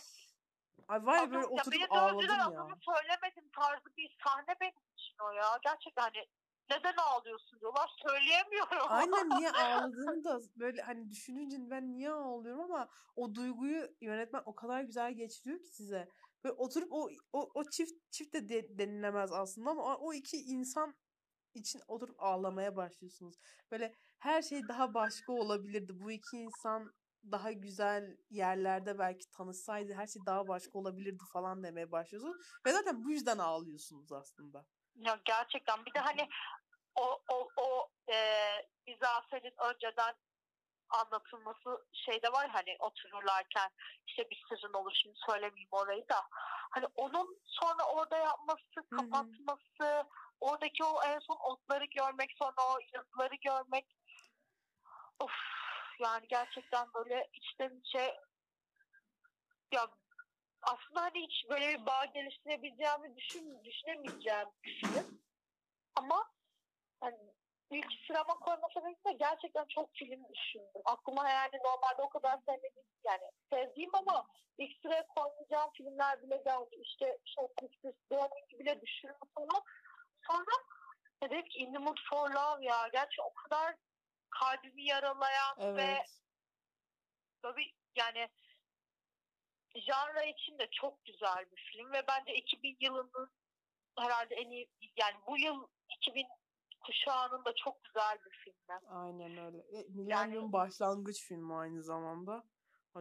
[0.87, 2.45] Ay var ya böyle Adım- ya oturup beni ağladım ya.
[2.45, 5.59] adını söylemedim tarzı bir sahne benim için o ya.
[5.63, 6.27] Gerçekten hani
[6.69, 8.85] neden ağlıyorsun diyorlar söyleyemiyorum.
[8.89, 14.55] Aynen niye ağladığını da böyle hani düşününce ben niye ağlıyorum ama o duyguyu yönetmen o
[14.55, 16.09] kadar güzel geçiriyor ki size.
[16.43, 20.37] Böyle oturup o o, o çift çift de, de denilemez aslında ama o, o iki
[20.37, 20.95] insan
[21.53, 23.35] için oturup ağlamaya başlıyorsunuz.
[23.71, 25.99] Böyle her şey daha başka olabilirdi.
[25.99, 26.93] Bu iki insan
[27.31, 32.37] daha güzel yerlerde belki tanışsaydı her şey daha başka olabilirdi falan demeye başlıyorsunuz.
[32.65, 34.65] Ve zaten bu yüzden ağlıyorsunuz aslında.
[34.95, 36.29] Ya gerçekten bir de hani
[36.95, 38.17] o o o e,
[38.85, 40.15] izafelin önceden
[40.89, 43.69] anlatılması şeyde var hani otururlarken
[44.07, 46.21] işte bir sırrın olur şimdi söylemeyeyim orayı da
[46.71, 50.03] hani onun sonra orada yapması kapatması
[50.39, 53.85] oradaki o en son otları görmek sonra o yazıları görmek
[55.19, 55.31] of
[55.99, 58.15] yani gerçekten böyle içten içe
[59.71, 59.87] ya
[60.61, 65.21] aslında hani hiç böyle bir bağ geliştirebileceğimi düşün, düşünemeyeceğim bir film.
[65.95, 66.31] Ama
[67.01, 67.33] hani
[67.71, 70.81] ilk sırama koyma sebebim de gerçekten çok film düşündüm.
[70.85, 74.27] Aklıma yani normalde o kadar sevmediğim yani sevdiğim ama
[74.57, 76.75] ilk sıraya koymayacağım filmler bile geldi.
[76.81, 79.63] İşte Short Sisters, Burning bile düşündüm falan.
[80.27, 80.55] Sonra
[81.23, 82.87] dedim ki In the Mood for Love ya.
[82.93, 83.75] Gerçi o kadar
[84.39, 86.21] kalbimi yaralayan ve Evet.
[87.43, 88.29] böyle bir- yani
[89.75, 93.31] janra için de çok güzel bir film ve bence 2000 yılının
[93.97, 96.27] herhalde en iyi yani bu yıl 2000
[96.85, 98.79] kuşağının da çok güzel bir filmi.
[98.89, 99.57] Aynen öyle.
[99.57, 100.53] E, Millennium yani...
[100.53, 102.43] başlangıç filmi aynı zamanda.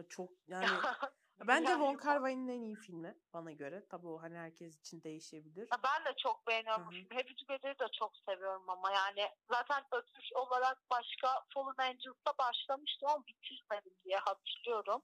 [0.09, 0.65] Çok yani
[1.39, 3.85] Bence Von Kar Wai'nin en iyi filmi bana göre.
[3.89, 5.69] Tabii o hani herkes için değişebilir.
[5.83, 7.15] Ben de çok beğeniyorum filmi.
[7.15, 13.25] Happy Together'ı da çok seviyorum ama yani zaten ötüş olarak başka Fallen Angels'ta başlamıştım ama
[13.27, 15.01] bitirmedim diye hatırlıyorum.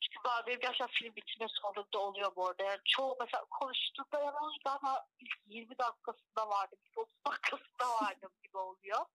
[0.00, 2.62] Çünkü bazı benim gerçekten film bitme sonunda oluyor bu arada.
[2.62, 8.58] Yani çoğu mesela konuştuğumda yalan galiba ilk 20 dakikasında vardım, ilk 30 dakikasında vardım gibi
[8.58, 9.06] oluyor.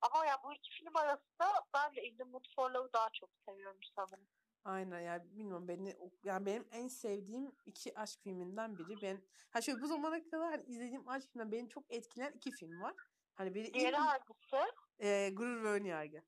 [0.00, 3.30] Ama ya bu iki film arasında ben de In the Mood for Love'ı daha çok
[3.48, 4.26] seviyorum sanırım.
[4.64, 9.02] Aynen yani bilmiyorum beni yani benim en sevdiğim iki aşk filminden biri.
[9.02, 12.94] Ben ha şöyle bu zamana kadar izlediğim aşk filmden beni çok etkileyen iki film var.
[13.34, 14.56] Hani biri Diğeri hangisi?
[14.98, 16.22] E, Gurur ve Önyargı.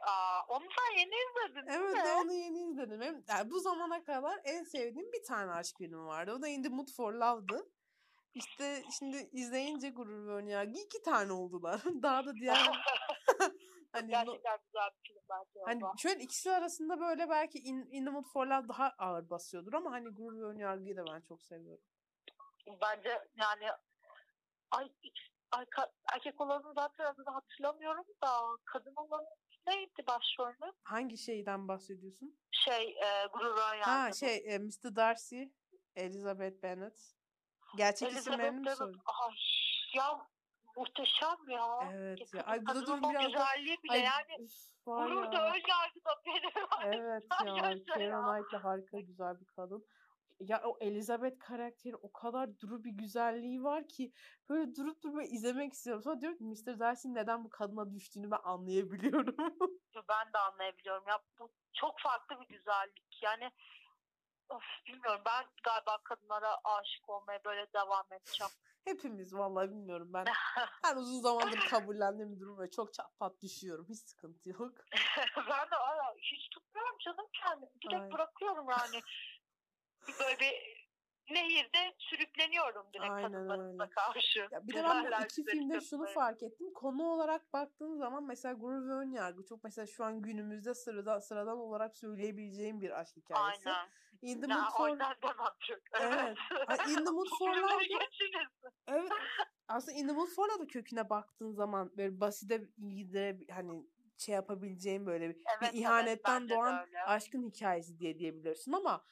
[0.00, 2.12] Aa, onu sen yeni izledin Evet mi?
[2.22, 3.00] onu yeni izledim.
[3.00, 6.32] Hem, yani bu zamana kadar en sevdiğim bir tane aşk filmi vardı.
[6.38, 7.70] O da In the Mood for Love'dı.
[8.34, 11.82] İşte şimdi izleyince Gurur ve Önyargı iki tane oldular.
[12.02, 12.56] Daha da diğer
[13.92, 15.60] Hani Gerçekten no, güzel bir film bence.
[15.66, 15.94] Hani ama.
[15.98, 19.92] şöyle ikisi arasında böyle belki In, In the Mood for Love daha ağır basıyordur ama
[19.92, 21.84] hani Gurur ve Önyargı'yı da ben çok seviyorum.
[22.82, 23.70] Bence yani
[24.70, 24.92] ay,
[25.52, 25.66] ay
[26.12, 29.28] erkek olanı zaten adını hatırlamıyorum da kadın olanı
[29.66, 30.72] neydi başrolü?
[30.82, 32.38] Hangi şeyden bahsediyorsun?
[32.50, 33.90] Şey e, Gurur ve Önyargı.
[33.90, 34.96] Ha şey e, Mr.
[34.96, 35.42] Darcy,
[35.96, 37.14] Elizabeth Bennet.
[37.76, 39.02] Gerçek Elizabeth isimlerini mi soruyorsun?
[39.94, 40.26] Ya
[40.76, 41.90] muhteşem ya.
[41.92, 42.42] Evet ya.
[42.42, 44.48] Ay bu da dur biraz güzelliği bile Ay, yani
[44.86, 46.66] gurur da ön yargıda benim.
[46.82, 47.84] Evet ya.
[47.94, 49.86] Keira Knightley harika güzel bir kadın.
[50.40, 54.12] Ya o Elizabeth karakteri o kadar duru bir güzelliği var ki
[54.48, 56.02] böyle durup durup izlemek istiyorum.
[56.02, 56.78] Sonra diyorum ki Mr.
[56.78, 59.36] Darcy'nin neden bu kadına düştüğünü ben anlayabiliyorum.
[60.08, 61.04] ben de anlayabiliyorum.
[61.08, 63.22] Ya bu çok farklı bir güzellik.
[63.22, 63.50] Yani
[64.48, 68.52] of, bilmiyorum ben galiba kadınlara aşık olmaya böyle devam edeceğim.
[68.84, 70.24] Hepimiz vallahi bilmiyorum ben.
[70.82, 73.86] Her uzun zamandır kabullendiğim bir durum ve çok çat düşüyorum.
[73.88, 74.74] Hiç sıkıntı yok.
[75.36, 77.70] ben de ara hiç tutmuyorum canım kendimi.
[77.82, 78.12] Direkt Aynen.
[78.12, 79.02] bırakıyorum yani.
[80.20, 80.79] Böyle bir
[81.34, 84.48] nehirde sürükleniyorum direkt Aynen kadınlarımıza karşı.
[84.50, 86.72] Ya bir de ben bu iki filmde şunu fark ettim.
[86.74, 91.58] Konu olarak baktığın zaman mesela Gurur ve Önyargı çok mesela şu an günümüzde sıradan, sıradan
[91.58, 93.70] olarak söyleyebileceğim bir aşk hikayesi.
[93.70, 93.88] Aynen.
[94.22, 94.88] In the ya, Mood for...
[96.00, 96.38] Evet.
[96.68, 96.88] evet.
[96.88, 98.04] In the Mood for Love'da...
[98.86, 99.12] evet.
[99.68, 103.86] Aslında In the Mood for Love'da köküne baktığın zaman böyle basite gidere hani
[104.18, 109.04] şey yapabileceğim böyle bir, evet, bir ihanetten evet, doğan aşkın hikayesi diye diyebilirsin ama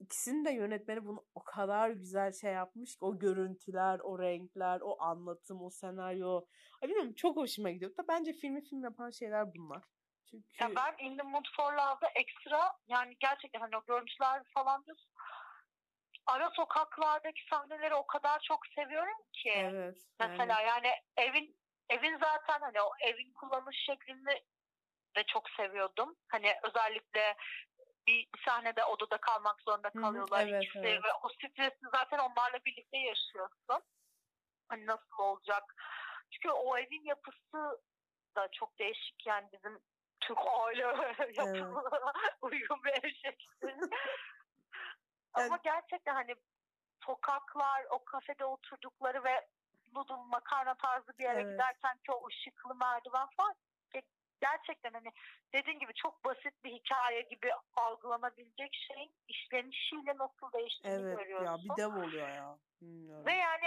[0.00, 5.02] ikisinin de yönetmeni bunu o kadar güzel şey yapmış ki o görüntüler, o renkler, o
[5.02, 6.42] anlatım, o senaryo.
[6.82, 7.96] Ay bilmiyorum çok hoşuma gidiyor.
[7.96, 9.82] Da bence filmi film yapan şeyler bunlar.
[10.30, 10.46] Çünkü...
[10.60, 15.10] Ya ben In the Mood for Love'da ekstra yani gerçekten hani o görüntüler falan diyorsun.
[16.26, 19.52] Ara sokaklardaki sahneleri o kadar çok seviyorum ki.
[19.56, 19.98] Evet.
[20.20, 21.56] Mesela yani, yani evin
[21.88, 24.26] evin zaten hani o evin kullanış şeklini
[25.16, 26.16] de çok seviyordum.
[26.28, 27.36] Hani özellikle
[28.06, 31.04] bir sahnede odada kalmak zorunda kalıyorlar evet, ikisi evet.
[31.04, 33.82] ve o stresi zaten onlarla birlikte yaşıyorsun.
[34.68, 35.74] Hani nasıl olacak?
[36.30, 37.80] Çünkü o evin yapısı
[38.36, 39.80] da çok değişik yani bizim
[40.20, 40.82] Türk aile
[41.34, 42.34] yapımına evet.
[42.42, 43.76] uygun bir ev şekli.
[45.34, 46.34] Ama gerçekten hani
[47.04, 49.48] sokaklar, o kafede oturdukları ve
[49.92, 51.52] noodle makarna tarzı bir yere evet.
[51.52, 53.54] giderken ki o ışıklı merdiven falan
[54.40, 55.12] gerçekten hani
[55.54, 61.46] dediğin gibi çok basit bir hikaye gibi algılanabilecek şeyin işlenişiyle nasıl değiştiğini evet, görüyorsun.
[61.46, 62.58] Evet ya bir dev oluyor ya.
[62.80, 63.26] Bilmiyorum.
[63.26, 63.66] Ve yani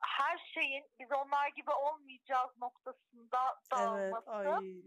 [0.00, 4.30] her şeyin biz onlar gibi olmayacağız noktasında dağılması.
[4.30, 4.82] Evet, ay.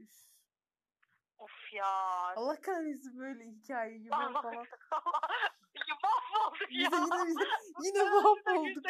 [1.37, 1.87] Of ya.
[2.35, 4.33] Allah kahretsin böyle hikayeyi böyle falan.
[4.33, 4.79] mahvolduk
[6.71, 6.89] ya.
[6.89, 6.95] Yine,
[7.29, 7.43] yine,
[7.83, 8.85] yine mahvolduk.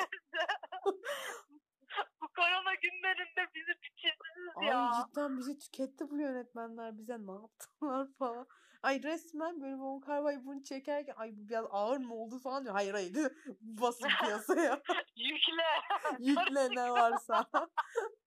[2.39, 4.79] Korona günlerinde bizi bitirdiniz Ay, ya.
[4.79, 6.97] Ay cidden bizi tüketti bu yönetmenler.
[6.97, 8.47] Bize ne yaptılar falan.
[8.83, 12.63] Ay resmen böyle Von Kar Wai bunu çekerken ay bu biraz ağır mı oldu falan
[12.63, 12.75] diyor.
[12.75, 13.13] Hayır hayır
[13.61, 14.81] basın piyasaya.
[15.15, 15.71] Yükle.
[16.19, 17.45] Yükle ne varsa.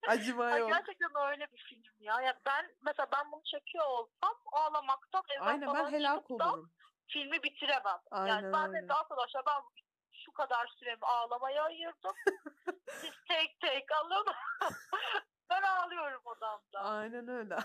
[0.08, 0.72] Acıma yok.
[0.72, 2.20] Ay, gerçekten öyle bir film ya.
[2.20, 2.40] ya.
[2.46, 6.70] Ben mesela ben bunu çekiyor olsam ağlamaktan evden Aynen ben helak olurum.
[7.08, 8.00] Filmi bitiremem.
[8.10, 8.88] Aynen yani ben öyle.
[8.88, 9.62] de arkadaşlar ben
[10.24, 12.14] şu kadar süremi ağlamaya ayırdım.
[13.00, 14.26] Siz tek tek alın.
[15.50, 16.80] ben ağlıyorum odamda.
[16.80, 17.56] Aynen öyle.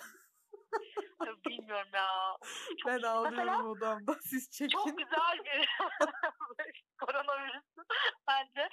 [1.46, 2.38] Bilmiyorum ya.
[2.84, 4.16] Çok, ben ağlıyorum mesela, odamda.
[4.22, 4.78] Siz çekin.
[4.78, 5.70] Çok güzel bir
[7.06, 7.86] koronavirüsün
[8.28, 8.70] bence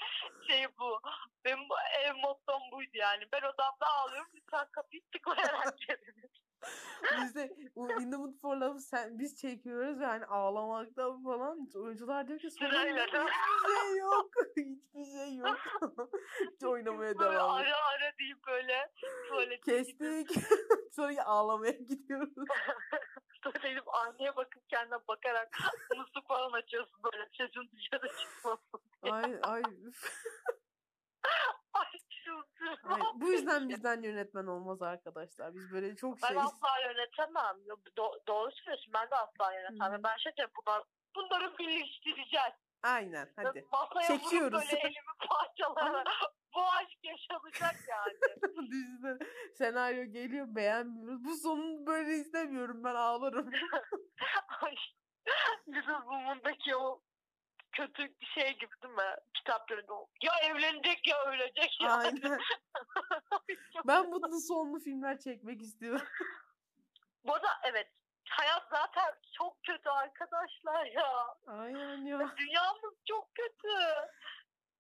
[0.49, 1.01] şey bu.
[1.45, 1.69] Benim
[2.01, 3.25] ev mottom buydu yani.
[3.33, 4.31] Ben odamda ağlıyorum.
[4.35, 6.31] Lütfen kapıyı tıklayarak gelin.
[7.21, 11.69] Biz de o In the Mood for Love'ı sen, biz çekiyoruz ve hani ağlamaktan falan
[11.75, 13.19] oyuncular diyor ki Sırayla hiçbir
[13.75, 14.31] şey yok.
[14.57, 15.59] hiçbir şey yok.
[16.55, 18.93] Hiç oynamaya Böyle devam ara ara deyip böyle
[19.29, 20.45] tuvalete Kestik.
[20.93, 22.35] Sonra ağlamaya gidiyoruz.
[23.43, 25.59] tuvalete gidip aynaya bakıp kendine bakarak
[25.97, 28.81] musluk falan açıyorsun böyle sesin dışarı çıkmasın.
[29.03, 29.63] Ay ay.
[29.63, 29.63] Ay
[32.43, 32.93] çıldırıyorum.
[32.93, 33.01] ay.
[33.15, 35.55] Bu yüzden bizden yönetmen olmaz arkadaşlar.
[35.55, 36.37] Biz böyle çok Ben şey.
[36.39, 37.57] asla yönetemem.
[37.97, 38.93] Do- doğru söylüyorsun.
[38.95, 39.99] Ben de asla yönetemem.
[39.99, 40.03] Hı.
[40.05, 40.83] Ben şey diyorum bunlar,
[41.17, 42.55] bunları birleştireceğiz.
[42.83, 43.67] Aynen hadi.
[43.73, 44.53] Masaya Çekiyoruz.
[44.53, 46.07] böyle elimi parçalayarak
[46.55, 48.19] bu aşk yaşanacak yani.
[48.71, 49.19] Düşünsene
[49.55, 51.25] senaryo geliyor beğenmiyoruz.
[51.25, 53.51] Bu sonunu böyle istemiyorum ben ağlarım.
[54.63, 54.75] Ay,
[55.69, 57.01] Little Woman'daki o
[57.75, 59.17] kötü bir şey gibi değil mi?
[59.35, 60.09] Kitaplarında o.
[60.23, 61.93] Ya evlenecek ya ölecek ya.
[61.97, 62.39] Aynen.
[63.87, 66.07] Ben mutlu sonlu filmler çekmek istiyorum.
[67.25, 67.89] Bu arada evet
[68.29, 71.37] hayat zaten çok kötü arkadaşlar ya.
[71.47, 72.35] Aynen ya.
[72.37, 73.69] Dünyamız çok kötü.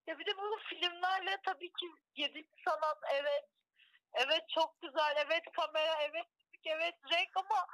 [0.06, 3.44] Ya bir de bu filmlerle tabii ki yedik sanat evet.
[4.14, 5.16] Evet çok güzel.
[5.26, 6.02] Evet kamera.
[6.02, 6.26] Evet.
[6.64, 7.66] Evet renk ama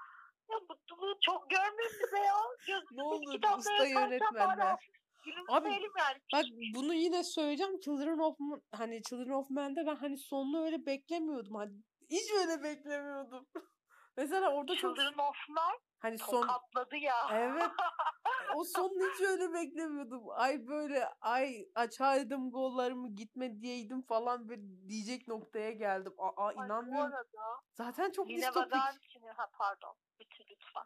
[0.51, 2.37] ya mutluluğu çok görmeyin bize ya.
[2.67, 4.77] Gözümüzdeki Ne olur usta yönetmenler.
[5.25, 6.21] Gülümseyelim Abi, yani.
[6.33, 6.45] Bak
[6.75, 7.81] bunu yine söyleyeceğim.
[7.81, 11.55] Children of Man, hani Children of Man'de ben hani sonunu öyle beklemiyordum.
[11.55, 11.73] Hani
[12.11, 13.47] hiç öyle beklemiyordum.
[14.17, 17.15] Mesela orada çok Children of Man hani son tokatladı ya.
[17.33, 17.71] Evet.
[18.55, 20.23] o sonunu hiç öyle beklemiyordum.
[20.31, 26.13] Ay böyle ay açaydım gollarımı gitme diyeydim falan böyle diyecek noktaya geldim.
[26.19, 27.13] Aa Ay, Bu inanmıyorum.
[27.13, 28.57] arada Zaten çok distopik.
[28.57, 30.85] Vaganti'nin ha pardon bitir lütfen.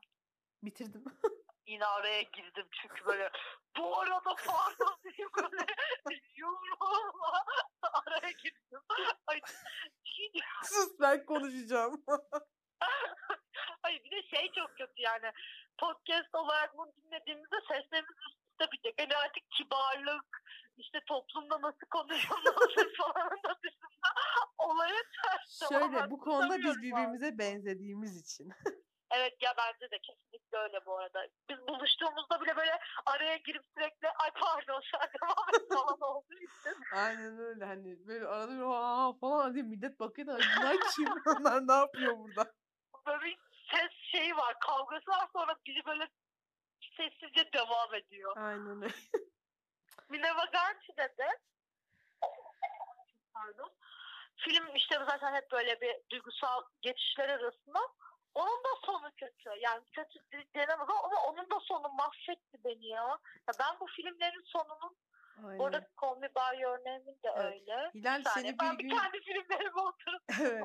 [0.63, 1.05] Bitirdim.
[1.67, 3.31] Yine araya girdim çünkü böyle
[3.77, 5.67] bu arada pardon diye böyle
[6.37, 7.45] yumruğumla
[7.83, 8.81] araya girdim.
[9.27, 9.41] Ay,
[10.63, 12.05] Sus ben konuşacağım.
[13.83, 15.33] Hayır bir de şey çok kötü yani
[15.79, 18.95] podcast olarak bunu dinlediğimizde seslerimiz üst üste bitecek.
[18.99, 20.43] Yani artık kibarlık
[20.77, 24.09] işte toplumda nasıl konuşulması falan da dışında
[24.59, 25.69] olaya ters.
[25.69, 28.53] Şöyle bu konuda biz birbirimize benzediğimiz için.
[29.17, 31.27] Evet ya bence de kesinlikle öyle bu arada.
[31.49, 36.83] Biz buluştuğumuzda bile böyle araya girip sürekli ay pardon sen devam et falan olduğu için.
[36.95, 41.09] Aynen öyle hani böyle arada bir aa falan diye millet bakıyor da bunlar kim?
[41.27, 42.53] Onlar ne yapıyor burada?
[43.07, 43.39] Böyle bir
[43.71, 46.09] ses şeyi var kavgası var sonra biri böyle
[46.97, 48.37] sessizce devam ediyor.
[48.37, 48.95] Aynen öyle.
[50.09, 51.29] Minerva Ganti'de de
[53.35, 53.71] pardon.
[54.37, 57.79] Film işte zaten hep böyle bir duygusal geçişler arasında.
[58.35, 59.51] Onun da sonu kötü.
[59.61, 60.19] Yani kötü
[60.55, 63.03] denemez ama onun da sonu mahvetti beni ya.
[63.49, 64.97] ya ben bu filmlerin sonunun
[65.45, 65.59] Aynen.
[65.59, 65.81] orada
[66.35, 67.53] By Your Name'in de Evet.
[67.53, 67.91] öyle.
[67.95, 68.97] Hilal Bir seni ben bir gün...
[68.97, 70.65] kendi filmlerime oturup Evet.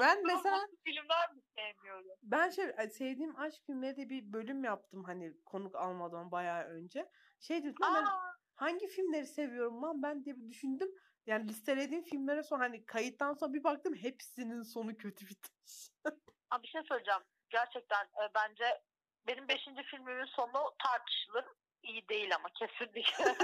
[0.00, 2.10] ben mesela filmler mi sevmiyorum?
[2.22, 7.08] ben şey sevdiğim aşk filmleri de bir bölüm yaptım hani konuk almadan bayağı önce.
[7.40, 10.88] Şey dedim ben Aa, hangi filmleri seviyorum lan ben diye bir düşündüm.
[11.26, 15.88] Yani listelediğim filmlere sonra hani kayıttan sonra bir baktım hepsinin sonu kötü bitmiş.
[16.52, 17.20] Aa, bir şey söyleyeceğim.
[17.50, 18.82] Gerçekten e, bence
[19.26, 21.44] benim beşinci filmimin sonu tartışılır.
[21.82, 23.24] İyi değil ama kesinlikle.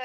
[0.00, 0.04] e,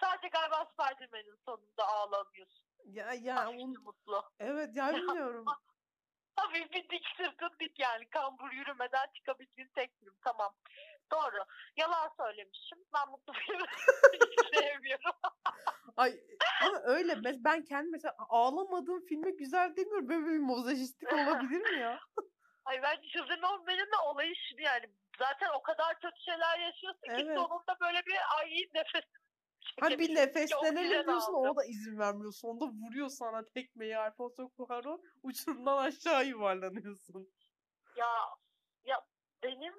[0.00, 2.64] sadece galiba Spider-Man'in sonunda ağlamıyorsun.
[2.84, 4.30] ya ya Hafif on, mutlu.
[4.40, 5.44] evet ya bilmiyorum.
[6.36, 8.08] Hafif bir dik sırtın dik yani.
[8.10, 10.14] Kambur yürümeden çıkabildiğin tek film.
[10.24, 10.54] Tamam.
[11.12, 11.44] Doğru.
[11.76, 12.78] Yalan söylemişim.
[12.94, 13.66] Ben mutlu filmi
[14.54, 15.12] sevmiyorum.
[15.96, 16.20] Ay
[16.62, 20.08] ama öyle ben kendim mesela ağlamadığım filme güzel demiyorum.
[20.08, 22.00] Böyle bir mozajistik olabilir mi ya?
[22.64, 24.90] Ay ben Children of Men'in de olayı şu yani.
[25.18, 27.38] Zaten o kadar kötü şeyler yaşıyorsun ki Evet.
[27.38, 29.04] sonunda böyle bir ay nefes
[29.80, 32.32] Hani bir nefeslenelim diyorsun o da izin vermiyor.
[32.32, 35.00] Sonunda vuruyor sana tekmeyi Alfonso Cuarón.
[35.22, 37.32] Uçurumdan aşağı yuvarlanıyorsun.
[37.96, 38.08] Ya
[38.84, 39.00] ya
[39.42, 39.74] benim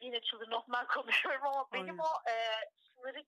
[0.00, 0.64] yine Children of
[0.94, 2.02] konuşuyorum ama benim Aynen.
[2.02, 2.34] o e,
[2.94, 3.20] sınırı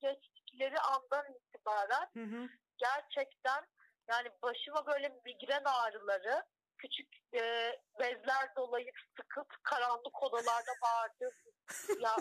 [0.52, 2.48] geçtikleri andan itibaren Hı hı.
[2.78, 3.66] gerçekten
[4.08, 6.44] yani başıma böyle migren ağrıları
[6.78, 11.32] küçük e, bezler dolayı sıkıp karanlık odalarda bağırdım.
[12.00, 12.16] ya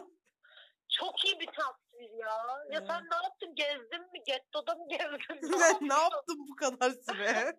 [0.90, 2.28] çok iyi bir tasvir ya.
[2.28, 2.88] Ya Evet.
[2.88, 3.56] sen ne yaptın?
[3.56, 4.24] Gezdin mi?
[4.26, 5.42] Getto'da mı gezdin?
[5.62, 7.58] Ben ne yaptım bu kadar süre?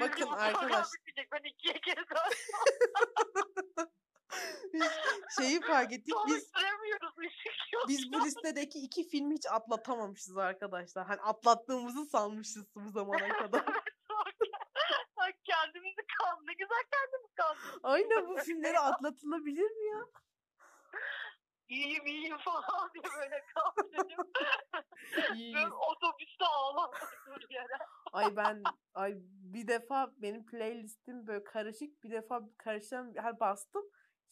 [0.00, 0.86] Bakın arkadaş.
[1.32, 2.06] Ben ikiye döndüm.
[4.72, 4.90] biz
[5.38, 6.14] şeyi fark ettik.
[6.26, 6.50] Biz
[7.72, 7.88] yok.
[7.88, 11.06] biz bu listedeki iki filmi hiç atlatamamışız arkadaşlar.
[11.06, 13.64] Hani atlattığımızı sanmışız bu zamana kadar.
[15.44, 16.38] Kendimizi kan.
[16.46, 17.56] Ne güzel kendimizi kan.
[17.82, 20.04] Aynen bu filmleri atlatılabilir mi ya?
[21.68, 23.44] iyiyim iyiyim falan diye böyle.
[25.34, 25.54] İyi.
[25.54, 27.18] Böyle otobüste ağlamak
[27.50, 27.78] yere.
[28.12, 28.62] Ay ben
[28.94, 29.14] ay
[29.54, 33.82] bir defa benim playlistim böyle karışık bir defa karışan her bastım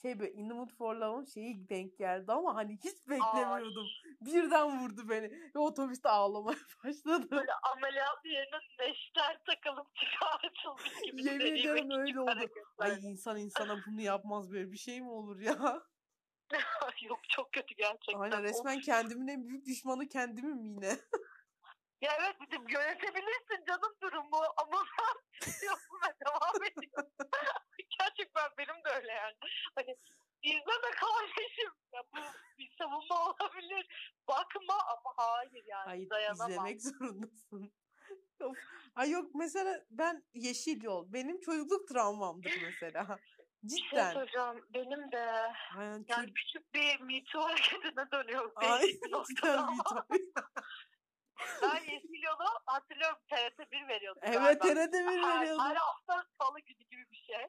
[0.03, 3.87] şey böyle In the Mood for Love'ın şeyi denk geldi ama hani hiç beklemiyordum.
[4.21, 7.29] Birden vurdu beni ve otobüste ağlamaya başladım.
[7.31, 11.25] Böyle ameliyat yerine neşter takılıp çıkartılmış gibi.
[11.25, 12.31] Yemin ederim öyle oldu.
[12.31, 12.63] hareketler.
[12.79, 15.83] Ay insan insana bunu yapmaz böyle bir şey mi olur ya?
[17.03, 18.21] Yok çok kötü gerçekten.
[18.21, 18.45] Aynen Of.
[18.45, 20.93] resmen kendimin en büyük düşmanı kendimim yine.
[22.01, 24.85] Ya evet de yönetebilirsin canım durumu ama
[25.43, 27.11] ben yapmaya devam ediyorum.
[28.01, 29.35] Gerçekten benim de öyle yani.
[29.75, 29.97] Hani
[30.43, 31.71] izleme kardeşim.
[31.93, 32.19] Ya bu
[32.59, 34.13] bir savunma olabilir.
[34.29, 36.51] Bakma ama hayır yani Hayır dayanamam.
[36.51, 37.73] izlemek zorundasın.
[38.41, 38.57] Of.
[38.95, 43.19] Ay yok mesela ben Yeşil Yol benim çocukluk travmamdır mesela.
[43.63, 44.13] Bir şey Cidden.
[44.13, 44.65] söyleyeceğim.
[44.75, 48.53] Benim de Aynen yani çocuk- küçük bir Me Too hareketine dönüyor.
[48.57, 50.07] Ay cidden ama.
[51.63, 54.63] Ben Yeşil Yol'u hatırlıyorum TRT1 veriyordu Evet.
[54.63, 55.63] TRT bir her, veriyordu.
[55.63, 57.47] her hafta salı günü gibi bir şey.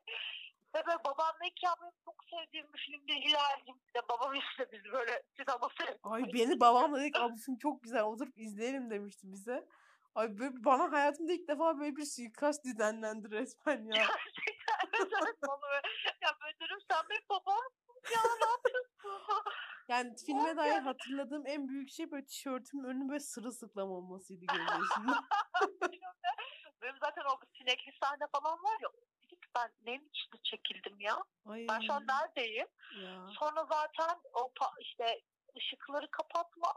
[0.75, 3.75] Ve böyle babamla iki abim çok sevdiğim bir filmde ilerledim.
[3.87, 5.69] Bir de babam işte biz böyle sinema.
[6.03, 9.67] Ay beni babam dedik abi film çok güzel oturup izleyelim demişti bize.
[10.15, 13.95] Ay böyle bana hayatımda ilk defa böyle bir suikast düzenlendi resmen ya.
[13.95, 15.87] Gerçekten evet evet bana böyle.
[16.21, 19.43] Ya böyle diyorum sen benim babamsın ya ne yapıyorsun?
[19.87, 25.23] Yani filme dair hatırladığım en büyük şey böyle tişörtümün önünü böyle sırılsıklam olmasıydı gözyaşımda.
[26.81, 28.89] benim zaten o sinekli sahne falan var ya.
[29.23, 31.23] Dedik ben neyin içinde çekildim ya?
[31.45, 32.67] Ay Ben şu an neredeyim?
[33.03, 33.27] ya.
[33.39, 34.51] Sonra zaten o
[34.81, 35.21] işte
[35.57, 36.73] ışıkları kapatma.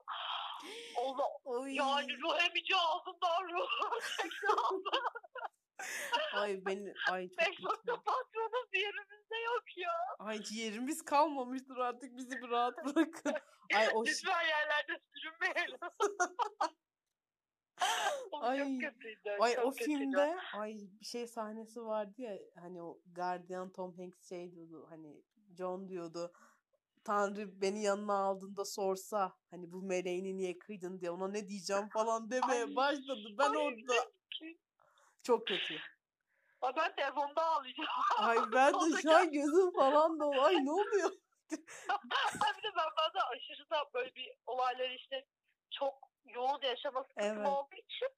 [0.99, 1.75] Allah Oy.
[1.75, 3.69] yani ruh emici ağzından ruh
[4.17, 4.47] çekti.
[6.35, 7.63] Ay beni ay çok Beş kötü.
[7.63, 9.93] nokta patronuz yerimizde yok ya.
[10.19, 13.35] Ay ciğerimiz kalmamıştır artık bizi bir rahat bırakın.
[13.75, 15.79] Ay o Lütfen yerlerde sürünmeyelim.
[18.41, 19.31] Ay, çok kötüydü.
[19.41, 19.91] Ay çok o kötüydü.
[19.99, 25.23] filmde ay bir şey sahnesi vardı ya hani o gardiyan Tom Hanks şey diyordu hani
[25.59, 26.33] John diyordu
[27.05, 32.31] Tanrı beni yanına aldığında sorsa hani bu meleğini niye kıydın diye ona ne diyeceğim falan
[32.31, 33.29] demeye Ay, başladı.
[33.39, 33.95] Ben ay, orada
[35.23, 35.79] çok kötü.
[36.61, 37.89] Ay ben telefonda ağlayacağım.
[38.19, 40.43] Ay ben de şu an gözüm falan dolu.
[40.43, 41.11] Ay ne oluyor?
[42.41, 45.27] Ay bir de ben bazen aşırı da böyle bir olayları işte
[45.71, 45.95] çok
[46.25, 47.49] yoğun yaşama sıkıntım Evet.
[47.49, 48.09] olduğu için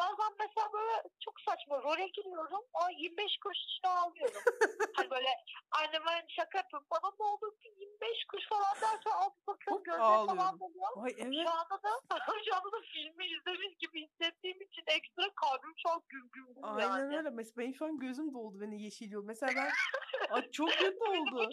[0.00, 0.94] bazen mesela böyle
[1.24, 2.62] çok saçma role giriyorum.
[2.74, 4.42] Ay 25 kuruş için ağlıyorum.
[4.96, 5.28] hani böyle
[5.80, 6.86] anneme hani şaka yapıyorum.
[6.90, 10.36] Bana ne olur ki 25 kuruş falan derse al bakıyorum Çok gözleri ağlıyorum.
[10.36, 10.88] falan doluyor.
[11.04, 11.34] Ay evet.
[11.44, 11.90] Şu anda da
[12.46, 16.64] şu anda da filmi izlemiş gibi hissettiğim için ekstra kalbim şu an güm güm güm
[16.64, 17.16] Aynen yani.
[17.16, 17.30] öyle.
[17.30, 19.24] Mesela benim şu an gözüm doldu beni yeşil yol.
[19.24, 19.70] Mesela ben
[20.30, 21.50] ay çok kötü oldu.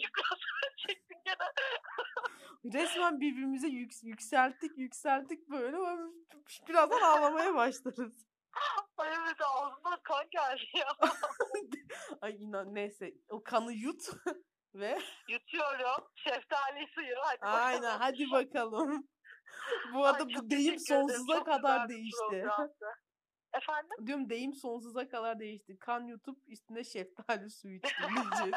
[2.74, 5.76] Resmen birbirimize yük- yükselttik yükselttik böyle.
[6.68, 8.26] Birazdan ağlamaya başlarız.
[8.96, 10.88] Ay evet ağzımdan kan geldi ya.
[12.20, 14.02] Ay inan neyse o kanı yut
[14.74, 14.98] ve
[15.28, 16.08] Yutuyorum.
[16.14, 17.14] Şeftali suyu.
[17.20, 18.00] Hadi aynen bakalım.
[18.00, 19.08] hadi bakalım.
[19.94, 20.78] Bu Ay, arada çok bu deyim ederim.
[20.88, 22.46] sonsuza Çok kadar değişti.
[23.54, 24.06] Efendim?
[24.06, 25.78] Diyorum deyim sonsuza kadar değişti.
[25.78, 28.50] Kan YouTube üstüne şeftali suyu içtiğimizce.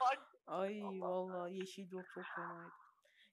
[0.00, 0.16] Ay,
[0.46, 1.08] Ay Allah.
[1.10, 2.04] vallahi Yeşil çok
[2.34, 2.70] fenaydı.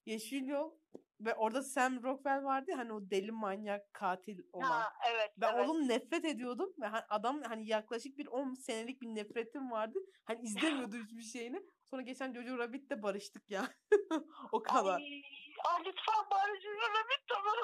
[0.06, 0.72] Yeşil Yol
[1.20, 4.68] ve orada Sam Rockwell vardı ya hani o deli manyak katil olan.
[4.68, 5.32] ha, evet.
[5.38, 5.70] Ben evet.
[5.70, 10.00] onun nefret ediyordum ve hani adam hani yaklaşık bir 10 senelik bir nefretim vardı.
[10.26, 11.62] Hani izlemiyordu hiçbir şeyini.
[11.84, 13.68] Sonra geçen Jojo Rabbit'le barıştık ya.
[14.52, 15.00] o kadar.
[15.00, 15.22] Ay,
[15.66, 17.58] ay lütfen bari Jüri Rabbit de olur.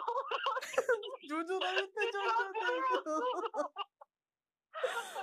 [1.30, 3.10] Jojo Rabbit'le çok kötüydü.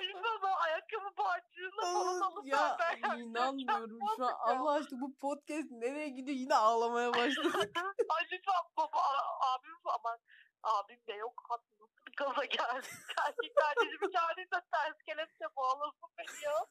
[0.00, 4.32] Lütfen ben ayakkabı parçasını falan alıp ya ben inanmıyorum şu an.
[4.38, 7.54] Allah aşkına bu podcast nereye gidiyor yine ağlamaya başladık.
[8.32, 9.02] Lütfen baba
[9.40, 10.18] abim aman
[10.62, 12.86] abim de yok haklısın gaza geldi.
[13.26, 16.66] Erkek kardeşimi çağırdıysa ters kelepçe bağlasın beni ya.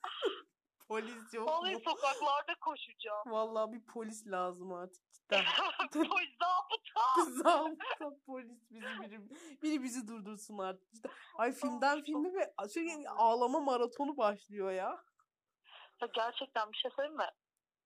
[0.87, 3.23] Polis yok Vallahi sokaklarda koşacağım.
[3.25, 5.43] Vallahi bir polis lazım artık cidden.
[5.93, 7.31] Polis zabıta.
[7.43, 9.29] Zabıta polis bizi biri,
[9.61, 10.93] biri bizi durdursun artık.
[10.93, 15.03] İşte, ay filmden çok filme ve sürekli ağlama maratonu başlıyor ya.
[16.01, 17.29] Ya gerçekten bir şey söyleyeyim mi?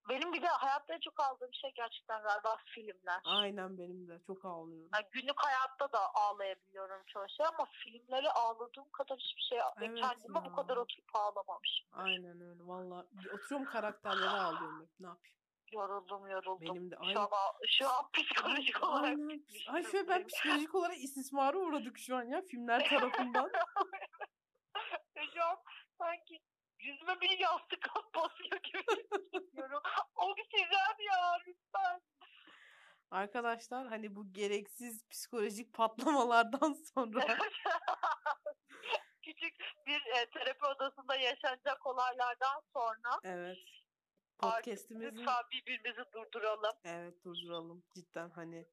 [0.10, 3.22] Benim bir de hayatta çok aldığım şey gerçekten galiba filmler.
[3.26, 4.90] Aynen benim de çok ağlıyorum.
[4.94, 10.00] Yani günlük hayatta da ağlayabiliyorum çoğu şey ama filmleri ağladığım kadar hiçbir şey ve Evet
[10.02, 10.46] kendime ya.
[10.46, 11.88] bu kadar oturup ağlamamışım.
[11.92, 13.06] Aynen öyle valla.
[13.34, 15.00] Oturuyorum karakterlere ağlıyorum hep.
[15.00, 15.38] Ne yapayım?
[15.72, 16.62] Yoruldum yoruldum.
[16.62, 17.14] Benim de ay.
[17.14, 17.28] Şu an,
[17.68, 19.46] şu an psikolojik olarak Aynen.
[19.70, 23.52] Ay şöyle ben psikolojik olarak istismara uğradık şu an ya filmler tarafından.
[25.34, 25.58] Şu an
[25.98, 26.40] sanki
[26.84, 27.86] yüzüme bir yastık
[28.16, 29.82] basıyor gibi hissediyorum.
[30.16, 32.02] Oksijen ya lütfen.
[33.12, 37.20] Arkadaşlar hani bu gereksiz psikolojik patlamalardan sonra
[39.22, 39.56] Küçük
[39.88, 43.58] bir e, terapi odasında yaşanacak olaylardan sonra evet
[44.40, 46.74] podcast'imizin lütfen birbirimizi durduralım.
[46.86, 48.68] evet durduralım cidden hani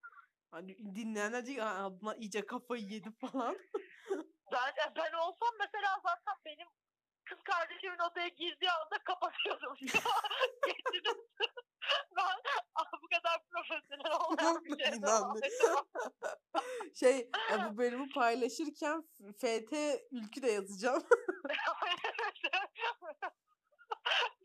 [0.50, 3.58] hani dinleyenler diyecek "Aa, bunlar iyice kafayı yedi falan.
[4.52, 6.68] Ben, e, ben olsam mesela zaten benim
[7.28, 9.76] kız kardeşimin odaya girdiği anda kapatıyordum.
[10.66, 11.16] Geçtiniz.
[12.16, 12.36] ben
[13.02, 14.92] bu kadar profesyonel olmayan bir şey
[16.94, 17.30] şey
[17.68, 19.02] bu bölümü paylaşırken
[19.36, 19.72] FT
[20.10, 21.02] ülkü de yazacağım.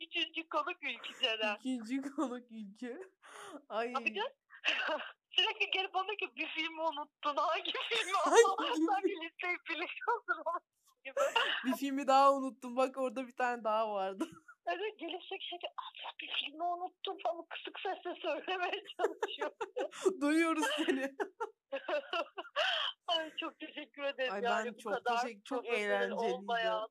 [0.02, 1.56] Üçüncü konuk ülke Ceren.
[1.56, 3.12] İkinci konuk ülkü.
[3.70, 3.94] Ay.
[3.96, 4.36] De
[5.32, 7.36] sürekli gelip bana ki bir filmi unuttun.
[7.36, 8.12] Hangi filmi?
[8.14, 9.58] Hangi Sanki listeyi
[10.08, 11.16] hazırlamışsın gibi.
[11.66, 12.78] bir filmi daha unuttum.
[12.78, 14.28] Bak orada bir tane daha vardı.
[14.68, 19.52] Evet gelip sürekli şey diyor, "Aa, bir filmi unuttum falan kısık sesle söylemeye çalışıyor.
[20.22, 21.16] Duyuyoruz seni.
[23.08, 24.34] Ay çok teşekkür ederim.
[24.34, 26.34] Ay yani ben bu çok kadar teşekkür çok eğlenceliydi.
[26.34, 26.88] olmayan,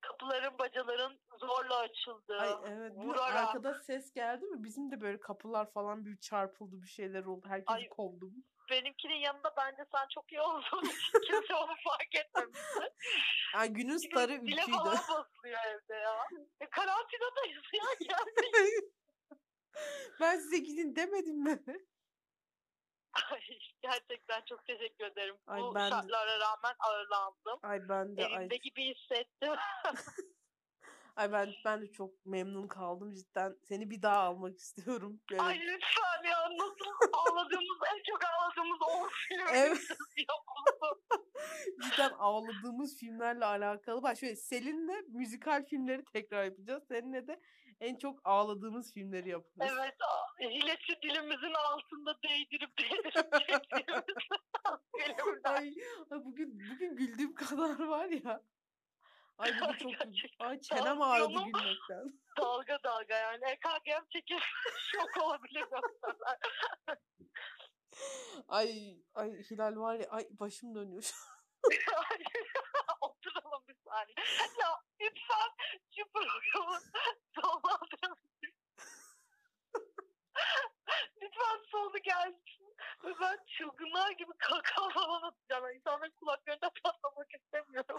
[0.00, 4.64] kapıların bacaların zorla açıldığı, Ay evet vurarak, Arkada ses geldi mi?
[4.64, 7.46] Bizim de böyle kapılar falan bir çarpıldı bir şeyler oldu.
[7.48, 8.34] Herkesi Ay, kovdum.
[8.70, 12.92] Benimkinin yanında bence sen çok iyi için kimse onu fark etmemişti.
[13.54, 14.76] Ay günün starı Dile ülküydü.
[14.78, 16.26] falan basılıyor evde ya.
[16.60, 18.94] E, karantinadayız ya gelmeyin.
[20.20, 21.62] ben size gidin demedim mi?
[23.30, 23.40] Ay,
[23.82, 25.36] gerçekten çok teşekkür ederim.
[25.46, 27.58] Ay, Bu ben de- şartlara rağmen ağırlandım.
[27.62, 29.52] Ay ben de ay, Evimde gibi hissettim.
[31.16, 33.56] ay ben ben de çok memnun kaldım cidden.
[33.68, 35.20] Seni bir daha almak istiyorum.
[35.30, 35.42] Böyle.
[35.42, 39.46] Ay lütfen ya nasıl ağladığımız en çok ağladığımız o film.
[39.54, 39.78] Evet.
[41.82, 44.02] Cidden ağladığımız filmlerle alakalı.
[44.02, 46.84] Bak şöyle Selin'le müzikal filmleri tekrar yapacağız.
[46.88, 47.40] Seninle de
[47.80, 49.72] en çok ağladığımız filmleri yapacağız.
[49.78, 49.94] Evet
[50.40, 53.32] hilesi dilimizin altında değdirip değdirip
[55.06, 55.74] çektiğimiz ay
[56.10, 58.42] bugün bugün güldüğüm kadar var ya.
[59.38, 60.46] Ay bugün çok Gerçekten.
[60.46, 62.20] ay çenem ağrıdı gülmekten.
[62.38, 64.40] Dalga dalga yani EKG'm çekip
[64.92, 65.64] şok olabilir.
[68.48, 71.02] Ay ay Hilal var ya ay başım dönüyor.
[71.70, 72.04] şu an.
[73.00, 74.14] Oturalım bir saniye.
[74.60, 75.50] Ya lütfen
[75.96, 76.80] şu programı
[77.34, 78.18] sonlandıralım.
[81.22, 82.76] lütfen sonu gelsin.
[83.04, 85.64] Ve ben çılgınlar gibi kaka falan atacağım.
[85.64, 87.98] Yani İnsanların kulaklarında patlamak istemiyorum.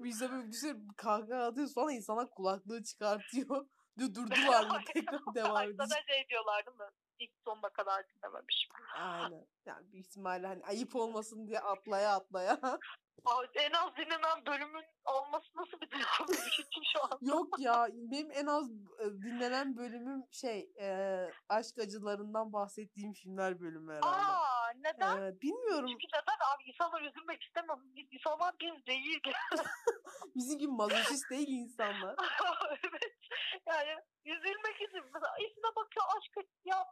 [0.00, 3.66] Biz de böyle düşünsene kahkaha atıyoruz falan insanlar kulaklığı çıkartıyor.
[3.98, 5.86] Dur, durdular mı tekrar devam edecek.
[5.88, 6.96] Sana şey diyorlar değil mi?
[7.18, 8.70] İlk sonuna kadar dinlememişim.
[8.96, 9.46] Aynen.
[9.66, 12.58] Yani büyük ihtimalle hani ayıp olmasın diye atlaya atlaya.
[13.24, 17.18] Ay, en az dinlenen bölümün olması nasıl bir duygu için şu an?
[17.20, 21.18] Yok ya benim en az e, dinlenen bölümüm şey e,
[21.48, 24.16] aşk acılarından bahsettiğim filmler bölümü herhalde.
[24.16, 25.16] Aa neden?
[25.16, 25.88] Evet, bilmiyorum.
[25.90, 27.78] Çünkü neden abi insanlar üzülmek istemem.
[27.84, 29.20] Biz insanlar biz değil.
[30.34, 32.16] Bizim gibi mazoşist değil insanlar.
[32.70, 33.14] evet.
[33.66, 35.04] Yani üzülmek için.
[35.14, 35.34] Mesela
[35.76, 36.86] bakıyor aşk ya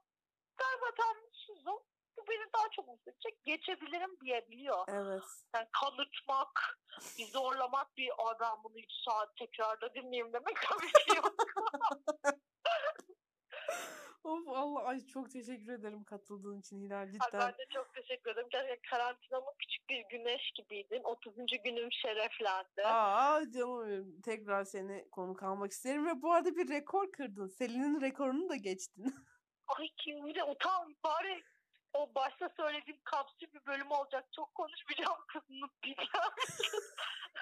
[0.60, 1.78] ben zaten mutsuzum.
[2.18, 3.44] Bu beni daha çok mutlu edecek.
[3.44, 4.84] Geçebilirim diyebiliyor.
[4.88, 5.22] Evet.
[5.54, 6.78] Yani kanıtmak,
[7.18, 11.34] bir zorlamak, bir ben bunu 3 saat tekrarda dinleyeyim demek tabii ki yok.
[14.24, 17.40] Of Allah ay çok teşekkür ederim katıldığın için Hilal Ay, cidden.
[17.40, 18.46] ben de çok teşekkür ederim.
[18.50, 21.00] Gerçekten karantinamın küçük bir güneş gibiydin.
[21.04, 21.34] 30.
[21.64, 22.82] günüm şereflendi.
[22.84, 24.20] Aa canım benim.
[24.22, 27.46] Tekrar seni konuk almak isterim ve bu arada bir rekor kırdın.
[27.48, 29.04] Selin'in rekorunu da geçtin.
[29.66, 31.42] Ay kim bir de utan bari
[31.92, 34.32] o başta söylediğim kapsül bir bölüm olacak.
[34.32, 36.30] Çok konuşmayacağım kızını bilmem.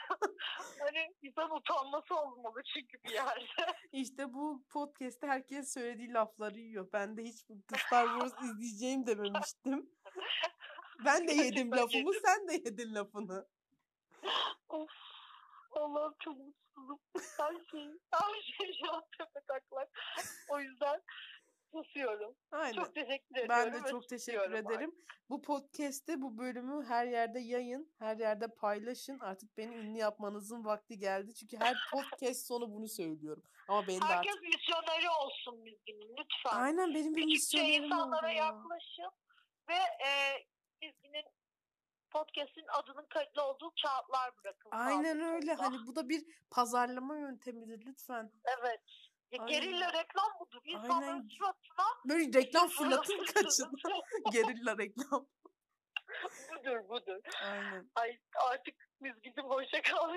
[0.80, 3.74] hani insan utanması olmalı çünkü bir yerde.
[3.92, 6.88] İşte bu podcast'te herkes söylediği lafları yiyor.
[6.92, 7.38] Ben de hiç
[7.86, 9.90] Star Wars izleyeceğim dememiştim.
[11.04, 12.20] Ben de yedim lafımı, yedim.
[12.24, 13.46] sen de yedin lafını.
[14.68, 14.90] of.
[15.70, 16.98] Allah'ım çok mutsuzum.
[17.38, 19.88] Her şey, her şey şu an tepe taklak.
[20.48, 21.02] O yüzden
[21.72, 22.36] susuyorum.
[22.50, 22.72] Aynen.
[22.72, 23.48] Çok teşekkür ediyorum.
[23.48, 24.94] Ben de çok teşekkür ederim.
[25.30, 29.18] Bu podcast'te bu bölümü her yerde yayın, her yerde paylaşın.
[29.18, 31.34] Artık beni ünlü yapmanızın vakti geldi.
[31.34, 33.42] Çünkü her podcast sonu bunu söylüyorum.
[33.68, 34.42] Ama benim Herkes artık...
[34.42, 36.60] misyoneri olsun Mizgin'in lütfen.
[36.60, 38.44] Aynen benim bir misyonerim insanlara ya.
[38.44, 39.10] yaklaşın
[39.68, 40.48] ve e,
[42.10, 44.70] podcast'in adının kayıtlı olduğu kağıtlar bırakın.
[44.70, 45.54] Aynen öyle.
[45.54, 48.32] Hani bu da bir pazarlama yöntemidir lütfen.
[48.58, 49.07] Evet.
[49.32, 49.46] Ya Aynen.
[49.60, 50.60] gerilla reklam budur.
[50.64, 51.28] İnsanların Aynen.
[51.28, 53.72] suratına Böyle reklam fırlatın kaçın.
[54.32, 55.28] Gerilla reklam.
[56.50, 57.20] budur budur.
[57.44, 57.90] Aynen.
[57.94, 58.18] Ay
[58.50, 60.16] artık Mizgin'im hoşça kal.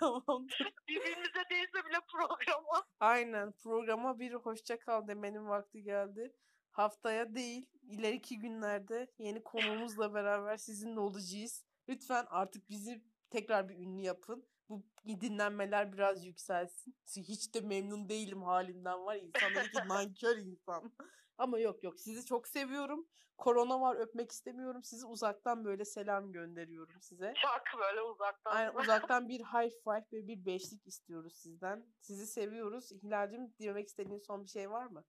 [0.00, 0.72] Tamamdır.
[0.88, 2.86] Birbirimize değilse bile programa.
[3.00, 3.52] Aynen.
[3.52, 6.32] Programa bir hoşça kal demenin vakti geldi.
[6.70, 11.64] Haftaya değil, ileriki günlerde yeni konuğumuzla beraber sizinle olacağız.
[11.88, 14.46] Lütfen artık bizi tekrar bir ünlü yapın.
[14.68, 16.96] Bu dinlenmeler biraz yükselsin.
[17.16, 19.16] Hiç de memnun değilim halimden var.
[19.16, 20.92] İnsanlar ki nankör insan.
[21.38, 23.06] Ama yok yok sizi çok seviyorum.
[23.38, 24.84] Korona var öpmek istemiyorum.
[24.84, 27.34] Sizi uzaktan böyle selam gönderiyorum size.
[27.42, 28.56] Çok böyle uzaktan.
[28.56, 31.86] Aynen uzaktan bir high five ve bir beşlik istiyoruz sizden.
[32.00, 32.90] Sizi seviyoruz.
[33.02, 35.04] Hilal'cim demek istediğin son bir şey var mı?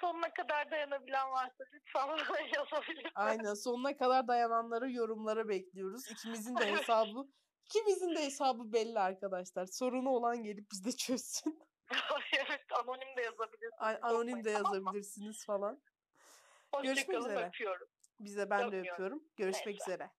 [0.00, 2.08] Sonuna kadar dayanabilen varsa lütfen
[2.56, 3.12] yazabilir.
[3.14, 6.10] Aynen sonuna kadar dayananları yorumlara bekliyoruz.
[6.10, 7.28] İkimizin de hesabı
[7.70, 9.66] ikimizin de hesabı belli arkadaşlar.
[9.66, 11.58] Sorunu olan gelip bizde çözsün.
[12.48, 13.72] evet anonim de yazabilirsiniz.
[13.78, 15.82] Ay, anonim de yazabilirsiniz falan.
[16.82, 17.46] Görüşmek Hoşçakalın üzere.
[17.46, 17.88] öpüyorum.
[18.20, 18.92] Bize ben de Öpüyorum.
[18.92, 19.24] öpüyorum.
[19.36, 19.84] Görüşmek Neyse.
[19.84, 20.10] üzere.